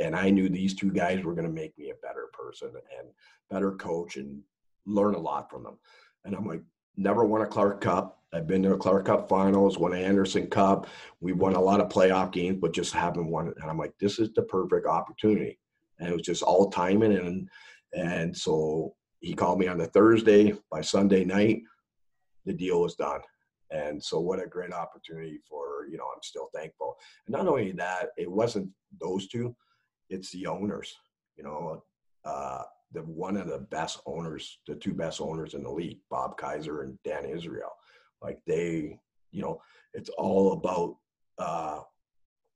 and 0.00 0.14
I 0.14 0.30
knew 0.30 0.48
these 0.48 0.74
two 0.74 0.90
guys 0.90 1.22
were 1.22 1.34
going 1.34 1.46
to 1.46 1.52
make 1.52 1.76
me 1.78 1.90
a 1.90 2.06
better 2.06 2.28
person 2.32 2.68
and 2.68 3.08
better 3.50 3.72
coach 3.72 4.16
and 4.16 4.42
learn 4.86 5.14
a 5.14 5.18
lot 5.18 5.50
from 5.50 5.62
them. 5.62 5.78
And 6.24 6.34
I'm 6.34 6.46
like, 6.46 6.62
never 6.96 7.24
won 7.24 7.42
a 7.42 7.46
Clark 7.46 7.80
Cup. 7.80 8.18
I've 8.34 8.46
been 8.46 8.62
to 8.62 8.74
a 8.74 8.78
Clark 8.78 9.06
Cup 9.06 9.28
finals, 9.28 9.78
won 9.78 9.92
an 9.92 10.02
Anderson 10.02 10.46
Cup. 10.46 10.86
We 11.20 11.32
won 11.32 11.54
a 11.54 11.60
lot 11.60 11.80
of 11.80 11.88
playoff 11.88 12.32
games, 12.32 12.58
but 12.60 12.74
just 12.74 12.92
haven't 12.92 13.30
won 13.30 13.48
it. 13.48 13.54
And 13.60 13.70
I'm 13.70 13.78
like, 13.78 13.92
this 14.00 14.18
is 14.18 14.32
the 14.34 14.42
perfect 14.42 14.86
opportunity. 14.86 15.58
And 15.98 16.08
it 16.08 16.12
was 16.12 16.22
just 16.22 16.42
all 16.42 16.70
timing. 16.70 17.16
And, 17.16 17.48
and 17.94 18.36
so 18.36 18.94
he 19.20 19.34
called 19.34 19.58
me 19.58 19.68
on 19.68 19.78
the 19.78 19.86
Thursday. 19.86 20.54
By 20.70 20.80
Sunday 20.80 21.24
night, 21.24 21.62
the 22.44 22.52
deal 22.52 22.80
was 22.80 22.94
done. 22.94 23.20
And 23.70 24.02
so, 24.02 24.20
what 24.20 24.42
a 24.42 24.46
great 24.46 24.72
opportunity 24.72 25.38
for, 25.48 25.86
you 25.90 25.96
know, 25.96 26.04
I'm 26.04 26.22
still 26.22 26.48
thankful. 26.54 26.96
And 27.26 27.32
not 27.34 27.48
only 27.48 27.72
that, 27.72 28.10
it 28.18 28.30
wasn't 28.30 28.68
those 29.00 29.28
two, 29.28 29.56
it's 30.10 30.30
the 30.30 30.46
owners, 30.46 30.94
you 31.36 31.44
know, 31.44 31.82
uh, 32.24 32.62
the 32.92 33.00
one 33.00 33.36
of 33.36 33.48
the 33.48 33.58
best 33.58 34.00
owners, 34.06 34.58
the 34.66 34.74
two 34.74 34.92
best 34.92 35.20
owners 35.20 35.54
in 35.54 35.62
the 35.62 35.70
league, 35.70 35.98
Bob 36.10 36.36
Kaiser 36.36 36.82
and 36.82 36.98
Dan 37.02 37.24
Israel. 37.24 37.70
Like 38.20 38.38
they, 38.46 38.98
you 39.30 39.42
know, 39.42 39.60
it's 39.94 40.10
all 40.10 40.52
about 40.52 40.96
uh, 41.38 41.80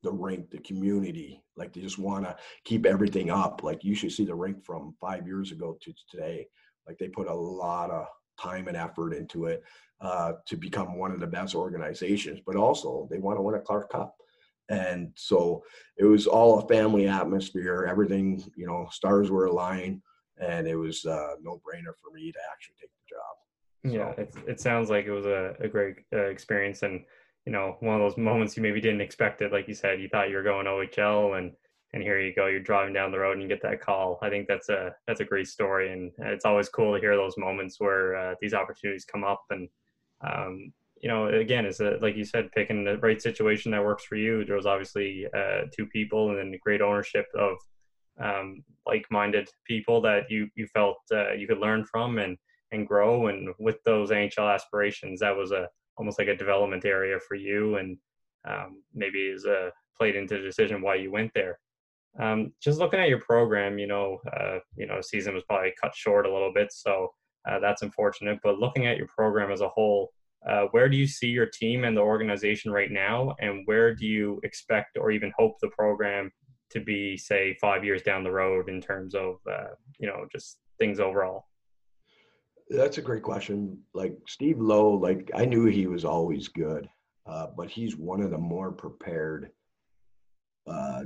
the 0.03 0.12
rink, 0.12 0.51
the 0.51 0.59
community. 0.59 1.43
Like 1.57 1.72
they 1.72 1.80
just 1.80 1.99
want 1.99 2.24
to 2.24 2.37
keep 2.64 2.84
everything 2.84 3.30
up. 3.30 3.62
Like 3.62 3.82
you 3.82 3.95
should 3.95 4.12
see 4.12 4.24
the 4.24 4.34
rink 4.34 4.64
from 4.64 4.95
five 5.01 5.26
years 5.26 5.53
ago 5.53 5.78
to 5.80 5.95
today. 6.11 6.47
Like 6.87 6.99
they 6.99 7.09
put 7.09 7.28
a 7.28 7.34
lot 7.34 7.91
of 7.91 8.07
time 8.41 8.68
and 8.68 8.76
effort 8.76 9.12
into 9.12 9.47
it 9.47 9.62
uh, 10.01 10.32
to 10.47 10.57
become 10.57 10.99
one 10.99 11.12
of 11.12 11.20
the 11.20 11.26
best 11.26 11.55
organizations, 11.55 12.41
but 12.47 12.57
also 12.57 13.09
they 13.11 13.18
want 13.18 13.39
to 13.39 13.43
win 13.43 13.55
a 13.55 13.61
Clark 13.61 13.91
Cup. 13.91 14.14
And 14.68 15.12
so 15.14 15.62
it 15.97 16.05
was 16.05 16.26
all 16.26 16.59
a 16.59 16.68
family 16.68 17.09
atmosphere. 17.09 17.87
Everything, 17.89 18.43
you 18.57 18.66
know, 18.66 18.89
stars 18.91 19.30
were 19.30 19.47
aligned, 19.47 20.03
and 20.39 20.66
it 20.66 20.76
was 20.76 21.05
a 21.05 21.37
no 21.41 21.61
brainer 21.64 21.95
for 22.03 22.12
me 22.12 22.32
to 22.32 22.39
actually 22.53 22.74
take 22.80 22.91
the 22.91 23.14
job. 23.14 23.37
So. 23.87 23.99
Yeah, 23.99 24.22
it, 24.22 24.34
it 24.49 24.61
sounds 24.61 24.91
like 24.91 25.07
it 25.07 25.12
was 25.12 25.26
a, 25.26 25.55
a 25.61 25.68
great 25.68 25.97
uh, 26.12 26.26
experience, 26.26 26.82
and 26.82 27.05
you 27.47 27.53
know, 27.53 27.76
one 27.78 27.95
of 27.95 28.01
those 28.01 28.18
moments 28.18 28.57
you 28.57 28.62
maybe 28.62 28.80
didn't 28.80 29.01
expect 29.01 29.41
it. 29.41 29.53
Like 29.53 29.68
you 29.68 29.74
said, 29.74 30.01
you 30.01 30.09
thought 30.09 30.30
you 30.30 30.37
were 30.37 30.43
going 30.43 30.66
OHL, 30.66 31.39
and 31.39 31.53
and 31.97 32.05
here 32.05 32.20
you 32.20 32.34
go 32.34 32.47
you're 32.47 32.61
driving 32.61 32.92
down 32.92 33.11
the 33.11 33.18
road 33.18 33.32
and 33.32 33.42
you 33.42 33.49
get 33.49 33.62
that 33.62 33.80
call 33.80 34.18
i 34.20 34.28
think 34.28 34.47
that's 34.47 34.68
a 34.68 34.94
that's 35.07 35.20
a 35.20 35.24
great 35.24 35.49
story 35.49 35.92
and 35.92 36.12
it's 36.18 36.44
always 36.44 36.68
cool 36.68 36.92
to 36.94 37.01
hear 37.01 37.16
those 37.16 37.38
moments 37.38 37.80
where 37.80 38.14
uh, 38.14 38.34
these 38.40 38.53
opportunities 38.53 39.07
come 39.07 39.24
up 39.24 39.42
and 39.51 39.66
um, 40.20 40.72
you 41.03 41.09
know, 41.09 41.28
again, 41.28 41.66
it's 41.66 41.80
a, 41.80 41.99
like 42.01 42.16
you 42.16 42.24
said, 42.24 42.51
picking 42.53 42.84
the 42.84 42.99
right 42.99 43.20
situation 43.20 43.70
that 43.72 43.84
works 43.84 44.05
for 44.05 44.16
you. 44.16 44.44
There 44.44 44.57
was 44.57 44.66
obviously 44.66 45.26
uh, 45.36 45.62
two 45.74 45.86
people 45.86 46.30
and 46.30 46.38
then 46.38 46.59
great 46.62 46.80
ownership 46.80 47.26
of 47.38 47.57
um, 48.18 48.64
like-minded 48.86 49.49
people 49.66 50.01
that 50.01 50.30
you 50.30 50.49
you 50.55 50.66
felt 50.66 50.97
uh, 51.12 51.32
you 51.32 51.47
could 51.47 51.59
learn 51.59 51.84
from 51.84 52.18
and 52.18 52.36
and 52.72 52.88
grow. 52.88 53.26
And 53.28 53.51
with 53.59 53.76
those 53.84 54.11
NHL 54.11 54.53
aspirations, 54.53 55.20
that 55.20 55.36
was 55.36 55.53
a 55.53 55.68
almost 55.99 56.18
like 56.18 56.28
a 56.28 56.36
development 56.36 56.84
area 56.84 57.18
for 57.28 57.34
you, 57.34 57.76
and 57.76 57.99
um, 58.49 58.82
maybe 58.94 59.18
is 59.18 59.44
a 59.44 59.70
played 59.99 60.16
into 60.16 60.38
the 60.38 60.42
decision 60.42 60.82
why 60.82 60.94
you 60.94 61.11
went 61.11 61.30
there. 61.34 61.59
Um, 62.19 62.53
just 62.62 62.79
looking 62.79 63.01
at 63.01 63.09
your 63.09 63.21
program, 63.21 63.79
you 63.79 63.87
know, 63.87 64.19
uh, 64.33 64.59
you 64.77 64.87
know, 64.87 65.01
season 65.01 65.35
was 65.35 65.45
probably 65.45 65.75
cut 65.81 65.95
short 65.95 66.27
a 66.27 66.33
little 66.33 66.53
bit, 66.53 66.73
so 66.73 67.11
uh, 67.49 67.59
that's 67.59 67.83
unfortunate. 67.83 68.39
But 68.43 68.59
looking 68.59 68.87
at 68.87 68.97
your 68.97 69.09
program 69.09 69.51
as 69.53 69.61
a 69.61 69.69
whole, 69.69 70.12
uh, 70.49 70.67
where 70.71 70.89
do 70.89 70.97
you 70.97 71.07
see 71.07 71.29
your 71.29 71.47
team 71.47 71.85
and 71.85 71.97
the 71.97 72.01
organization 72.01 72.73
right 72.73 72.91
now, 72.91 73.35
and 73.41 73.62
where 73.67 73.95
do 73.95 74.07
you 74.07 74.41
expect 74.45 74.97
or 74.99 75.11
even 75.11 75.33
hope 75.39 75.57
the 75.61 75.69
program 75.69 76.31
to 76.71 76.81
be, 76.81 77.17
say, 77.17 77.57
five 77.61 77.85
years 77.85 78.03
down 78.03 78.25
the 78.25 78.31
road 78.31 78.69
in 78.69 78.81
terms 78.81 79.14
of, 79.14 79.37
uh, 79.51 79.75
you 79.99 80.07
know, 80.07 80.27
just 80.33 80.59
things 80.79 81.01
overall? 81.01 81.45
That's 82.69 82.99
a 82.99 83.03
great 83.03 83.23
question. 83.23 83.79
Like 83.95 84.17
Steve 84.27 84.59
Lowe, 84.59 84.91
like 84.91 85.31
I 85.35 85.45
knew 85.45 85.67
he 85.67 85.87
was 85.87 86.05
always 86.05 86.49
good, 86.49 86.89
uh, 87.27 87.49
but 87.57 87.71
he's 87.71 87.97
one 87.97 88.21
of 88.21 88.31
the 88.31 88.39
more 88.39 88.73
prepared 88.73 89.51
uh, 90.67 91.05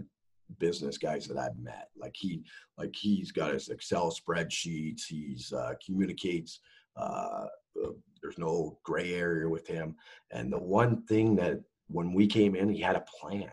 business 0.59 0.99
guys 0.99 1.27
that 1.27 1.39
I've 1.39 1.59
met. 1.59 1.89
Like 1.97 2.15
he, 2.17 2.45
like 2.79 2.95
he's 2.95 3.33
got 3.33 3.53
his 3.53 3.69
Excel 3.69 4.11
spreadsheets. 4.11 5.03
He's 5.09 5.53
uh, 5.53 5.75
communicates. 5.85 6.61
Uh, 6.97 7.47
uh, 7.83 7.91
there's 8.23 8.39
no 8.39 8.79
gray 8.85 9.15
area 9.15 9.49
with 9.49 9.67
him. 9.67 9.97
And 10.31 10.53
the 10.53 10.59
one 10.59 11.03
thing 11.03 11.37
that 11.37 11.61
when 11.89 12.13
we 12.13 12.27
came 12.27 12.55
in, 12.55 12.69
he 12.69 12.81
had 12.81 12.97
a 12.97 13.05
plan, 13.21 13.51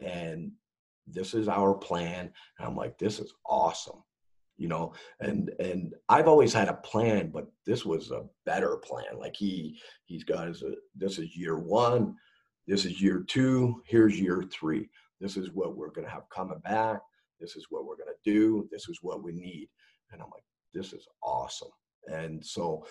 and 0.00 0.52
this 1.06 1.34
is 1.34 1.48
our 1.48 1.74
plan. 1.74 2.30
And 2.58 2.68
I'm 2.68 2.76
like, 2.76 2.98
this 2.98 3.20
is 3.20 3.32
awesome, 3.46 4.02
you 4.56 4.68
know. 4.68 4.94
And 5.20 5.50
and 5.58 5.94
I've 6.08 6.28
always 6.28 6.52
had 6.52 6.68
a 6.68 6.74
plan, 6.74 7.30
but 7.30 7.46
this 7.66 7.84
was 7.84 8.10
a 8.10 8.24
better 8.46 8.76
plan. 8.76 9.18
Like 9.18 9.36
he 9.36 9.78
he's 10.06 10.24
got 10.24 10.48
his. 10.48 10.62
Uh, 10.62 10.70
this 10.96 11.18
is 11.18 11.36
year 11.36 11.58
one. 11.58 12.16
This 12.66 12.84
is 12.84 13.00
year 13.00 13.24
two. 13.26 13.82
Here's 13.86 14.18
year 14.18 14.44
three 14.52 14.88
this 15.22 15.36
is 15.36 15.52
what 15.52 15.76
we're 15.76 15.92
going 15.92 16.06
to 16.06 16.12
have 16.12 16.28
coming 16.34 16.58
back. 16.64 17.00
This 17.40 17.56
is 17.56 17.66
what 17.70 17.86
we're 17.86 17.96
going 17.96 18.08
to 18.08 18.30
do. 18.30 18.68
This 18.70 18.88
is 18.88 18.98
what 19.02 19.22
we 19.22 19.32
need. 19.32 19.68
And 20.10 20.20
I'm 20.20 20.30
like, 20.30 20.44
this 20.74 20.92
is 20.92 21.06
awesome. 21.22 21.70
And 22.08 22.44
so 22.44 22.84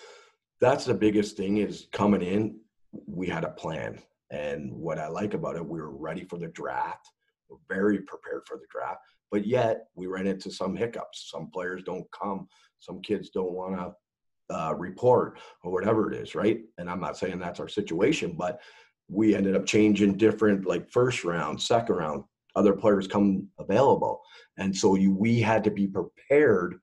that's 0.60 0.84
the 0.84 0.94
biggest 0.94 1.36
thing 1.36 1.58
is 1.58 1.88
coming 1.92 2.22
in, 2.22 2.58
we 3.06 3.28
had 3.28 3.44
a 3.44 3.50
plan. 3.50 4.00
And 4.30 4.72
what 4.72 4.98
I 4.98 5.08
like 5.08 5.34
about 5.34 5.56
it, 5.56 5.66
we 5.66 5.80
were 5.80 5.90
ready 5.90 6.24
for 6.24 6.38
the 6.38 6.48
draft. 6.48 7.06
We're 7.48 7.58
very 7.68 7.98
prepared 8.00 8.42
for 8.46 8.56
the 8.56 8.66
draft. 8.70 9.00
But 9.30 9.46
yet 9.46 9.88
we 9.94 10.06
ran 10.06 10.26
into 10.26 10.50
some 10.50 10.74
hiccups. 10.74 11.30
Some 11.30 11.50
players 11.50 11.82
don't 11.84 12.06
come. 12.12 12.48
Some 12.78 13.00
kids 13.02 13.30
don't 13.30 13.52
want 13.52 13.76
to 13.76 13.92
uh, 14.54 14.72
report 14.74 15.38
or 15.62 15.72
whatever 15.72 16.12
it 16.12 16.18
is, 16.18 16.34
right? 16.34 16.60
And 16.78 16.88
I'm 16.88 17.00
not 17.00 17.16
saying 17.16 17.38
that's 17.38 17.60
our 17.60 17.68
situation, 17.68 18.34
but 18.38 18.60
we 19.12 19.34
ended 19.34 19.54
up 19.54 19.66
changing 19.66 20.16
different 20.16 20.66
like 20.66 20.90
first 20.90 21.24
round, 21.24 21.60
second 21.60 21.96
round, 21.96 22.24
other 22.56 22.72
players 22.72 23.06
come 23.06 23.48
available. 23.58 24.20
And 24.58 24.74
so 24.76 24.94
you, 24.94 25.12
we 25.12 25.40
had 25.40 25.62
to 25.64 25.70
be 25.70 25.86
prepared 25.86 26.76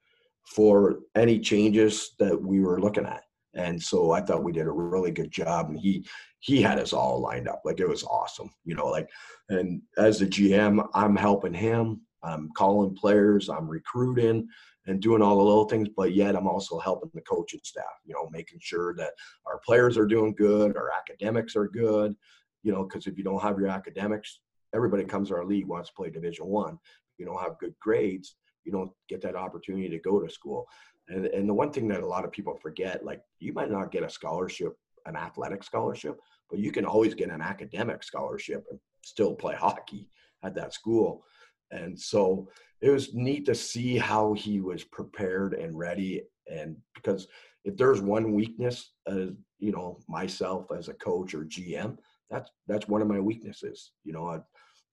for 0.46 1.00
any 1.16 1.40
changes 1.40 2.16
that 2.20 2.40
we 2.40 2.60
were 2.60 2.82
looking 2.82 3.06
at. 3.06 3.24
And 3.56 3.82
so 3.82 4.12
I 4.12 4.22
thought 4.22 4.44
we 4.44 4.52
did 4.52 4.68
a 4.68 4.72
really 4.72 5.12
good 5.12 5.32
job. 5.32 5.70
And 5.70 5.80
he 5.80 6.06
he 6.40 6.62
had 6.62 6.80
us 6.80 6.94
all 6.94 7.20
lined 7.20 7.48
up. 7.50 7.62
Like 7.66 7.80
it 7.80 7.88
was 7.88 8.04
awesome. 8.04 8.50
You 8.64 8.76
know, 8.76 8.88
like 8.88 9.10
and 9.50 9.82
as 9.98 10.20
the 10.20 10.26
GM, 10.26 10.88
I'm 10.94 11.16
helping 11.16 11.54
him. 11.54 12.02
I'm 12.22 12.50
calling 12.56 12.96
players, 12.96 13.50
I'm 13.50 13.68
recruiting 13.68 14.48
and 14.88 15.02
doing 15.02 15.22
all 15.22 15.38
the 15.38 15.44
little 15.44 15.68
things, 15.68 15.90
but 15.96 16.14
yet 16.14 16.36
I'm 16.36 16.48
also 16.48 16.80
helping 16.80 17.12
the 17.14 17.22
coaching 17.22 17.60
staff, 17.64 17.86
you 18.06 18.14
know, 18.14 18.30
making 18.32 18.60
sure 18.62 18.96
that 18.96 19.12
our 19.46 19.60
players 19.66 19.98
are 19.98 20.08
doing 20.08 20.34
good, 20.34 20.78
our 20.78 20.92
academics 20.92 21.56
are 21.56 21.68
good, 21.68 22.16
you 22.64 22.72
know, 22.72 22.84
because 22.84 23.08
if 23.08 23.18
you 23.18 23.24
don't 23.24 23.42
have 23.42 23.60
your 23.60 23.68
academics, 23.68 24.40
everybody 24.74 25.04
comes 25.04 25.30
to 25.30 25.36
our 25.36 25.46
league 25.46 25.68
wants 25.68 25.90
to 25.90 25.96
play 25.96 26.10
Division 26.10 26.48
One. 26.48 26.78
You 27.18 27.26
don't 27.26 27.42
have 27.42 27.60
good 27.60 27.76
grades, 27.82 28.36
you 28.64 28.72
don't 28.72 28.92
get 29.08 29.22
that 29.22 29.36
opportunity 29.36 29.90
to 29.90 30.00
go 30.00 30.20
to 30.20 30.30
school. 30.30 30.66
And 31.08 31.26
and 31.26 31.50
the 31.50 31.54
one 31.54 31.72
thing 31.72 31.88
that 31.90 32.02
a 32.02 32.08
lot 32.08 32.26
of 32.26 32.32
people 32.32 32.58
forget, 32.62 33.04
like 33.04 33.22
you 33.40 33.54
might 33.54 33.72
not 33.72 33.92
get 33.92 34.04
a 34.04 34.10
scholarship, 34.10 34.74
an 35.06 35.16
athletic 35.16 35.64
scholarship, 35.64 36.20
but 36.50 36.60
you 36.60 36.72
can 36.72 36.86
always 36.86 37.14
get 37.14 37.30
an 37.30 37.42
academic 37.42 38.04
scholarship 38.04 38.66
and 38.70 38.80
still 39.04 39.36
play 39.36 39.56
hockey 39.60 40.08
at 40.44 40.56
that 40.56 40.74
school. 40.74 41.24
And 41.72 42.00
so 42.00 42.50
it 42.82 42.90
was 42.90 43.14
neat 43.14 43.46
to 43.46 43.56
see 43.56 43.98
how 43.98 44.34
he 44.34 44.60
was 44.60 44.84
prepared 44.84 45.54
and 45.54 45.78
ready. 45.78 46.24
And 46.48 46.78
because 46.96 47.28
if 47.66 47.76
there's 47.78 48.02
one 48.02 48.34
weakness, 48.34 48.94
as 49.08 49.32
you 49.60 49.72
know, 49.72 50.00
myself 50.08 50.68
as 50.76 50.88
a 50.88 50.94
coach 50.94 51.34
or 51.34 51.44
GM, 51.44 51.98
that's 52.30 52.50
that's 52.68 52.88
one 52.88 53.02
of 53.02 53.08
my 53.08 53.20
weaknesses. 53.20 53.92
You 54.04 54.14
know, 54.14 54.44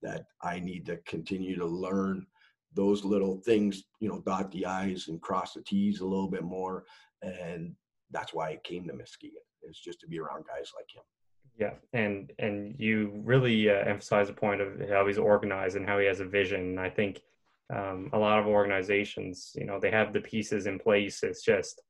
that 0.02 0.24
I 0.42 0.60
need 0.60 0.86
to 0.86 0.96
continue 1.06 1.56
to 1.56 1.66
learn 1.66 2.26
those 2.74 3.04
little 3.04 3.40
things. 3.44 3.84
You 4.00 4.08
know, 4.08 4.22
dot 4.26 4.50
the 4.50 4.66
i's 4.66 5.08
and 5.08 5.22
cross 5.22 5.54
the 5.54 5.62
t's 5.62 6.00
a 6.00 6.06
little 6.06 6.30
bit 6.30 6.44
more, 6.44 6.84
and 7.22 7.74
that's 8.10 8.34
why 8.34 8.50
I 8.50 8.58
came 8.64 8.86
to 8.88 8.94
Muskegon. 8.94 9.40
It's 9.62 9.80
just 9.80 10.00
to 10.00 10.06
be 10.08 10.18
around 10.18 10.44
guys 10.46 10.72
like 10.76 10.86
him. 10.92 11.02
Yeah, 11.58 11.74
and 11.92 12.32
and 12.38 12.74
you 12.78 13.12
really 13.24 13.70
uh, 13.70 13.84
emphasize 13.84 14.26
the 14.26 14.32
point 14.32 14.60
of 14.60 14.88
how 14.90 15.06
he's 15.06 15.18
organized 15.18 15.76
and 15.76 15.88
how 15.88 15.98
he 15.98 16.06
has 16.06 16.20
a 16.20 16.24
vision. 16.24 16.60
And 16.60 16.80
I 16.80 16.90
think 16.90 17.20
um, 17.74 18.10
a 18.12 18.18
lot 18.18 18.38
of 18.38 18.46
organizations, 18.46 19.52
you 19.54 19.66
know, 19.66 19.80
they 19.80 19.90
have 19.90 20.12
the 20.12 20.20
pieces 20.20 20.66
in 20.66 20.78
place. 20.78 21.22
It's 21.22 21.42
just 21.42 21.82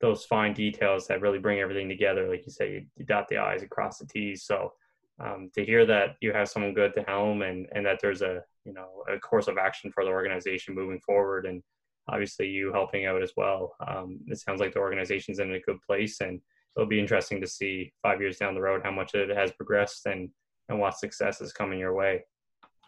those 0.00 0.24
fine 0.24 0.54
details 0.54 1.06
that 1.06 1.20
really 1.20 1.38
bring 1.38 1.60
everything 1.60 1.88
together. 1.88 2.28
Like 2.28 2.44
you 2.46 2.52
say, 2.52 2.72
you, 2.72 2.86
you 2.96 3.04
dot 3.04 3.26
the 3.28 3.38
i's 3.38 3.62
across 3.62 3.98
the 3.98 4.06
t's. 4.06 4.44
So 4.44 4.72
um, 5.20 5.50
to 5.54 5.64
hear 5.64 5.86
that 5.86 6.16
you 6.20 6.32
have 6.32 6.48
someone 6.48 6.74
good 6.74 6.94
to 6.94 7.02
helm 7.02 7.42
and 7.42 7.66
and 7.72 7.86
that 7.86 7.98
there's 8.00 8.22
a 8.22 8.42
you 8.64 8.72
know 8.72 8.88
a 9.12 9.18
course 9.18 9.48
of 9.48 9.58
action 9.58 9.92
for 9.92 10.04
the 10.04 10.10
organization 10.10 10.74
moving 10.74 11.00
forward, 11.00 11.46
and 11.46 11.62
obviously 12.08 12.48
you 12.48 12.72
helping 12.72 13.06
out 13.06 13.22
as 13.22 13.32
well. 13.36 13.76
Um, 13.86 14.20
it 14.26 14.38
sounds 14.38 14.60
like 14.60 14.72
the 14.72 14.80
organization's 14.80 15.38
in 15.38 15.52
a 15.52 15.60
good 15.60 15.80
place 15.86 16.20
and 16.20 16.40
it'll 16.76 16.88
be 16.88 17.00
interesting 17.00 17.40
to 17.40 17.46
see 17.46 17.92
five 18.02 18.20
years 18.20 18.36
down 18.36 18.54
the 18.54 18.60
road 18.60 18.82
how 18.84 18.90
much 18.90 19.14
it 19.14 19.34
has 19.34 19.52
progressed 19.52 20.06
and 20.06 20.28
and 20.68 20.78
what 20.78 20.98
success 20.98 21.40
is 21.40 21.52
coming 21.52 21.78
your 21.78 21.94
way. 21.94 22.24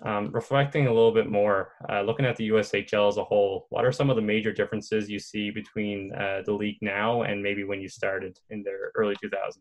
Um, 0.03 0.30
reflecting 0.32 0.86
a 0.86 0.92
little 0.92 1.12
bit 1.12 1.30
more, 1.30 1.72
uh, 1.90 2.03
looking 2.03 2.26
at 2.26 2.36
the 2.36 2.51
USHL 2.51 3.09
as 3.09 3.16
a 3.16 3.24
whole, 3.24 3.66
what 3.70 3.84
are 3.84 3.92
some 3.92 4.11
of 4.11 4.16
the 4.16 4.22
major 4.22 4.53
differences 4.53 5.09
you 5.09 5.18
see 5.18 5.51
between 5.51 6.12
uh, 6.14 6.42
the 6.44 6.53
league 6.53 6.76
now 6.82 7.22
and 7.22 7.42
maybe 7.42 7.64
when 7.64 7.80
you 7.80 7.88
started 7.88 8.38
in 8.51 8.62
the 8.62 8.72
early 8.94 9.14
2000s? 9.24 9.57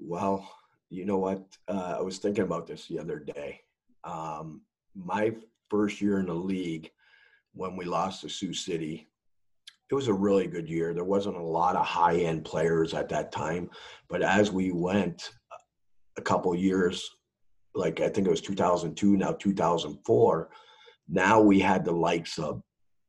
Well, 0.00 0.48
you 0.90 1.04
know 1.04 1.18
what? 1.18 1.42
Uh, 1.66 1.96
I 1.98 2.02
was 2.02 2.18
thinking 2.18 2.44
about 2.44 2.66
this 2.66 2.86
the 2.86 2.98
other 2.98 3.18
day. 3.18 3.60
Um, 4.04 4.62
my 4.94 5.34
first 5.68 6.00
year 6.00 6.20
in 6.20 6.26
the 6.26 6.34
league, 6.34 6.90
when 7.54 7.76
we 7.76 7.84
lost 7.84 8.20
to 8.20 8.28
Sioux 8.28 8.54
City, 8.54 9.08
it 9.90 9.94
was 9.94 10.08
a 10.08 10.14
really 10.14 10.46
good 10.46 10.68
year. 10.68 10.94
There 10.94 11.04
wasn't 11.04 11.36
a 11.36 11.42
lot 11.42 11.76
of 11.76 11.84
high 11.84 12.16
end 12.16 12.44
players 12.44 12.94
at 12.94 13.08
that 13.10 13.32
time, 13.32 13.70
but 14.08 14.22
as 14.22 14.50
we 14.50 14.72
went 14.72 15.30
a 16.16 16.22
couple 16.22 16.54
years, 16.54 17.08
like 17.74 18.00
I 18.00 18.08
think 18.08 18.26
it 18.26 18.30
was 18.30 18.40
2002, 18.40 19.16
now 19.16 19.32
2004, 19.32 20.50
now 21.08 21.40
we 21.40 21.58
had 21.58 21.84
the 21.84 21.92
likes 21.92 22.38
of 22.38 22.62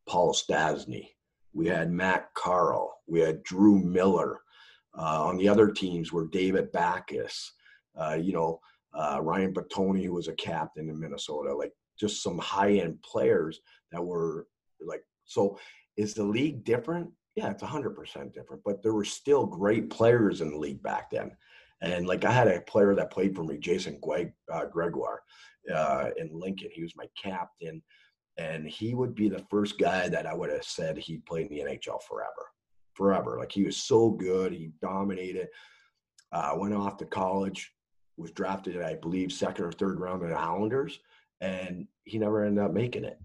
Paul 0.08 0.34
Stastny, 0.34 1.10
we 1.54 1.68
had 1.68 1.92
Matt 1.92 2.34
Carle, 2.34 3.02
we 3.08 3.20
had 3.20 3.44
Drew 3.44 3.80
Miller. 3.80 4.40
Uh, 4.96 5.26
on 5.26 5.38
the 5.38 5.48
other 5.48 5.72
teams 5.72 6.14
were 6.14 6.28
David 6.28 6.72
Backes, 6.72 7.54
uh, 8.00 8.14
you 8.14 8.32
know, 8.32 8.60
uh, 8.94 9.20
Ryan 9.22 9.52
Batoni, 9.52 10.06
who 10.06 10.14
was 10.14 10.28
a 10.28 10.34
captain 10.34 10.88
in 10.88 11.00
Minnesota, 11.00 11.56
like 11.56 11.74
just 12.00 12.22
some 12.22 12.38
high 12.38 12.74
end 12.74 13.02
players 13.02 13.60
that 13.92 14.04
were 14.04 14.48
like 14.80 15.04
so 15.26 15.58
is 15.98 16.14
the 16.14 16.24
league 16.24 16.64
different? 16.64 17.10
Yeah, 17.36 17.50
it's 17.50 17.64
100% 17.64 18.34
different, 18.34 18.62
but 18.64 18.84
there 18.84 18.94
were 18.94 19.06
still 19.06 19.46
great 19.46 19.90
players 19.90 20.42
in 20.42 20.52
the 20.52 20.58
league 20.58 20.84
back 20.84 21.10
then. 21.10 21.32
And 21.84 22.08
like 22.08 22.24
I 22.24 22.32
had 22.32 22.48
a 22.48 22.62
player 22.62 22.96
that 22.96 23.12
played 23.12 23.36
for 23.36 23.44
me, 23.44 23.58
Jason 23.58 24.00
Greg, 24.02 24.32
uh, 24.52 24.66
Gregoire 24.66 25.22
uh, 25.74 26.10
in 26.18 26.30
Lincoln. 26.32 26.70
He 26.72 26.82
was 26.82 26.96
my 26.96 27.06
captain. 27.22 27.84
And 28.38 28.68
he 28.68 28.96
would 28.96 29.14
be 29.14 29.30
the 29.30 29.46
first 29.50 29.78
guy 29.78 30.08
that 30.10 30.26
I 30.26 30.34
would 30.34 30.50
have 30.50 30.64
said 30.64 30.98
he 30.98 31.18
played 31.18 31.52
in 31.52 31.58
the 31.58 31.64
NHL 31.64 32.02
forever. 32.02 32.50
Forever. 32.96 33.38
Like 33.38 33.52
he 33.52 33.64
was 33.64 33.78
so 33.78 34.10
good. 34.10 34.54
He 34.54 34.72
dominated. 34.82 35.50
Uh, 36.32 36.56
went 36.58 36.74
off 36.74 36.98
to 36.98 37.06
college, 37.06 37.72
was 38.18 38.32
drafted, 38.32 38.82
I 38.82 38.96
believe, 38.96 39.32
second 39.32 39.66
or 39.66 39.72
third 39.72 40.00
round 40.00 40.24
in 40.24 40.30
the 40.30 40.40
Islanders. 40.40 41.00
And 41.42 41.88
he 42.06 42.18
never 42.18 42.44
ended 42.44 42.64
up 42.64 42.74
making 42.74 43.04
it 43.04 43.20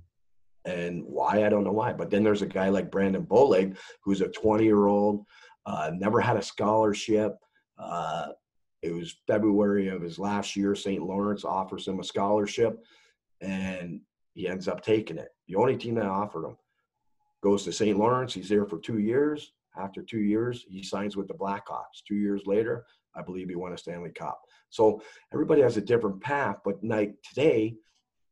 and 0.64 1.04
why 1.04 1.46
I 1.46 1.48
don't 1.48 1.64
know 1.64 1.72
why. 1.72 1.92
But 1.92 2.10
then 2.10 2.22
there's 2.22 2.42
a 2.42 2.46
guy 2.46 2.68
like 2.68 2.90
Brandon 2.90 3.24
Bollig, 3.24 3.76
who's 4.02 4.20
a 4.20 4.28
20 4.28 4.64
year 4.64 4.86
old, 4.88 5.24
uh, 5.64 5.90
never 5.94 6.20
had 6.20 6.36
a 6.36 6.42
scholarship, 6.42 7.36
Uh, 7.78 8.28
it 8.82 8.92
was 8.92 9.16
February 9.26 9.88
of 9.88 10.02
his 10.02 10.18
last 10.18 10.56
year. 10.56 10.74
St. 10.74 11.02
Lawrence 11.02 11.44
offers 11.44 11.86
him 11.86 12.00
a 12.00 12.04
scholarship, 12.04 12.84
and 13.40 14.00
he 14.34 14.48
ends 14.48 14.68
up 14.68 14.82
taking 14.82 15.18
it. 15.18 15.30
The 15.48 15.56
only 15.56 15.76
team 15.76 15.96
that 15.96 16.06
offered 16.06 16.46
him 16.46 16.56
goes 17.42 17.64
to 17.64 17.72
St. 17.72 17.98
Lawrence. 17.98 18.34
He's 18.34 18.48
there 18.48 18.66
for 18.66 18.78
two 18.78 18.98
years. 18.98 19.52
After 19.76 20.02
two 20.02 20.20
years, 20.20 20.64
he 20.68 20.82
signs 20.82 21.16
with 21.16 21.28
the 21.28 21.34
Blackhawks. 21.34 22.02
Two 22.06 22.16
years 22.16 22.42
later, 22.46 22.84
I 23.14 23.22
believe 23.22 23.48
he 23.48 23.54
won 23.54 23.72
a 23.72 23.78
Stanley 23.78 24.10
Cup. 24.10 24.40
So 24.70 25.02
everybody 25.32 25.62
has 25.62 25.76
a 25.76 25.80
different 25.82 26.20
path. 26.20 26.58
But 26.64 26.82
like 26.84 27.14
today, 27.22 27.76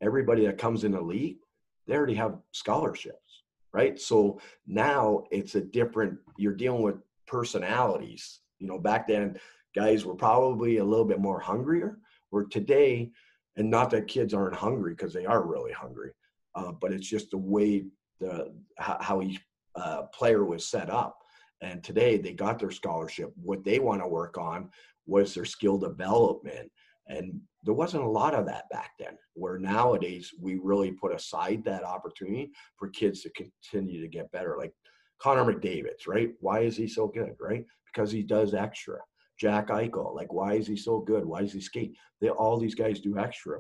everybody 0.01 0.47
that 0.47 0.59
comes 0.59 0.85
in 0.85 0.93
league, 1.07 1.39
they 1.87 1.95
already 1.95 2.15
have 2.15 2.39
scholarships, 2.53 3.43
right? 3.73 3.99
So 3.99 4.41
now 4.67 5.25
it's 5.31 5.55
a 5.55 5.61
different. 5.61 6.19
You're 6.37 6.55
dealing 6.55 6.83
with 6.83 6.97
personalities. 7.27 8.41
You 8.59 8.67
know, 8.67 8.79
back 8.79 9.07
then 9.07 9.39
guys 9.77 10.05
were 10.05 10.15
probably 10.15 10.79
a 10.79 10.85
little 10.85 11.05
bit 11.05 11.21
more 11.21 11.39
hungrier. 11.39 11.99
Where 12.31 12.45
today, 12.45 13.13
and 13.57 13.71
not 13.71 13.91
that 13.91 14.09
kids 14.09 14.35
aren't 14.35 14.57
hungry 14.57 14.95
because 14.95 15.13
they 15.13 15.27
are 15.27 15.47
really 15.47 15.73
hungry, 15.73 16.11
uh, 16.57 16.73
but 16.73 16.93
it's 16.93 17.09
just 17.09 17.31
the 17.31 17.39
way 17.39 17.85
the 18.19 18.53
how 18.79 19.23
each 19.23 19.41
uh, 19.77 20.03
player 20.19 20.45
was 20.45 20.67
set 20.67 20.91
up. 20.91 21.19
And 21.61 21.83
today 21.85 22.19
they 22.19 22.33
got 22.33 22.59
their 22.59 22.71
scholarship. 22.71 23.33
What 23.51 23.65
they 23.65 23.79
want 23.79 24.03
to 24.03 24.09
work 24.09 24.37
on 24.39 24.71
was 25.07 25.35
their 25.35 25.45
skill 25.45 25.79
development. 25.79 26.71
And 27.09 27.41
there 27.63 27.75
wasn't 27.75 28.03
a 28.03 28.09
lot 28.09 28.35
of 28.35 28.47
that 28.47 28.69
back 28.71 28.91
then, 28.99 29.17
where 29.35 29.59
nowadays 29.59 30.33
we 30.41 30.57
really 30.57 30.93
put 30.93 31.15
aside 31.15 31.63
that 31.65 31.85
opportunity 31.85 32.51
for 32.77 32.89
kids 32.89 33.23
to 33.23 33.31
continue 33.31 34.01
to 34.01 34.09
get 34.09 34.33
better. 34.33 34.57
Like 34.59 34.75
Connor 35.19 35.45
McDavid's, 35.45 36.07
right? 36.07 36.31
Why 36.41 36.61
is 36.61 36.77
he 36.77 36.89
so 36.89 37.07
good, 37.07 37.35
right? 37.39 37.65
Because 37.87 38.11
he 38.11 38.23
does 38.23 38.55
extra. 38.55 38.99
Jack 39.39 39.69
Eichel, 39.69 40.15
like 40.15 40.33
why 40.33 40.55
is 40.55 40.67
he 40.67 40.77
so 40.77 41.01
good? 41.01 41.25
Why 41.25 41.41
is 41.41 41.53
he 41.53 41.61
skate? 41.61 41.97
They 42.21 42.29
all 42.29 42.59
these 42.59 42.75
guys 42.75 43.01
do 43.01 43.19
extra. 43.19 43.59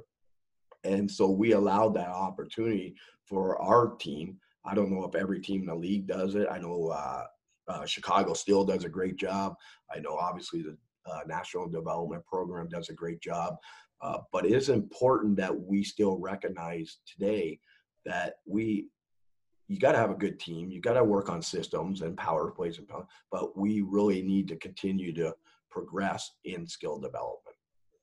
And 0.84 1.10
so 1.10 1.28
we 1.28 1.52
allowed 1.52 1.94
that 1.94 2.08
opportunity 2.08 2.94
for 3.24 3.60
our 3.60 3.96
team. 3.96 4.38
I 4.64 4.74
don't 4.74 4.90
know 4.90 5.04
if 5.04 5.14
every 5.14 5.40
team 5.40 5.62
in 5.62 5.66
the 5.66 5.74
league 5.74 6.06
does 6.06 6.34
it. 6.34 6.46
I 6.50 6.58
know 6.58 6.88
uh, 6.88 7.24
uh, 7.68 7.84
Chicago 7.84 8.34
still 8.34 8.64
does 8.64 8.84
a 8.84 8.88
great 8.88 9.16
job. 9.16 9.54
I 9.94 9.98
know 9.98 10.16
obviously 10.16 10.62
the 10.62 10.76
uh, 11.10 11.20
National 11.26 11.68
Development 11.68 12.24
Program 12.24 12.68
does 12.68 12.88
a 12.88 12.94
great 12.94 13.20
job. 13.20 13.56
Uh, 14.00 14.18
but 14.32 14.44
it 14.44 14.52
is 14.52 14.68
important 14.68 15.36
that 15.36 15.58
we 15.58 15.82
still 15.82 16.18
recognize 16.18 16.98
today 17.06 17.58
that 18.04 18.34
we 18.46 18.88
you 19.68 19.80
got 19.80 19.92
to 19.92 19.98
have 19.98 20.10
a 20.10 20.14
good 20.14 20.38
team. 20.38 20.70
You 20.70 20.80
got 20.80 20.92
to 20.92 21.02
work 21.02 21.28
on 21.28 21.42
systems 21.42 22.02
and 22.02 22.16
power 22.16 22.52
plays 22.52 22.78
and 22.78 22.86
power, 22.86 23.06
but 23.32 23.58
we 23.58 23.80
really 23.80 24.22
need 24.22 24.46
to 24.48 24.56
continue 24.56 25.12
to 25.14 25.34
progress 25.76 26.32
in 26.44 26.66
skill 26.66 26.98
development. 26.98 27.56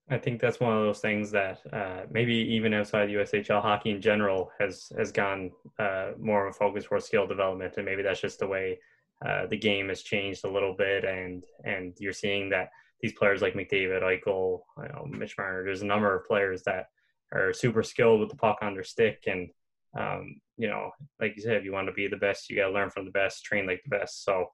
I 0.10 0.18
think 0.18 0.40
that's 0.40 0.60
one 0.60 0.78
of 0.78 0.84
those 0.84 1.00
things 1.00 1.32
that 1.32 1.62
uh, 1.72 2.02
maybe 2.12 2.36
even 2.36 2.74
outside 2.74 3.10
USHL 3.10 3.62
hockey 3.62 3.90
in 3.92 4.02
general 4.02 4.52
has 4.60 4.92
has 4.98 5.12
gone 5.12 5.52
uh, 5.80 6.12
more 6.20 6.46
of 6.46 6.56
a 6.56 6.58
focus 6.58 6.86
for 6.86 7.00
skill 7.00 7.26
development, 7.26 7.76
and 7.78 7.86
maybe 7.86 8.04
that's 8.04 8.22
just 8.22 8.40
the 8.40 8.48
way 8.48 8.80
uh, 9.26 9.48
the 9.48 9.58
game 9.58 9.88
has 9.90 10.04
changed 10.04 10.44
a 10.46 10.52
little 10.52 10.76
bit, 10.78 11.04
and 11.06 11.44
and 11.64 11.94
you're 12.00 12.14
seeing 12.14 12.50
that 12.50 12.70
these 13.02 13.14
players 13.14 13.42
like 13.42 13.54
McDavid, 13.54 14.04
Eichel, 14.04 14.60
you 14.78 14.90
know, 14.90 15.06
Mitch 15.10 15.36
Marner, 15.38 15.64
there's 15.64 15.82
a 15.82 15.94
number 15.94 16.14
of 16.16 16.28
players 16.28 16.64
that 16.64 16.86
are 17.34 17.54
super 17.54 17.82
skilled 17.82 18.20
with 18.20 18.30
the 18.30 18.36
puck 18.36 18.58
on 18.62 18.74
their 18.74 18.84
stick, 18.84 19.24
and 19.26 19.50
um, 19.98 20.36
you 20.58 20.68
know, 20.68 20.92
like 21.22 21.34
you 21.38 21.42
said, 21.42 21.56
if 21.56 21.64
you 21.64 21.72
want 21.72 21.88
to 21.88 21.94
be 21.94 22.08
the 22.08 22.18
best, 22.18 22.50
you 22.50 22.58
got 22.58 22.68
to 22.68 22.74
learn 22.74 22.90
from 22.90 23.06
the 23.06 23.12
best, 23.12 23.46
train 23.46 23.66
like 23.66 23.82
the 23.84 23.98
best. 23.98 24.26
So 24.26 24.52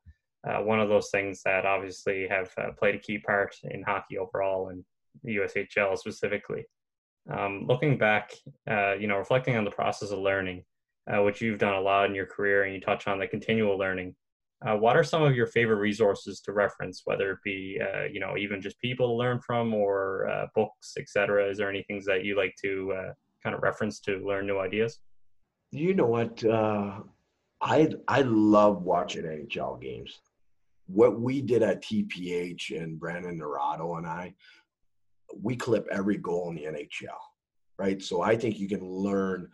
uh, 0.47 0.61
one 0.61 0.79
of 0.79 0.89
those 0.89 1.09
things 1.09 1.41
that 1.43 1.65
obviously 1.65 2.27
have 2.27 2.49
uh, 2.57 2.71
played 2.77 2.95
a 2.95 2.99
key 2.99 3.17
part 3.17 3.55
in 3.63 3.83
hockey 3.83 4.17
overall 4.17 4.69
and 4.69 4.83
the 5.23 5.37
USHL 5.37 5.97
specifically. 5.97 6.65
Um, 7.29 7.65
looking 7.67 7.97
back, 7.97 8.31
uh, 8.69 8.93
you 8.93 9.07
know, 9.07 9.17
reflecting 9.17 9.57
on 9.57 9.65
the 9.65 9.71
process 9.71 10.11
of 10.11 10.19
learning, 10.19 10.63
uh, 11.11 11.21
which 11.23 11.41
you've 11.41 11.59
done 11.59 11.73
a 11.73 11.81
lot 11.81 12.05
in 12.05 12.15
your 12.15 12.25
career, 12.25 12.63
and 12.63 12.73
you 12.73 12.79
touch 12.79 13.07
on 13.07 13.19
the 13.19 13.27
continual 13.27 13.77
learning. 13.77 14.15
Uh, 14.65 14.75
what 14.75 14.95
are 14.95 15.03
some 15.03 15.23
of 15.23 15.35
your 15.35 15.47
favorite 15.47 15.77
resources 15.77 16.41
to 16.41 16.53
reference, 16.53 17.01
whether 17.05 17.31
it 17.31 17.39
be, 17.43 17.79
uh, 17.81 18.03
you 18.03 18.19
know, 18.19 18.35
even 18.37 18.61
just 18.61 18.79
people 18.79 19.07
to 19.07 19.13
learn 19.13 19.39
from 19.39 19.73
or 19.73 20.49
books, 20.55 20.95
etc.? 20.97 21.49
Is 21.49 21.57
there 21.57 21.69
any 21.69 21.83
things 21.83 22.05
that 22.05 22.23
you 22.23 22.35
like 22.37 22.55
to 22.61 22.93
kind 23.43 23.55
of 23.55 23.61
reference 23.61 23.99
to 24.01 24.17
learn 24.25 24.47
new 24.47 24.59
ideas? 24.59 24.99
You 25.71 25.93
know 25.93 26.07
what? 26.07 26.43
I 27.61 27.89
I 28.07 28.21
love 28.21 28.83
watching 28.83 29.23
NHL 29.23 29.81
games 29.81 30.19
what 30.89 31.19
we 31.19 31.41
did 31.41 31.61
at 31.61 31.83
TPH 31.83 32.75
and 32.75 32.99
Brandon 32.99 33.39
Naurato 33.39 33.97
and 33.97 34.07
I, 34.07 34.33
we 35.39 35.55
clip 35.55 35.87
every 35.91 36.17
goal 36.17 36.49
in 36.49 36.55
the 36.55 36.63
NHL, 36.63 37.15
right? 37.77 38.01
So 38.01 38.23
I 38.23 38.35
think 38.35 38.59
you 38.59 38.67
can 38.67 38.83
learn 38.83 39.47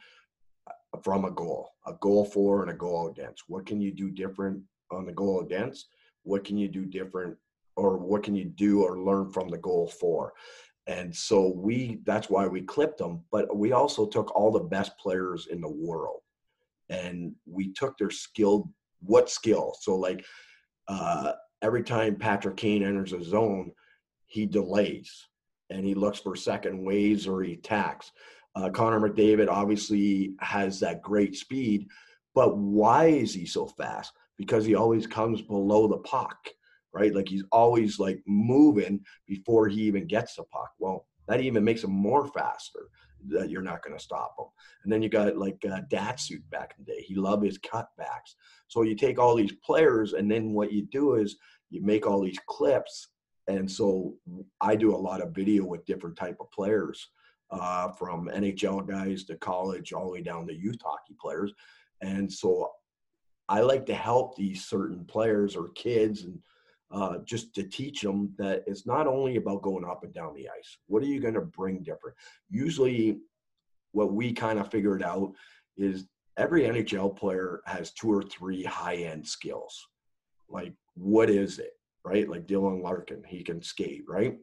uh, 0.67 0.99
from 1.03 1.25
a 1.25 1.31
goal, 1.31 1.71
a 1.86 1.93
goal 1.99 2.23
for 2.23 2.61
and 2.61 2.71
a 2.71 2.75
goal 2.75 3.09
against. 3.09 3.43
What 3.47 3.65
can 3.65 3.81
you 3.81 3.91
do 3.91 4.09
different 4.09 4.61
on 4.91 5.05
the 5.05 5.11
goal 5.11 5.41
against? 5.41 5.89
What 6.23 6.45
can 6.45 6.57
you 6.57 6.69
do 6.69 6.86
different, 6.86 7.36
or 7.75 7.97
what 7.97 8.23
can 8.23 8.33
you 8.33 8.45
do 8.45 8.83
or 8.83 9.01
learn 9.01 9.29
from 9.29 9.49
the 9.49 9.57
goal 9.57 9.89
for? 9.89 10.31
And 10.88 11.13
so 11.13 11.51
we, 11.53 11.99
that's 12.05 12.29
why 12.29 12.47
we 12.47 12.61
clipped 12.61 12.99
them. 12.99 13.25
But 13.29 13.53
we 13.53 13.73
also 13.73 14.05
took 14.05 14.33
all 14.33 14.51
the 14.53 14.59
best 14.61 14.97
players 14.97 15.47
in 15.47 15.59
the 15.59 15.69
world 15.69 16.21
and 16.89 17.36
we 17.45 17.73
took 17.73 17.97
their 17.97 18.11
skill, 18.11 18.69
what 19.01 19.29
skill? 19.29 19.75
So, 19.81 19.95
like, 19.95 20.23
uh, 20.88 21.33
every 21.61 21.83
time 21.83 22.15
Patrick 22.15 22.57
Kane 22.57 22.83
enters 22.83 23.13
a 23.13 23.23
zone, 23.23 23.71
he 24.27 24.45
delays 24.45 25.27
and 25.69 25.86
he 25.86 25.93
looks 25.93 26.19
for 26.19 26.36
second 26.36 26.83
waves 26.83 27.27
or 27.27 27.41
he 27.41 27.53
attacks. 27.53 28.11
Uh, 28.55 28.69
Connor 28.69 28.99
McDavid 28.99 29.49
obviously 29.49 30.33
has 30.39 30.79
that 30.79 31.01
great 31.01 31.36
speed, 31.36 31.88
but 32.33 32.57
why 32.57 33.05
is 33.05 33.33
he 33.33 33.45
so 33.45 33.65
fast? 33.65 34.13
Because 34.38 34.65
he 34.65 34.75
always 34.75 35.07
comes 35.07 35.41
below 35.41 35.88
the 35.88 35.97
puck, 35.99 36.38
right? 36.93 37.13
Like 37.13 37.27
he's 37.27 37.43
always 37.51 37.99
like 37.99 38.21
moving 38.27 39.01
before 39.27 39.67
he 39.67 39.81
even 39.81 40.07
gets 40.07 40.36
the 40.36 40.43
puck. 40.43 40.71
Well, 40.79 41.05
that 41.27 41.41
even 41.41 41.63
makes 41.63 41.83
him 41.83 41.91
more 41.91 42.27
faster 42.27 42.89
that 43.30 43.49
you're 43.49 43.61
not 43.61 43.84
going 43.84 43.97
to 43.97 44.03
stop 44.03 44.36
them. 44.38 44.47
And 44.84 44.91
then 44.91 45.01
you 45.01 45.09
got 45.09 45.38
like 45.38 45.63
uh, 45.65 45.82
Datsyuk 45.91 46.49
back 46.49 46.76
in 46.78 46.86
the 46.86 46.93
day. 46.93 47.01
He 47.01 47.15
loved 47.15 47.45
his 47.45 47.59
cutbacks. 47.59 48.36
So 48.67 48.84
you 48.84 48.95
take 48.95 49.19
all 49.19 49.36
these 49.36 49.53
players, 49.63 50.13
and 50.13 50.30
then 50.30 50.53
what 50.53 50.71
you 50.71 50.86
do 50.91 51.15
is 51.15 51.38
you 51.69 51.82
make 51.84 52.07
all 52.07 52.21
these 52.21 52.39
clips. 52.47 53.09
And 53.47 53.69
so 53.69 54.15
I 54.61 54.76
do 54.76 54.95
a 54.95 54.97
lot 54.97 55.21
of 55.21 55.36
video 55.36 55.65
with 55.65 55.86
different 55.86 56.17
type 56.17 56.38
of 56.39 56.51
players, 56.51 57.09
uh, 57.51 57.91
from 57.91 58.28
NHL 58.28 58.88
guys 58.88 59.23
to 59.26 59.36
college, 59.36 59.93
all 59.93 60.05
the 60.05 60.11
way 60.11 60.21
down 60.21 60.47
to 60.47 60.53
youth 60.53 60.80
hockey 60.84 61.15
players. 61.19 61.53
And 62.01 62.32
so 62.32 62.71
I 63.47 63.61
like 63.61 63.86
to 63.88 63.93
help 63.93 64.36
these 64.36 64.65
certain 64.65 65.05
players 65.05 65.55
or 65.55 65.69
kids 65.69 66.23
and 66.23 66.39
uh, 66.91 67.17
just 67.25 67.53
to 67.55 67.63
teach 67.63 68.01
them 68.01 68.33
that 68.38 68.63
it's 68.67 68.86
not 68.86 69.07
only 69.07 69.38
about 69.38 69.61
going 69.61 69.86
up 69.86 70.03
and 70.03 70.13
down 70.13 70.33
the 70.36 70.47
ice. 70.47 70.77
What 70.88 71.03
are 71.03 71.07
you 71.07 71.19
going 71.19 71.33
to 71.33 71.41
bring 71.41 71.83
different? 71.83 72.15
Usually, 72.49 73.17
what 73.91 74.13
we 74.13 74.33
kind 74.33 74.59
of 74.59 74.69
figured 74.69 75.03
out 75.03 75.33
is 75.77 76.05
every 76.38 76.63
NHL 76.63 77.15
player 77.15 77.61
has 77.65 77.91
two 77.91 78.11
or 78.11 78.23
three 78.23 78.63
high 78.63 78.97
end 78.97 79.27
skills. 79.27 79.88
Like, 80.49 80.73
what 80.95 81.29
is 81.29 81.59
it, 81.59 81.73
right? 82.03 82.29
Like 82.29 82.47
Dylan 82.47 82.83
Larkin, 82.83 83.23
he 83.27 83.43
can 83.43 83.61
skate, 83.61 84.03
right? 84.07 84.38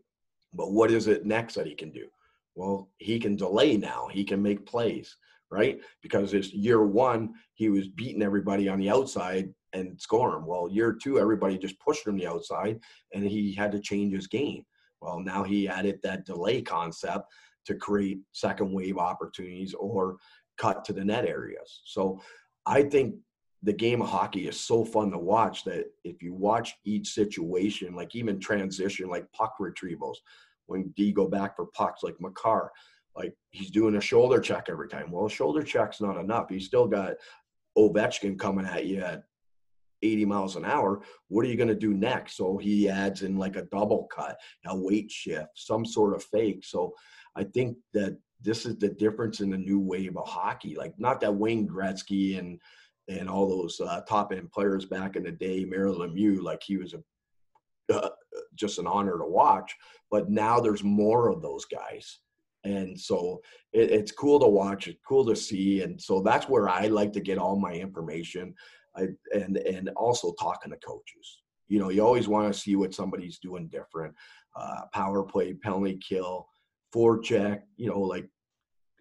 But 0.53 0.72
what 0.72 0.90
is 0.90 1.07
it 1.07 1.24
next 1.24 1.55
that 1.55 1.66
he 1.66 1.74
can 1.74 1.90
do? 1.90 2.07
Well, 2.55 2.90
he 2.99 3.18
can 3.18 3.36
delay 3.36 3.76
now, 3.76 4.09
he 4.12 4.24
can 4.24 4.43
make 4.43 4.66
plays, 4.66 5.16
right? 5.51 5.80
Because 6.03 6.34
it's 6.34 6.53
year 6.53 6.84
one, 6.84 7.34
he 7.55 7.70
was 7.70 7.88
beating 7.88 8.22
everybody 8.22 8.68
on 8.68 8.78
the 8.78 8.90
outside 8.90 9.55
and 9.73 10.01
score 10.01 10.37
him. 10.37 10.47
Well, 10.47 10.68
year 10.70 10.93
two, 10.93 11.18
everybody 11.18 11.59
just 11.59 11.79
pushed 11.81 12.07
him 12.07 12.16
the 12.16 12.27
outside, 12.27 12.81
and 13.14 13.25
he 13.25 13.55
had 13.55 13.73
to 13.73 13.81
change 13.81 14.14
his 14.14 14.27
game. 14.27 14.64
Well, 15.01 15.20
now 15.20 15.43
he 15.43 15.68
added 15.68 15.99
that 16.03 16.27
delay 16.27 16.62
concept 16.62 17.33
to 17.66 17.75
create 17.75 18.20
second 18.33 18.73
wave 18.73 18.99
opportunities 18.99 19.75
or 19.75 20.16
cut 20.59 20.85
to 20.85 20.93
the 20.93 21.05
net 21.05 21.27
areas. 21.27 21.83
So 21.85 22.20
I 22.66 22.83
think 22.83 23.16
the 23.62 23.73
game 23.73 24.03
of 24.03 24.09
hockey 24.09 24.49
is 24.49 24.59
so 24.59 24.85
fun 24.85 25.11
to 25.12 25.18
watch 25.18 25.64
that 25.64 25.87
if 26.05 26.23
you 26.23 26.35
watch 26.35 26.75
each 26.85 27.09
situation, 27.09 27.95
like 27.95 28.14
even 28.14 28.41
transition, 28.41 29.09
like 29.09 29.31
puck 29.33 29.55
retrievals, 29.61 30.16
when 30.66 30.93
D 30.97 31.12
go 31.12 31.29
back 31.29 31.57
for 31.57 31.66
pucks, 31.66 32.03
like 32.03 32.20
Makar, 32.20 32.70
like 33.16 33.35
he's 33.51 33.70
doing 33.70 33.97
a 33.97 34.01
shoulder 34.01 34.41
check 34.41 34.66
every 34.68 34.89
time. 34.89 35.11
Well, 35.11 35.29
shoulder 35.29 35.62
check's 35.62 36.01
not 36.01 36.16
enough. 36.18 36.49
He's 36.49 36.66
still 36.66 36.87
got 36.87 37.14
Ovechkin 37.77 38.39
coming 38.39 38.66
at 38.66 38.87
you 38.87 39.01
at 39.01 39.25
80 40.03 40.24
miles 40.24 40.57
an 40.57 40.64
hour. 40.64 41.03
What 41.28 41.44
are 41.44 41.48
you 41.48 41.57
going 41.57 41.68
to 41.68 41.74
do 41.74 41.94
next? 41.94 42.36
So 42.36 42.59
he 42.59 42.88
adds 42.88 43.22
in 43.22 43.36
like 43.36 43.57
a 43.57 43.66
double 43.72 44.09
cut, 44.14 44.36
a 44.66 44.76
weight 44.76 45.11
shift, 45.11 45.50
some 45.55 45.84
sort 45.84 46.14
of 46.14 46.24
fake. 46.24 46.64
So 46.64 46.94
I 47.36 47.44
think 47.44 47.76
that 47.94 48.16
this 48.40 48.66
is 48.66 48.76
the 48.78 48.88
difference 48.88 49.40
in 49.40 49.50
the 49.50 49.59
new 49.59 49.78
wave 49.78 50.16
of 50.16 50.26
hockey. 50.26 50.74
Like 50.74 50.94
not 50.98 51.20
that 51.20 51.34
Wayne 51.34 51.68
Gretzky 51.68 52.38
and 52.38 52.61
and 53.09 53.28
all 53.28 53.48
those 53.48 53.80
uh, 53.80 54.00
top 54.09 54.32
end 54.32 54.50
players 54.53 54.84
back 54.84 55.16
in 55.16 55.24
the 55.24 55.32
day, 55.32 55.64
Mario 55.64 55.98
Lemieux, 55.98 56.40
like 56.40 56.62
he 56.62 56.76
was 56.76 56.94
a 56.94 57.03
uh, 57.92 58.11
just 58.55 58.78
an 58.78 58.86
honor 58.86 59.18
to 59.18 59.24
watch. 59.24 59.74
But 60.11 60.30
now 60.30 60.61
there's 60.61 60.84
more 60.84 61.28
of 61.28 61.42
those 61.42 61.64
guys. 61.64 62.20
And 62.64 62.98
so 62.98 63.40
it, 63.72 63.90
it's 63.90 64.12
cool 64.12 64.38
to 64.40 64.46
watch, 64.46 64.88
it's 64.88 65.00
cool 65.07 65.24
to 65.26 65.36
see. 65.36 65.82
And 65.82 66.00
so 66.00 66.20
that's 66.20 66.48
where 66.48 66.68
I 66.68 66.86
like 66.86 67.12
to 67.14 67.20
get 67.20 67.38
all 67.38 67.57
my 67.57 67.72
information. 67.72 68.55
I, 68.97 69.09
and 69.34 69.57
and 69.57 69.90
also 69.97 70.32
talking 70.40 70.72
to 70.72 70.78
coaches. 70.78 71.40
You 71.68 71.78
know, 71.78 71.88
you 71.88 72.05
always 72.05 72.28
want 72.28 72.53
to 72.53 72.59
see 72.59 72.76
what 72.76 72.95
somebody's 72.95 73.38
doing 73.38 73.68
different. 73.68 74.14
Uh, 74.55 74.82
power 74.93 75.22
play, 75.22 75.55
penalty 75.55 75.99
kill, 76.07 76.49
forecheck. 76.95 77.62
You 77.76 77.88
know, 77.90 78.01
like 78.01 78.28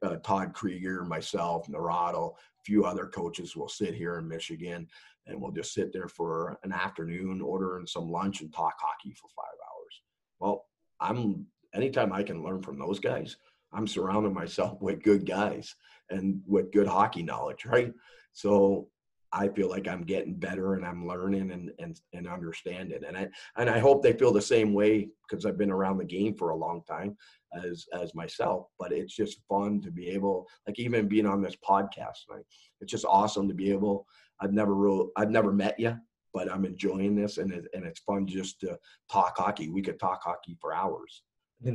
uh, 0.04 0.18
Todd 0.18 0.54
Krygier, 0.54 1.06
myself, 1.06 1.68
Naurato, 1.68 2.32
a 2.32 2.64
few 2.66 2.86
other 2.86 3.08
coaches 3.08 3.56
will 3.56 3.68
sit 3.68 3.94
here 3.94 4.18
in 4.18 4.28
Michigan 4.28 4.88
and 5.28 5.40
we'll 5.40 5.52
just 5.52 5.74
sit 5.74 5.94
there 5.94 6.08
for 6.08 6.58
an 6.64 6.72
afternoon, 6.72 7.42
ordering 7.42 7.86
some 7.86 8.10
lunch 8.10 8.42
and 8.42 8.54
talk 8.54 8.74
hockey 8.80 9.14
for 9.14 9.30
five 9.36 9.58
hours. 9.68 10.02
Well, 10.40 10.66
I'm 11.00 11.46
anytime 11.74 12.12
I 12.12 12.24
can 12.24 12.44
learn 12.44 12.62
from 12.62 12.80
those 12.80 13.00
guys, 13.00 13.38
I'm 13.74 13.88
surrounding 13.88 14.34
myself 14.34 14.78
with 14.82 15.04
good 15.04 15.26
guys 15.26 15.76
and 16.10 16.42
with 16.48 16.72
good 16.72 16.88
hockey 16.88 17.24
knowledge, 17.24 17.66
right? 17.66 17.94
So 18.34 18.88
I 19.34 19.48
feel 19.48 19.70
like 19.70 19.88
I'm 19.88 20.04
getting 20.04 20.34
better 20.34 20.74
and 20.74 20.86
I'm 20.86 21.08
learning 21.08 21.52
and 21.52 21.72
and 21.80 22.00
and 22.14 22.28
understanding. 22.28 23.02
And 23.08 23.18
I 23.18 23.30
and 23.58 23.70
I 23.70 23.80
hope 23.80 24.04
they 24.04 24.14
feel 24.14 24.34
the 24.34 24.42
same 24.42 24.74
way 24.74 25.10
because 25.30 25.46
I've 25.46 25.58
been 25.58 25.72
around 25.72 25.98
the 25.98 26.06
game 26.06 26.36
for 26.36 26.50
a 26.50 26.56
long 26.56 26.84
time 26.88 27.18
as 27.64 27.86
as 27.94 28.14
myself. 28.14 28.68
But 28.78 28.92
it's 28.92 29.16
just 29.16 29.42
fun 29.48 29.82
to 29.82 29.92
be 29.92 30.10
able, 30.10 30.48
like 30.68 30.80
even 30.80 31.08
being 31.08 31.26
on 31.26 31.42
this 31.42 31.56
podcast, 31.68 32.28
like 32.30 32.46
it's 32.82 32.92
just 32.92 33.06
awesome 33.06 33.48
to 33.48 33.54
be 33.54 33.72
able. 33.72 34.06
I've 34.42 34.54
never 34.54 34.74
really, 34.74 35.08
I've 35.18 35.32
never 35.32 35.54
met 35.54 35.80
you, 35.80 35.96
but 36.34 36.52
I'm 36.52 36.66
enjoying 36.66 37.16
this 37.16 37.38
and 37.38 37.52
it, 37.52 37.66
and 37.74 37.86
it's 37.86 38.00
fun 38.00 38.28
just 38.28 38.60
to 38.62 38.78
talk 39.12 39.38
hockey. 39.38 39.70
We 39.70 39.82
could 39.82 40.00
talk 40.00 40.22
hockey 40.24 40.58
for 40.60 40.74
hours. 40.74 41.24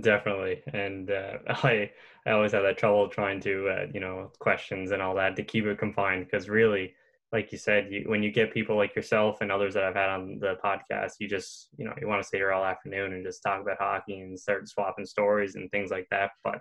Definitely, 0.01 0.63
and 0.73 1.11
uh, 1.11 1.39
I 1.49 1.91
I 2.27 2.33
always 2.33 2.53
have 2.53 2.65
that 2.65 2.79
trouble 2.79 3.09
trying 3.09 3.41
to 3.41 3.69
uh, 3.69 3.87
you 3.95 4.01
know 4.01 4.33
questions 4.41 4.91
and 4.91 5.01
all 5.01 5.15
that 5.15 5.37
to 5.37 5.43
keep 5.43 5.65
it 5.65 5.79
confined 5.79 6.27
because 6.27 6.49
really 6.49 6.95
like 7.33 7.51
you 7.51 7.59
said, 7.59 7.89
you, 7.91 8.05
when 8.07 8.22
you 8.22 8.31
get 8.31 8.55
people 8.55 8.77
like 8.77 8.95
yourself 8.95 9.39
and 9.41 9.51
others 9.51 9.74
that 9.74 9.85
I've 9.85 9.97
had 9.97 10.11
on 10.11 10.39
the 10.41 10.57
podcast, 10.64 11.14
you 11.18 11.29
just, 11.29 11.68
you 11.77 11.85
know, 11.85 11.93
you 12.01 12.07
want 12.07 12.22
to 12.22 12.27
stay 12.27 12.39
here 12.39 12.53
all 12.53 12.64
afternoon 12.64 13.12
and 13.12 13.24
just 13.24 13.43
talk 13.43 13.61
about 13.61 13.79
hockey 13.81 14.20
and 14.20 14.39
start 14.39 14.68
swapping 14.68 15.05
stories 15.05 15.57
and 15.57 15.70
things 15.70 15.91
like 15.91 16.07
that. 16.11 16.31
But 16.45 16.61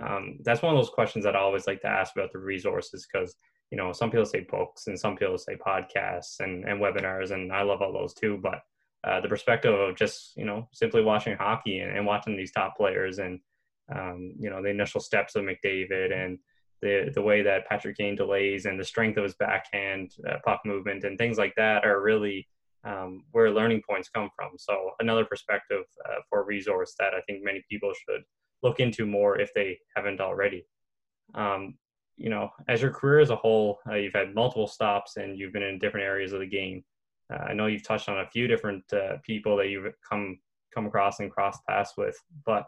um, 0.00 0.38
that's 0.44 0.62
one 0.62 0.74
of 0.74 0.78
those 0.78 0.90
questions 0.90 1.24
that 1.24 1.34
I 1.34 1.40
always 1.40 1.66
like 1.66 1.80
to 1.80 1.88
ask 1.88 2.14
about 2.14 2.32
the 2.32 2.38
resources 2.38 3.06
because, 3.10 3.34
you 3.70 3.78
know, 3.78 3.92
some 3.92 4.10
people 4.10 4.26
say 4.26 4.46
books 4.48 4.86
and 4.86 4.98
some 4.98 5.16
people 5.16 5.38
say 5.38 5.56
podcasts 5.56 6.38
and, 6.38 6.64
and 6.64 6.80
webinars, 6.80 7.32
and 7.32 7.52
I 7.52 7.62
love 7.62 7.82
all 7.82 7.92
those 7.92 8.14
too. 8.14 8.38
But 8.40 8.60
uh, 9.02 9.20
the 9.20 9.28
perspective 9.28 9.74
of 9.74 9.96
just, 9.96 10.36
you 10.36 10.44
know, 10.44 10.68
simply 10.72 11.02
watching 11.02 11.36
hockey 11.36 11.80
and, 11.80 11.96
and 11.96 12.06
watching 12.06 12.36
these 12.36 12.52
top 12.52 12.76
players 12.76 13.18
and, 13.18 13.40
um, 13.92 14.34
you 14.38 14.50
know, 14.50 14.62
the 14.62 14.68
initial 14.68 15.00
steps 15.00 15.34
of 15.34 15.44
McDavid 15.44 16.12
and, 16.12 16.38
the 16.82 17.10
the 17.14 17.22
way 17.22 17.42
that 17.42 17.66
Patrick 17.68 17.96
Kane 17.96 18.16
delays 18.16 18.66
and 18.66 18.78
the 18.78 18.84
strength 18.84 19.16
of 19.16 19.24
his 19.24 19.34
backhand 19.34 20.12
uh, 20.28 20.36
puck 20.44 20.60
movement 20.64 21.04
and 21.04 21.16
things 21.16 21.38
like 21.38 21.54
that 21.56 21.84
are 21.84 22.02
really 22.02 22.46
um, 22.84 23.24
where 23.32 23.50
learning 23.50 23.82
points 23.88 24.08
come 24.08 24.30
from. 24.36 24.52
So 24.58 24.90
another 25.00 25.24
perspective 25.24 25.84
uh, 26.08 26.20
for 26.28 26.44
resource 26.44 26.94
that 26.98 27.14
I 27.14 27.20
think 27.22 27.42
many 27.42 27.64
people 27.70 27.92
should 27.92 28.22
look 28.62 28.80
into 28.80 29.06
more 29.06 29.40
if 29.40 29.52
they 29.54 29.78
haven't 29.96 30.20
already. 30.20 30.66
Um, 31.34 31.76
you 32.16 32.30
know, 32.30 32.50
as 32.68 32.80
your 32.80 32.92
career 32.92 33.20
as 33.20 33.30
a 33.30 33.36
whole, 33.36 33.78
uh, 33.90 33.94
you've 33.94 34.14
had 34.14 34.34
multiple 34.34 34.66
stops 34.66 35.16
and 35.16 35.38
you've 35.38 35.52
been 35.52 35.62
in 35.62 35.78
different 35.78 36.06
areas 36.06 36.32
of 36.32 36.40
the 36.40 36.46
game. 36.46 36.82
Uh, 37.32 37.42
I 37.42 37.52
know 37.52 37.66
you've 37.66 37.86
touched 37.86 38.08
on 38.08 38.20
a 38.20 38.30
few 38.30 38.46
different 38.46 38.84
uh, 38.92 39.16
people 39.22 39.56
that 39.56 39.68
you've 39.68 39.92
come 40.08 40.38
come 40.74 40.86
across 40.86 41.20
and 41.20 41.30
crossed 41.30 41.64
paths 41.66 41.94
with, 41.96 42.16
but 42.44 42.66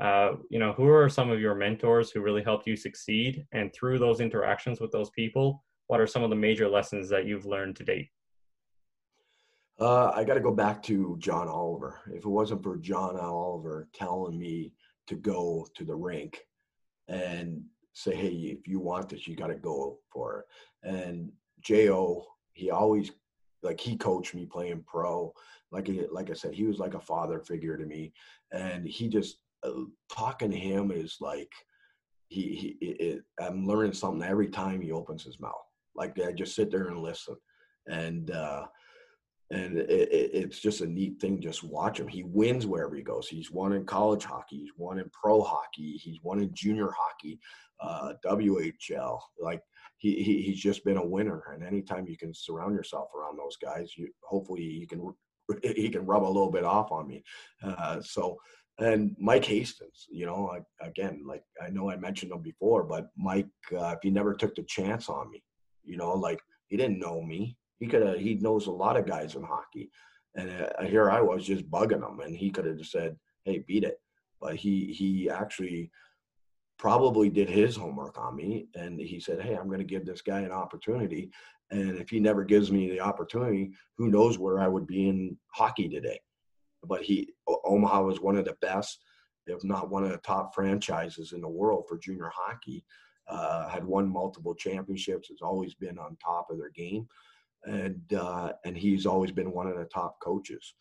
uh, 0.00 0.36
you 0.48 0.58
know, 0.58 0.72
who 0.72 0.88
are 0.88 1.08
some 1.08 1.30
of 1.30 1.40
your 1.40 1.54
mentors 1.54 2.10
who 2.10 2.20
really 2.20 2.42
helped 2.42 2.66
you 2.66 2.76
succeed? 2.76 3.46
And 3.52 3.72
through 3.72 3.98
those 3.98 4.20
interactions 4.20 4.80
with 4.80 4.90
those 4.92 5.10
people, 5.10 5.62
what 5.88 6.00
are 6.00 6.06
some 6.06 6.22
of 6.22 6.30
the 6.30 6.36
major 6.36 6.68
lessons 6.68 7.08
that 7.10 7.26
you've 7.26 7.46
learned 7.46 7.76
to 7.76 7.84
date? 7.84 8.08
Uh, 9.78 10.12
I 10.14 10.24
got 10.24 10.34
to 10.34 10.40
go 10.40 10.52
back 10.52 10.82
to 10.84 11.16
John 11.18 11.48
Oliver. 11.48 12.00
If 12.08 12.24
it 12.24 12.28
wasn't 12.28 12.62
for 12.62 12.76
John 12.76 13.18
Oliver 13.18 13.88
telling 13.94 14.38
me 14.38 14.72
to 15.06 15.16
go 15.16 15.66
to 15.74 15.84
the 15.84 15.94
rink 15.94 16.38
and 17.08 17.62
say, 17.94 18.14
"Hey, 18.14 18.28
if 18.28 18.68
you 18.68 18.78
want 18.78 19.08
this, 19.08 19.26
you 19.26 19.34
got 19.36 19.46
to 19.46 19.54
go 19.54 19.98
for 20.12 20.40
it," 20.40 20.88
and 20.88 21.32
Jo, 21.60 22.26
he 22.52 22.70
always 22.70 23.10
like 23.62 23.80
he 23.80 23.96
coached 23.96 24.34
me 24.34 24.44
playing 24.44 24.84
pro. 24.86 25.32
Like 25.72 25.90
like 26.12 26.30
I 26.30 26.34
said, 26.34 26.52
he 26.52 26.64
was 26.64 26.78
like 26.78 26.94
a 26.94 27.00
father 27.00 27.40
figure 27.40 27.78
to 27.78 27.86
me, 27.86 28.12
and 28.52 28.86
he 28.86 29.08
just 29.08 29.38
uh, 29.62 29.84
talking 30.12 30.50
to 30.50 30.56
him 30.56 30.90
is 30.90 31.16
like 31.20 31.50
he, 32.28 32.76
he 32.80 32.86
it, 32.86 33.22
I'm 33.40 33.66
learning 33.66 33.92
something 33.92 34.22
every 34.22 34.48
time 34.48 34.80
he 34.80 34.92
opens 34.92 35.24
his 35.24 35.40
mouth. 35.40 35.54
Like 35.94 36.18
I 36.20 36.32
just 36.32 36.54
sit 36.54 36.70
there 36.70 36.86
and 36.86 37.00
listen, 37.00 37.36
and 37.88 38.30
uh, 38.30 38.66
and 39.50 39.78
it, 39.78 39.90
it, 39.90 40.30
it's 40.32 40.60
just 40.60 40.80
a 40.80 40.86
neat 40.86 41.20
thing. 41.20 41.40
Just 41.40 41.64
watch 41.64 41.98
him. 41.98 42.06
He 42.06 42.22
wins 42.22 42.66
wherever 42.66 42.94
he 42.94 43.02
goes. 43.02 43.28
He's 43.28 43.50
won 43.50 43.72
in 43.72 43.84
college 43.84 44.24
hockey. 44.24 44.58
He's 44.58 44.76
won 44.76 44.98
in 44.98 45.10
pro 45.10 45.42
hockey. 45.42 45.96
He's 45.96 46.22
won 46.22 46.40
in 46.40 46.54
junior 46.54 46.90
hockey, 46.96 47.40
uh, 47.80 48.12
WHL. 48.24 49.18
Like 49.40 49.60
he, 49.98 50.22
he 50.22 50.42
he's 50.42 50.60
just 50.60 50.84
been 50.84 50.98
a 50.98 51.04
winner. 51.06 51.42
And 51.52 51.64
anytime 51.64 52.06
you 52.06 52.16
can 52.16 52.32
surround 52.32 52.74
yourself 52.74 53.08
around 53.14 53.38
those 53.38 53.56
guys, 53.56 53.92
you 53.96 54.08
hopefully 54.22 54.62
you 54.62 54.86
can 54.86 55.12
he 55.62 55.88
can 55.88 56.06
rub 56.06 56.22
a 56.22 56.26
little 56.26 56.50
bit 56.50 56.64
off 56.64 56.92
on 56.92 57.08
me. 57.08 57.24
Uh, 57.62 58.00
so 58.00 58.36
and 58.80 59.14
Mike 59.18 59.44
Hastings, 59.44 60.06
you 60.10 60.24
know, 60.24 60.50
I, 60.50 60.86
again, 60.86 61.22
like 61.26 61.42
I 61.62 61.68
know 61.68 61.90
I 61.90 61.96
mentioned 61.96 62.32
him 62.32 62.40
before, 62.40 62.82
but 62.82 63.10
Mike, 63.16 63.48
uh, 63.72 63.94
if 63.96 63.98
he 64.02 64.10
never 64.10 64.34
took 64.34 64.54
the 64.54 64.62
chance 64.62 65.10
on 65.10 65.30
me, 65.30 65.42
you 65.84 65.98
know, 65.98 66.12
like 66.12 66.40
he 66.68 66.76
didn't 66.78 66.98
know 66.98 67.20
me. 67.20 67.56
He 67.78 67.86
could 67.86 68.02
have, 68.02 68.18
he 68.18 68.34
knows 68.36 68.66
a 68.66 68.72
lot 68.72 68.96
of 68.96 69.06
guys 69.06 69.34
in 69.34 69.42
hockey. 69.42 69.90
And 70.34 70.50
uh, 70.50 70.84
here 70.84 71.10
I 71.10 71.20
was 71.20 71.44
just 71.44 71.70
bugging 71.70 72.06
him, 72.06 72.20
and 72.20 72.34
he 72.34 72.50
could 72.50 72.64
have 72.64 72.78
just 72.78 72.92
said, 72.92 73.16
hey, 73.44 73.64
beat 73.66 73.84
it. 73.84 73.98
But 74.40 74.56
he, 74.56 74.86
he 74.92 75.28
actually 75.28 75.90
probably 76.78 77.28
did 77.28 77.50
his 77.50 77.76
homework 77.76 78.18
on 78.18 78.36
me. 78.36 78.68
And 78.74 78.98
he 78.98 79.20
said, 79.20 79.42
hey, 79.42 79.56
I'm 79.56 79.66
going 79.66 79.80
to 79.80 79.84
give 79.84 80.06
this 80.06 80.22
guy 80.22 80.40
an 80.40 80.52
opportunity. 80.52 81.30
And 81.70 81.98
if 81.98 82.08
he 82.08 82.18
never 82.18 82.44
gives 82.44 82.72
me 82.72 82.88
the 82.88 83.00
opportunity, 83.00 83.72
who 83.98 84.08
knows 84.08 84.38
where 84.38 84.58
I 84.58 84.68
would 84.68 84.86
be 84.86 85.08
in 85.08 85.36
hockey 85.52 85.88
today 85.88 86.18
but 86.84 87.02
he 87.02 87.32
Omaha 87.46 88.02
was 88.02 88.20
one 88.20 88.36
of 88.36 88.44
the 88.44 88.56
best, 88.60 89.04
if 89.46 89.62
not 89.64 89.90
one 89.90 90.04
of 90.04 90.10
the 90.10 90.18
top 90.18 90.54
franchises 90.54 91.32
in 91.32 91.40
the 91.40 91.48
world 91.48 91.86
for 91.88 91.98
junior 91.98 92.30
hockey. 92.34 92.84
Uh, 93.28 93.68
had 93.68 93.84
won 93.84 94.08
multiple 94.08 94.54
championships. 94.56 95.28
Has 95.28 95.40
always 95.40 95.74
been 95.74 95.98
on 95.98 96.16
top 96.16 96.50
of 96.50 96.58
their 96.58 96.70
game, 96.70 97.06
and 97.64 98.00
uh, 98.12 98.52
and 98.64 98.76
he's 98.76 99.06
always 99.06 99.30
been 99.30 99.52
one 99.52 99.68
of 99.68 99.76
the 99.76 99.84
top 99.84 100.18
coaches. 100.20 100.74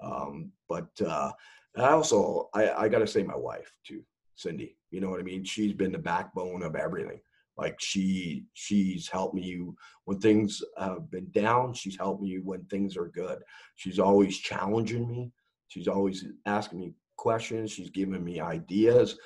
Um, 0.00 0.52
but 0.68 0.88
uh, 1.04 1.32
I 1.76 1.90
also 1.90 2.50
I, 2.54 2.70
I 2.70 2.88
got 2.88 3.00
to 3.00 3.06
say 3.06 3.22
my 3.22 3.36
wife 3.36 3.72
too, 3.84 4.04
Cindy. 4.36 4.76
You 4.90 5.00
know 5.00 5.10
what 5.10 5.20
I 5.20 5.24
mean? 5.24 5.44
She's 5.44 5.72
been 5.72 5.92
the 5.92 5.98
backbone 5.98 6.62
of 6.62 6.76
everything. 6.76 7.20
Like 7.56 7.80
she 7.80 8.44
she's 8.54 9.08
helped 9.08 9.34
me 9.34 9.60
when 10.04 10.20
things 10.20 10.62
have 10.78 11.10
been 11.10 11.28
down. 11.32 11.74
She's 11.74 11.98
helped 11.98 12.22
me 12.22 12.38
when 12.38 12.64
things 12.66 12.96
are 12.96 13.08
good. 13.08 13.40
She's 13.74 13.98
always 13.98 14.38
challenging 14.38 15.08
me. 15.08 15.32
She's 15.68 15.88
always 15.88 16.24
asking 16.46 16.80
me 16.80 16.94
questions. 17.16 17.70
She's 17.70 17.90
giving 17.90 18.24
me 18.24 18.40
ideas. 18.40 19.16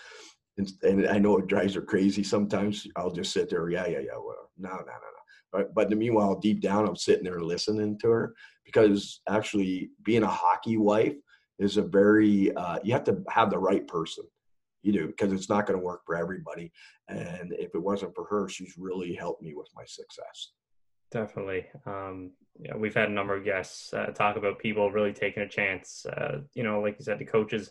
And, 0.59 0.71
and 0.83 1.09
I 1.09 1.19
know 1.19 1.39
it 1.39 1.47
drives 1.47 1.75
her 1.75 1.83
crazy 1.83 2.23
sometimes. 2.23 2.87
I'll 2.97 3.11
just 3.11 3.33
sit 3.33 3.49
there, 3.49 3.71
yeah, 3.71 3.87
yeah, 3.87 4.01
yeah. 4.01 4.19
No, 4.59 4.71
no, 4.71 4.77
no, 4.77 4.77
no. 4.77 5.23
But, 5.51 5.75
but 5.75 5.91
meanwhile, 5.91 6.35
deep 6.35 6.61
down, 6.61 6.87
I'm 6.87 6.97
sitting 6.97 7.25
there 7.25 7.41
listening 7.41 7.99
to 8.01 8.09
her 8.09 8.35
because 8.65 9.21
actually 9.29 9.91
being 10.05 10.23
a 10.23 10.29
hockey 10.29 10.77
wife 10.77 11.15
is 11.59 11.77
a 11.77 11.83
very, 11.83 12.55
uh, 12.57 12.79
you 12.83 12.93
have 12.93 13.05
to 13.05 13.23
have 13.29 13.51
the 13.51 13.59
right 13.59 13.87
person. 13.87 14.25
You 14.83 14.93
do, 14.93 15.07
because 15.07 15.33
it's 15.33 15.49
not 15.49 15.67
going 15.67 15.79
to 15.79 15.85
work 15.85 16.01
for 16.05 16.17
everybody. 16.17 16.73
And 17.09 17.53
if 17.53 17.75
it 17.75 17.83
wasn't 17.83 18.15
for 18.17 18.25
her, 18.25 18.49
she's 18.49 18.75
really 18.77 19.15
helped 19.15 19.41
me 19.41 19.55
with 19.55 19.69
my 19.77 19.85
success. 19.87 20.53
Definitely. 21.13 21.67
Um, 21.87 22.33
yeah, 22.59 22.77
we've 22.77 22.95
had 22.95 23.09
a 23.09 23.13
number 23.13 23.37
of 23.37 23.45
guests 23.45 23.93
uh, 23.95 24.07
talk 24.07 24.37
about 24.37 24.59
people 24.59 24.91
really 24.91 25.13
taking 25.13 25.43
a 25.43 25.49
chance. 25.49 26.07
Uh, 26.07 26.41
you 26.55 26.63
know, 26.63 26.81
like 26.81 26.97
you 26.99 27.05
said, 27.05 27.19
the 27.19 27.25
coaches 27.25 27.71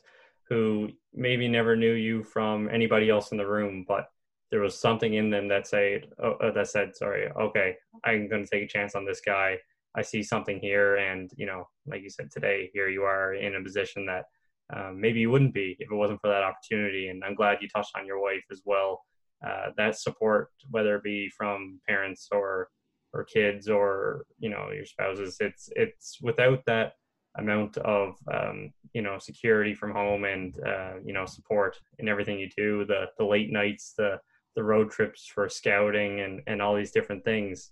who 0.49 0.89
maybe 1.13 1.47
never 1.47 1.75
knew 1.75 1.93
you 1.93 2.23
from 2.23 2.69
anybody 2.69 3.09
else 3.09 3.31
in 3.31 3.37
the 3.37 3.47
room, 3.47 3.85
but 3.87 4.07
there 4.49 4.59
was 4.59 4.77
something 4.77 5.13
in 5.13 5.29
them 5.29 5.47
that 5.47 5.67
said, 5.67 6.07
oh, 6.21 6.33
uh, 6.33 6.51
that 6.51 6.67
said, 6.67 6.95
sorry, 6.95 7.29
okay, 7.31 7.75
I'm 8.03 8.27
going 8.27 8.43
to 8.43 8.49
take 8.49 8.63
a 8.63 8.67
chance 8.67 8.95
on 8.95 9.05
this 9.05 9.21
guy. 9.21 9.57
I 9.95 10.01
see 10.01 10.23
something 10.23 10.59
here, 10.59 10.97
and 10.97 11.31
you 11.37 11.45
know, 11.45 11.67
like 11.85 12.01
you 12.01 12.09
said 12.09 12.31
today, 12.31 12.69
here 12.73 12.89
you 12.89 13.03
are 13.03 13.33
in 13.33 13.55
a 13.55 13.63
position 13.63 14.05
that 14.07 14.25
um, 14.73 14.99
maybe 14.99 15.19
you 15.19 15.29
wouldn't 15.29 15.53
be 15.53 15.75
if 15.79 15.91
it 15.91 15.95
wasn't 15.95 16.21
for 16.21 16.29
that 16.29 16.43
opportunity. 16.43 17.07
And 17.09 17.23
I'm 17.23 17.35
glad 17.35 17.57
you 17.61 17.67
touched 17.67 17.95
on 17.97 18.05
your 18.05 18.21
wife 18.21 18.43
as 18.51 18.61
well. 18.65 19.01
Uh, 19.45 19.71
that 19.77 19.97
support, 19.97 20.49
whether 20.69 20.95
it 20.95 21.03
be 21.03 21.29
from 21.29 21.79
parents 21.87 22.27
or 22.31 22.69
or 23.13 23.23
kids 23.23 23.67
or 23.67 24.25
you 24.39 24.49
know 24.49 24.69
your 24.73 24.85
spouses 24.85 25.37
it's 25.39 25.69
it's 25.75 26.17
without 26.21 26.63
that 26.65 26.93
amount 27.37 27.77
of 27.77 28.15
um, 28.33 28.71
you 28.93 29.01
know 29.01 29.17
security 29.17 29.73
from 29.73 29.91
home 29.91 30.25
and 30.25 30.59
uh, 30.65 30.93
you 31.03 31.13
know 31.13 31.25
support 31.25 31.77
in 31.99 32.07
everything 32.07 32.39
you 32.39 32.49
do 32.55 32.85
the 32.85 33.05
the 33.17 33.25
late 33.25 33.51
nights 33.51 33.93
the 33.97 34.19
the 34.55 34.63
road 34.63 34.91
trips 34.91 35.25
for 35.25 35.47
scouting 35.47 36.21
and 36.21 36.41
and 36.47 36.61
all 36.61 36.75
these 36.75 36.91
different 36.91 37.23
things 37.23 37.71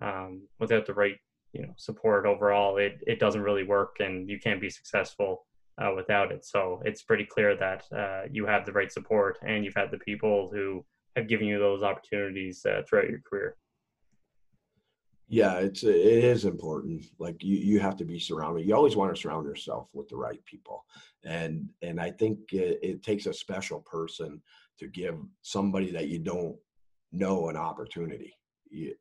um, 0.00 0.42
without 0.58 0.86
the 0.86 0.94
right 0.94 1.16
you 1.52 1.62
know 1.62 1.72
support 1.76 2.26
overall 2.26 2.76
it 2.76 2.98
it 3.06 3.20
doesn't 3.20 3.42
really 3.42 3.64
work 3.64 3.96
and 4.00 4.28
you 4.28 4.38
can't 4.38 4.60
be 4.60 4.70
successful 4.70 5.46
uh, 5.78 5.92
without 5.94 6.32
it. 6.32 6.44
So 6.44 6.80
it's 6.84 7.02
pretty 7.02 7.24
clear 7.24 7.56
that 7.56 7.84
uh, 7.92 8.22
you 8.30 8.46
have 8.46 8.64
the 8.64 8.72
right 8.72 8.90
support 8.90 9.38
and 9.46 9.64
you've 9.64 9.74
had 9.74 9.90
the 9.90 9.98
people 9.98 10.50
who 10.52 10.84
have 11.16 11.28
given 11.28 11.46
you 11.46 11.58
those 11.58 11.82
opportunities 11.82 12.64
uh, 12.64 12.82
throughout 12.88 13.08
your 13.08 13.20
career 13.20 13.56
yeah 15.28 15.54
it's 15.54 15.82
it 15.82 15.94
is 15.96 16.44
important 16.44 17.04
like 17.18 17.42
you 17.42 17.56
you 17.56 17.80
have 17.80 17.96
to 17.96 18.04
be 18.04 18.18
surrounded 18.18 18.66
you 18.66 18.74
always 18.74 18.96
want 18.96 19.14
to 19.14 19.20
surround 19.20 19.46
yourself 19.46 19.88
with 19.92 20.08
the 20.08 20.16
right 20.16 20.44
people 20.44 20.84
and 21.24 21.68
and 21.82 22.00
i 22.00 22.10
think 22.10 22.38
it, 22.52 22.78
it 22.82 23.02
takes 23.02 23.26
a 23.26 23.32
special 23.32 23.80
person 23.80 24.40
to 24.78 24.86
give 24.86 25.16
somebody 25.42 25.90
that 25.90 26.08
you 26.08 26.18
don't 26.18 26.56
know 27.12 27.48
an 27.48 27.56
opportunity 27.56 28.32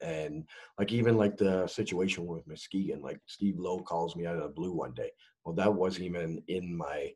and 0.02 0.46
like 0.80 0.92
even 0.92 1.18
like 1.18 1.38
the 1.38 1.68
situation 1.68 2.26
with 2.26 2.48
Muskegon, 2.48 3.02
like 3.02 3.20
Steve 3.26 3.58
Lowe 3.58 3.80
calls 3.80 4.16
me 4.16 4.26
out 4.26 4.36
of 4.36 4.44
the 4.44 4.50
blue 4.50 4.72
one 4.72 4.94
day. 4.94 5.10
Well, 5.44 5.56
that 5.56 5.74
wasn't 5.74 6.06
even 6.06 6.42
in 6.48 6.76
my 6.76 7.12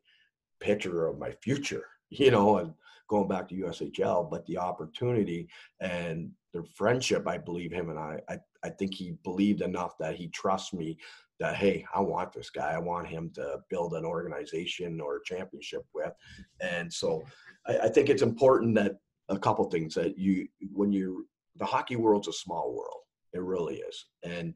picture 0.60 1.06
of 1.06 1.18
my 1.18 1.32
future, 1.42 1.84
you 2.10 2.30
know, 2.30 2.58
and 2.58 2.74
going 3.08 3.28
back 3.28 3.48
to 3.48 3.54
USHL, 3.56 4.30
but 4.30 4.46
the 4.46 4.58
opportunity 4.58 5.48
and 5.80 6.30
the 6.52 6.64
friendship, 6.74 7.26
I 7.26 7.38
believe 7.38 7.72
him 7.72 7.90
and 7.90 7.98
I, 7.98 8.20
I, 8.28 8.38
I 8.64 8.70
think 8.70 8.94
he 8.94 9.14
believed 9.24 9.62
enough 9.62 9.96
that 9.98 10.16
he 10.16 10.28
trusts 10.28 10.72
me 10.72 10.98
that, 11.38 11.56
hey, 11.56 11.84
I 11.94 12.00
want 12.00 12.32
this 12.32 12.50
guy. 12.50 12.72
I 12.72 12.78
want 12.78 13.08
him 13.08 13.30
to 13.34 13.60
build 13.70 13.94
an 13.94 14.04
organization 14.04 15.00
or 15.00 15.16
a 15.16 15.24
championship 15.24 15.86
with. 15.94 16.12
And 16.60 16.92
so 16.92 17.22
I, 17.66 17.78
I 17.78 17.88
think 17.88 18.10
it's 18.10 18.22
important 18.22 18.74
that 18.74 18.96
a 19.28 19.38
couple 19.38 19.64
things 19.70 19.94
that 19.94 20.18
you, 20.18 20.48
when 20.72 20.92
you 20.92 21.26
the 21.56 21.64
hockey 21.64 21.96
world's 21.96 22.28
a 22.28 22.32
small 22.32 22.74
world. 22.74 23.02
It 23.32 23.42
really 23.42 23.76
is. 23.76 24.06
And 24.22 24.54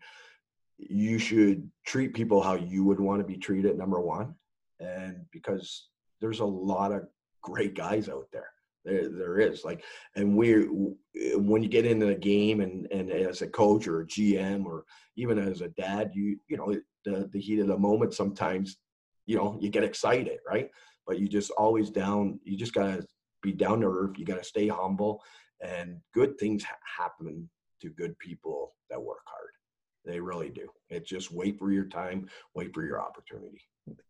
you 0.79 1.19
should 1.19 1.71
treat 1.87 2.15
people 2.15 2.43
how 2.43 2.55
you 2.55 2.85
would 2.85 2.99
want 2.99 3.21
to 3.21 3.27
be 3.27 3.37
treated, 3.37 3.79
number 3.79 4.01
one. 4.01 4.35
And 4.81 5.25
because 5.31 5.89
there's 6.21 6.41
a 6.41 6.45
lot 6.45 6.93
of 6.93 7.05
great 7.43 7.75
guys 7.75 8.09
out 8.09 8.27
there. 8.33 8.49
There, 8.85 9.09
there 9.09 9.39
is 9.39 9.65
like, 9.65 9.83
and 10.17 10.37
we, 10.37 10.67
when 11.37 11.63
you 11.63 11.69
get 11.69 11.87
into 11.87 12.07
the 12.07 12.15
game 12.15 12.61
and, 12.61 12.87
and 12.93 13.11
as 13.11 13.43
a 13.43 13.49
coach 13.49 13.87
or 13.87 14.01
a 14.01 14.07
GM 14.07 14.67
or 14.67 14.85
even 15.17 15.39
as 15.39 15.61
a 15.61 15.69
dad, 15.69 16.11
you, 16.15 16.39
you 16.49 16.57
know, 16.57 16.75
the, 17.05 17.29
the 17.33 17.41
heat 17.41 17.61
of 17.61 17.69
the 17.69 17.79
moment, 17.79 18.15
sometimes, 18.15 18.77
you 19.27 19.37
know, 19.37 19.59
you 19.61 19.71
get 19.71 19.85
excited, 19.85 20.39
right? 20.47 20.69
But 21.07 21.19
you 21.19 21.29
just 21.29 21.51
always 21.53 21.91
down, 21.91 22.41
you 22.45 22.57
just 22.57 22.75
gotta 22.75 23.07
be 23.43 23.53
down 23.53 23.81
to 23.81 23.87
earth. 23.87 24.19
You 24.19 24.25
gotta 24.25 24.45
stay 24.45 24.69
humble 24.69 25.23
and 25.65 26.01
good 26.13 26.39
things 26.39 26.65
happen 26.99 27.49
to 27.81 27.89
good 27.91 28.19
people 28.19 28.75
that 28.91 29.03
work 29.03 29.23
hard 29.27 29.51
they 30.05 30.21
really 30.21 30.51
do 30.51 30.69
it's 30.91 31.09
just 31.09 31.33
wait 31.33 31.59
for 31.59 31.73
your 31.73 31.87
time 31.87 32.29
wait 32.55 32.73
for 32.75 32.85
your 32.85 33.01
opportunity 33.01 33.63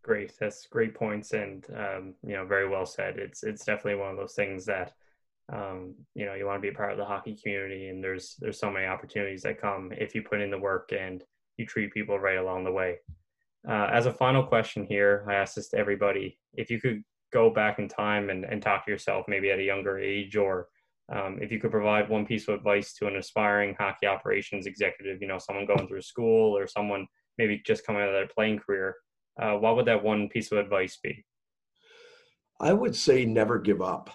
great 0.03 0.33
that's 0.39 0.66
great 0.66 0.95
points 0.95 1.33
and 1.33 1.66
um, 1.77 2.14
you 2.22 2.35
know 2.35 2.45
very 2.45 2.68
well 2.68 2.87
said. 2.87 3.18
It's 3.18 3.43
it's 3.43 3.64
definitely 3.64 4.01
one 4.01 4.11
of 4.11 4.16
those 4.16 4.35
things 4.35 4.64
that 4.66 4.93
um, 5.53 5.95
you 6.14 6.27
know 6.27 6.35
you 6.35 6.47
want 6.47 6.59
to 6.59 6.66
be 6.66 6.72
a 6.75 6.77
part 6.77 6.93
of 6.93 6.99
the 6.99 7.05
hockey 7.05 7.37
community 7.41 7.89
and 7.89 8.03
there's 8.03 8.37
there's 8.41 8.59
so 8.59 8.70
many 8.70 8.87
opportunities 8.87 9.43
that 9.43 9.61
come 9.61 9.93
if 9.93 10.14
you 10.14 10.22
put 10.22 10.41
in 10.41 10.51
the 10.51 10.59
work 10.59 10.93
and 10.99 11.22
you 11.57 11.66
treat 11.66 11.93
people 11.93 12.18
right 12.18 12.39
along 12.39 12.64
the 12.64 12.72
way. 12.72 12.97
Uh, 13.66 13.89
as 13.93 14.05
a 14.05 14.12
final 14.12 14.45
question 14.45 14.85
here 14.85 15.25
i 15.29 15.35
ask 15.35 15.55
this 15.55 15.68
to 15.70 15.79
everybody. 15.79 16.39
If 16.55 16.70
you 16.70 16.81
could 16.81 17.03
go 17.33 17.51
back 17.51 17.79
in 17.79 17.89
time 17.89 18.31
and, 18.31 18.45
and 18.45 18.62
talk 18.62 18.85
to 18.85 18.91
yourself 18.91 19.27
maybe 19.27 19.51
at 19.51 19.59
a 19.59 19.64
younger 19.64 19.99
age 19.99 20.37
or 20.37 20.68
um, 21.12 21.39
if 21.43 21.53
you 21.53 21.61
could 21.61 21.70
provide 21.70 22.09
one 22.09 22.25
piece 22.25 22.49
of 22.49 22.55
advice 22.55 22.95
to 22.95 23.07
an 23.07 23.16
aspiring 23.16 23.75
hockey 23.79 24.07
operations 24.07 24.66
executive, 24.66 25.20
you 25.20 25.29
know, 25.29 25.39
someone 25.39 25.66
going 25.66 25.87
through 25.87 26.01
school 26.01 26.57
or 26.57 26.66
someone 26.66 27.07
maybe 27.37 27.62
just 27.66 27.85
coming 27.85 28.03
out 28.03 28.09
of 28.09 28.14
their 28.14 28.29
playing 28.29 28.59
career, 28.59 28.97
uh, 29.41 29.55
what 29.55 29.76
would 29.76 29.87
that 29.87 30.03
one 30.03 30.28
piece 30.28 30.53
of 30.53 30.59
advice 30.59 30.99
be? 31.03 31.24
I 32.61 32.72
would 32.72 32.95
say 32.95 33.24
never 33.24 33.59
give 33.59 33.82
up. 33.82 34.11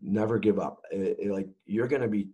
Never 0.00 0.38
give 0.38 0.58
up. 0.58 0.82
It, 0.90 1.16
it, 1.20 1.30
like 1.30 1.48
you're 1.66 1.88
going 1.88 2.02
to 2.02 2.08
be 2.08 2.28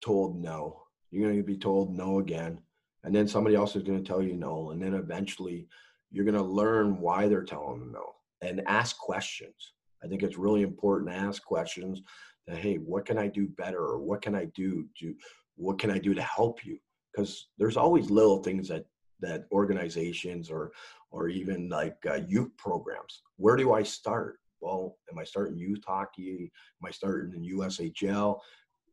told 0.00 0.40
no. 0.40 0.82
You're 1.10 1.28
going 1.28 1.36
to 1.36 1.42
be 1.42 1.58
told 1.58 1.94
no 1.94 2.18
again. 2.18 2.60
And 3.04 3.14
then 3.14 3.28
somebody 3.28 3.56
else 3.56 3.76
is 3.76 3.82
going 3.82 4.02
to 4.02 4.06
tell 4.06 4.22
you 4.22 4.34
no. 4.34 4.70
And 4.70 4.82
then 4.82 4.94
eventually 4.94 5.68
you're 6.10 6.24
going 6.24 6.34
to 6.34 6.42
learn 6.42 6.98
why 7.00 7.28
they're 7.28 7.44
telling 7.44 7.80
them 7.80 7.92
no 7.92 8.14
and 8.40 8.62
ask 8.66 8.96
questions. 8.98 9.72
I 10.02 10.06
think 10.06 10.22
it's 10.22 10.38
really 10.38 10.62
important 10.62 11.10
to 11.10 11.16
ask 11.16 11.44
questions 11.44 12.02
that 12.46 12.58
hey 12.58 12.76
what 12.76 13.06
can 13.06 13.18
i 13.18 13.28
do 13.28 13.46
better 13.46 13.78
or 13.78 13.98
what 13.98 14.22
can 14.22 14.34
i 14.34 14.44
do 14.54 14.86
to 14.98 15.14
what 15.56 15.78
can 15.78 15.90
i 15.90 15.98
do 15.98 16.14
to 16.14 16.22
help 16.22 16.64
you 16.64 16.78
because 17.12 17.48
there's 17.58 17.76
always 17.76 18.10
little 18.10 18.42
things 18.42 18.68
that 18.68 18.84
that 19.20 19.44
organizations 19.52 20.50
or 20.50 20.72
or 21.10 21.28
even 21.28 21.68
like 21.68 21.96
uh, 22.08 22.20
youth 22.28 22.50
programs. 22.56 23.22
Where 23.36 23.56
do 23.56 23.72
i 23.72 23.82
start? 23.82 24.38
Well 24.60 24.96
am 25.10 25.18
i 25.18 25.24
starting 25.24 25.58
youth 25.58 25.82
hockey? 25.86 26.50
Am 26.82 26.88
i 26.88 26.90
starting 26.90 27.34
in 27.34 27.58
ushl 27.58 28.38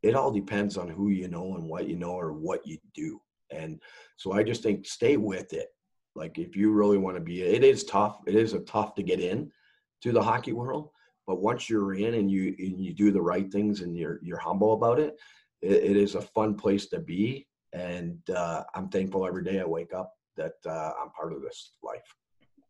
it 0.04 0.16
all 0.16 0.32
depends 0.32 0.78
on 0.78 0.88
who 0.88 1.10
you 1.10 1.28
know 1.28 1.56
and 1.56 1.64
what 1.64 1.88
you 1.88 1.96
know 1.96 2.12
or 2.12 2.32
what 2.32 2.66
you 2.68 2.78
do. 2.94 3.20
And 3.52 3.82
so 4.18 4.34
i 4.34 4.44
just 4.44 4.64
think 4.64 4.86
stay 4.86 5.18
with 5.18 5.54
it. 5.54 5.68
Like 6.16 6.38
if 6.38 6.56
you 6.56 6.72
really 6.72 6.98
want 6.98 7.16
to 7.18 7.22
be 7.22 7.42
it 7.44 7.64
is 7.64 7.84
tough 7.84 8.20
it 8.26 8.36
is 8.36 8.54
a 8.54 8.60
tough 8.62 8.96
to 8.96 9.04
get 9.04 9.20
in 9.20 9.52
to 10.02 10.12
the 10.12 10.22
hockey 10.22 10.54
world 10.54 10.90
but 11.28 11.42
once 11.42 11.70
you're 11.70 11.94
in 11.94 12.14
and 12.16 12.32
you 12.32 12.56
and 12.58 12.82
you 12.82 12.94
do 12.94 13.12
the 13.12 13.22
right 13.22 13.52
things 13.52 13.82
and 13.82 13.96
you're 13.96 14.20
you're 14.24 14.40
humble 14.40 14.74
about 14.74 14.98
it, 14.98 15.18
it, 15.62 15.84
it 15.84 15.98
is 15.98 16.16
a 16.16 16.22
fun 16.22 16.56
place 16.56 16.88
to 16.88 17.00
be. 17.00 17.46
And 17.74 18.18
uh, 18.34 18.64
I'm 18.74 18.88
thankful 18.88 19.28
every 19.28 19.44
day 19.44 19.60
I 19.60 19.66
wake 19.66 19.94
up 19.94 20.14
that 20.38 20.54
uh, 20.66 20.94
I'm 21.02 21.10
part 21.10 21.34
of 21.34 21.42
this 21.42 21.74
life. 21.84 22.16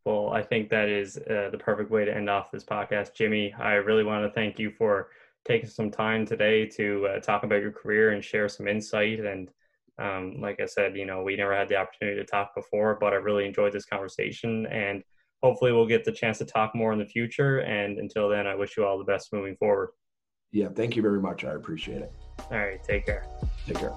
Well, 0.06 0.30
I 0.30 0.42
think 0.42 0.70
that 0.70 0.88
is 0.88 1.18
uh, 1.18 1.50
the 1.52 1.58
perfect 1.58 1.92
way 1.92 2.06
to 2.06 2.16
end 2.16 2.30
off 2.30 2.52
this 2.52 2.64
podcast, 2.64 3.14
Jimmy. 3.14 3.54
I 3.60 3.74
really 3.74 4.04
want 4.06 4.26
to 4.26 4.32
thank 4.32 4.58
you 4.58 4.72
for 4.72 5.10
taking 5.46 5.70
some 5.70 5.92
time 5.92 6.26
today 6.26 6.66
to 6.66 7.08
uh, 7.08 7.20
talk 7.20 7.44
about 7.44 7.62
your 7.62 7.72
career 7.72 8.12
and 8.12 8.24
share 8.24 8.48
some 8.48 8.68
insight. 8.68 9.20
And 9.20 9.50
um, 10.00 10.40
like 10.40 10.60
I 10.62 10.66
said, 10.66 10.96
you 10.96 11.06
know, 11.06 11.24
we 11.24 11.36
never 11.36 11.56
had 11.56 11.68
the 11.70 11.78
opportunity 11.78 12.18
to 12.20 12.26
talk 12.26 12.56
before, 12.56 12.98
but 13.00 13.14
I 13.14 13.18
really 13.18 13.46
enjoyed 13.46 13.74
this 13.74 13.86
conversation 13.86 14.66
and 14.68 15.04
hopefully 15.42 15.72
we'll 15.72 15.88
get 15.88 16.04
the 16.04 16.12
chance 16.12 16.38
to 16.40 16.46
talk 16.46 16.76
more 16.76 16.94
in 16.94 17.00
the 17.00 17.06
future. 17.06 17.60
And 17.60 17.98
until 17.98 18.30
then, 18.30 18.48
I 18.48 18.56
wish 18.56 18.78
you 18.78 18.86
all 18.86 18.98
the 18.98 19.04
best 19.04 19.34
moving 19.34 19.56
forward. 19.58 19.90
Yeah, 20.52 20.70
thank 20.70 20.96
you 20.96 21.02
very 21.02 21.22
much. 21.22 21.44
I 21.44 21.52
appreciate 21.52 22.02
it. 22.02 22.12
All 22.52 22.58
right, 22.58 22.84
take 22.84 23.06
care. 23.06 23.26
Take 23.66 23.80
care. 23.80 23.94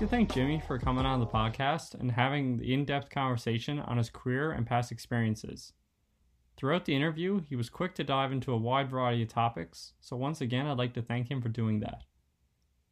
To 0.00 0.06
thank 0.06 0.32
Jimmy 0.32 0.62
for 0.66 0.78
coming 0.78 1.04
on 1.04 1.20
the 1.20 1.26
podcast 1.26 1.92
and 1.92 2.12
having 2.12 2.56
the 2.56 2.72
in 2.72 2.86
depth 2.86 3.10
conversation 3.10 3.78
on 3.80 3.98
his 3.98 4.08
career 4.08 4.50
and 4.50 4.66
past 4.66 4.90
experiences. 4.90 5.74
Throughout 6.56 6.86
the 6.86 6.96
interview, 6.96 7.42
he 7.42 7.54
was 7.54 7.68
quick 7.68 7.94
to 7.96 8.04
dive 8.04 8.32
into 8.32 8.54
a 8.54 8.56
wide 8.56 8.88
variety 8.88 9.24
of 9.24 9.28
topics, 9.28 9.92
so 10.00 10.16
once 10.16 10.40
again, 10.40 10.66
I'd 10.66 10.78
like 10.78 10.94
to 10.94 11.02
thank 11.02 11.30
him 11.30 11.42
for 11.42 11.50
doing 11.50 11.80
that. 11.80 12.04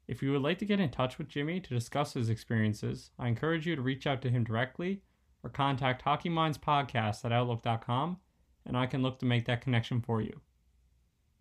If 0.07 0.23
you 0.23 0.33
would 0.33 0.43
like 0.43 0.59
to 0.59 0.67
get 0.67 0.81
in 0.81 0.91
touch 0.91 1.17
with 1.17 1.31
Jimmy 1.31 1.61
to 1.61 1.75
discuss 1.75 2.13
his 2.13 2.29
experiences, 2.29 3.11
I 3.19 3.29
encourage 3.29 3.67
you 3.67 3.75
to 3.75 3.81
reach 3.81 4.07
out 4.07 4.21
to 4.21 4.31
him 4.31 4.45
directly 4.45 5.01
or 5.43 5.49
contact 5.49 6.03
Hockey 6.03 6.29
Minds 6.29 6.59
Podcast 6.59 7.25
at 7.25 7.33
Outlook.com 7.33 8.19
and 8.67 8.77
I 8.77 8.85
can 8.85 9.01
look 9.01 9.19
to 9.21 9.27
make 9.27 9.47
that 9.47 9.63
connection 9.63 10.03
for 10.03 10.21
you. 10.21 10.43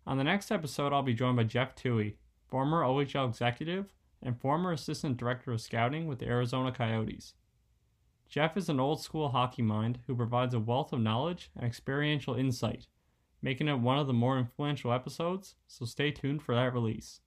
On 0.06 0.16
the 0.16 0.24
next 0.24 0.50
episode, 0.50 0.94
I'll 0.94 1.02
be 1.02 1.12
joined 1.12 1.36
by 1.36 1.44
Jeff 1.44 1.76
Toohey, 1.76 2.14
former 2.48 2.82
OHL 2.82 3.28
executive 3.28 3.92
and 4.22 4.40
former 4.40 4.72
assistant 4.72 5.16
director 5.16 5.52
of 5.52 5.60
scouting 5.60 6.06
with 6.06 6.18
the 6.18 6.26
Arizona 6.26 6.72
Coyotes. 6.72 7.34
Jeff 8.28 8.56
is 8.56 8.68
an 8.68 8.80
old 8.80 9.02
school 9.02 9.30
hockey 9.30 9.62
mind 9.62 10.00
who 10.06 10.14
provides 10.14 10.52
a 10.52 10.60
wealth 10.60 10.92
of 10.92 11.00
knowledge 11.00 11.50
and 11.56 11.64
experiential 11.64 12.34
insight, 12.34 12.86
making 13.40 13.68
it 13.68 13.78
one 13.78 13.98
of 13.98 14.06
the 14.06 14.12
more 14.12 14.38
influential 14.38 14.92
episodes, 14.92 15.54
so 15.66 15.84
stay 15.84 16.10
tuned 16.10 16.42
for 16.42 16.54
that 16.54 16.74
release. 16.74 17.20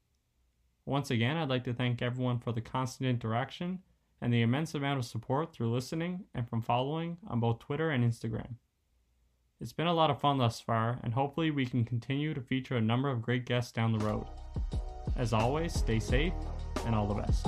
Once 0.85 1.09
again, 1.09 1.37
I'd 1.37 1.49
like 1.49 1.63
to 1.63 1.73
thank 1.73 2.01
everyone 2.01 2.39
for 2.39 2.51
the 2.51 2.61
constant 2.61 3.09
interaction 3.09 3.79
and 4.21 4.31
the 4.31 4.41
immense 4.41 4.75
amount 4.75 4.99
of 4.99 5.05
support 5.05 5.53
through 5.53 5.73
listening 5.73 6.25
and 6.35 6.47
from 6.47 6.61
following 6.61 7.17
on 7.27 7.39
both 7.39 7.59
Twitter 7.59 7.89
and 7.89 8.03
Instagram. 8.03 8.55
It's 9.59 9.73
been 9.73 9.87
a 9.87 9.93
lot 9.93 10.09
of 10.09 10.19
fun 10.19 10.37
thus 10.37 10.59
far, 10.59 10.99
and 11.03 11.13
hopefully, 11.13 11.51
we 11.51 11.65
can 11.65 11.85
continue 11.85 12.33
to 12.33 12.41
feature 12.41 12.77
a 12.77 12.81
number 12.81 13.09
of 13.09 13.21
great 13.21 13.45
guests 13.45 13.71
down 13.71 13.91
the 13.91 14.03
road. 14.03 14.25
As 15.15 15.33
always, 15.33 15.73
stay 15.73 15.99
safe 15.99 16.33
and 16.85 16.95
all 16.95 17.07
the 17.07 17.15
best. 17.15 17.47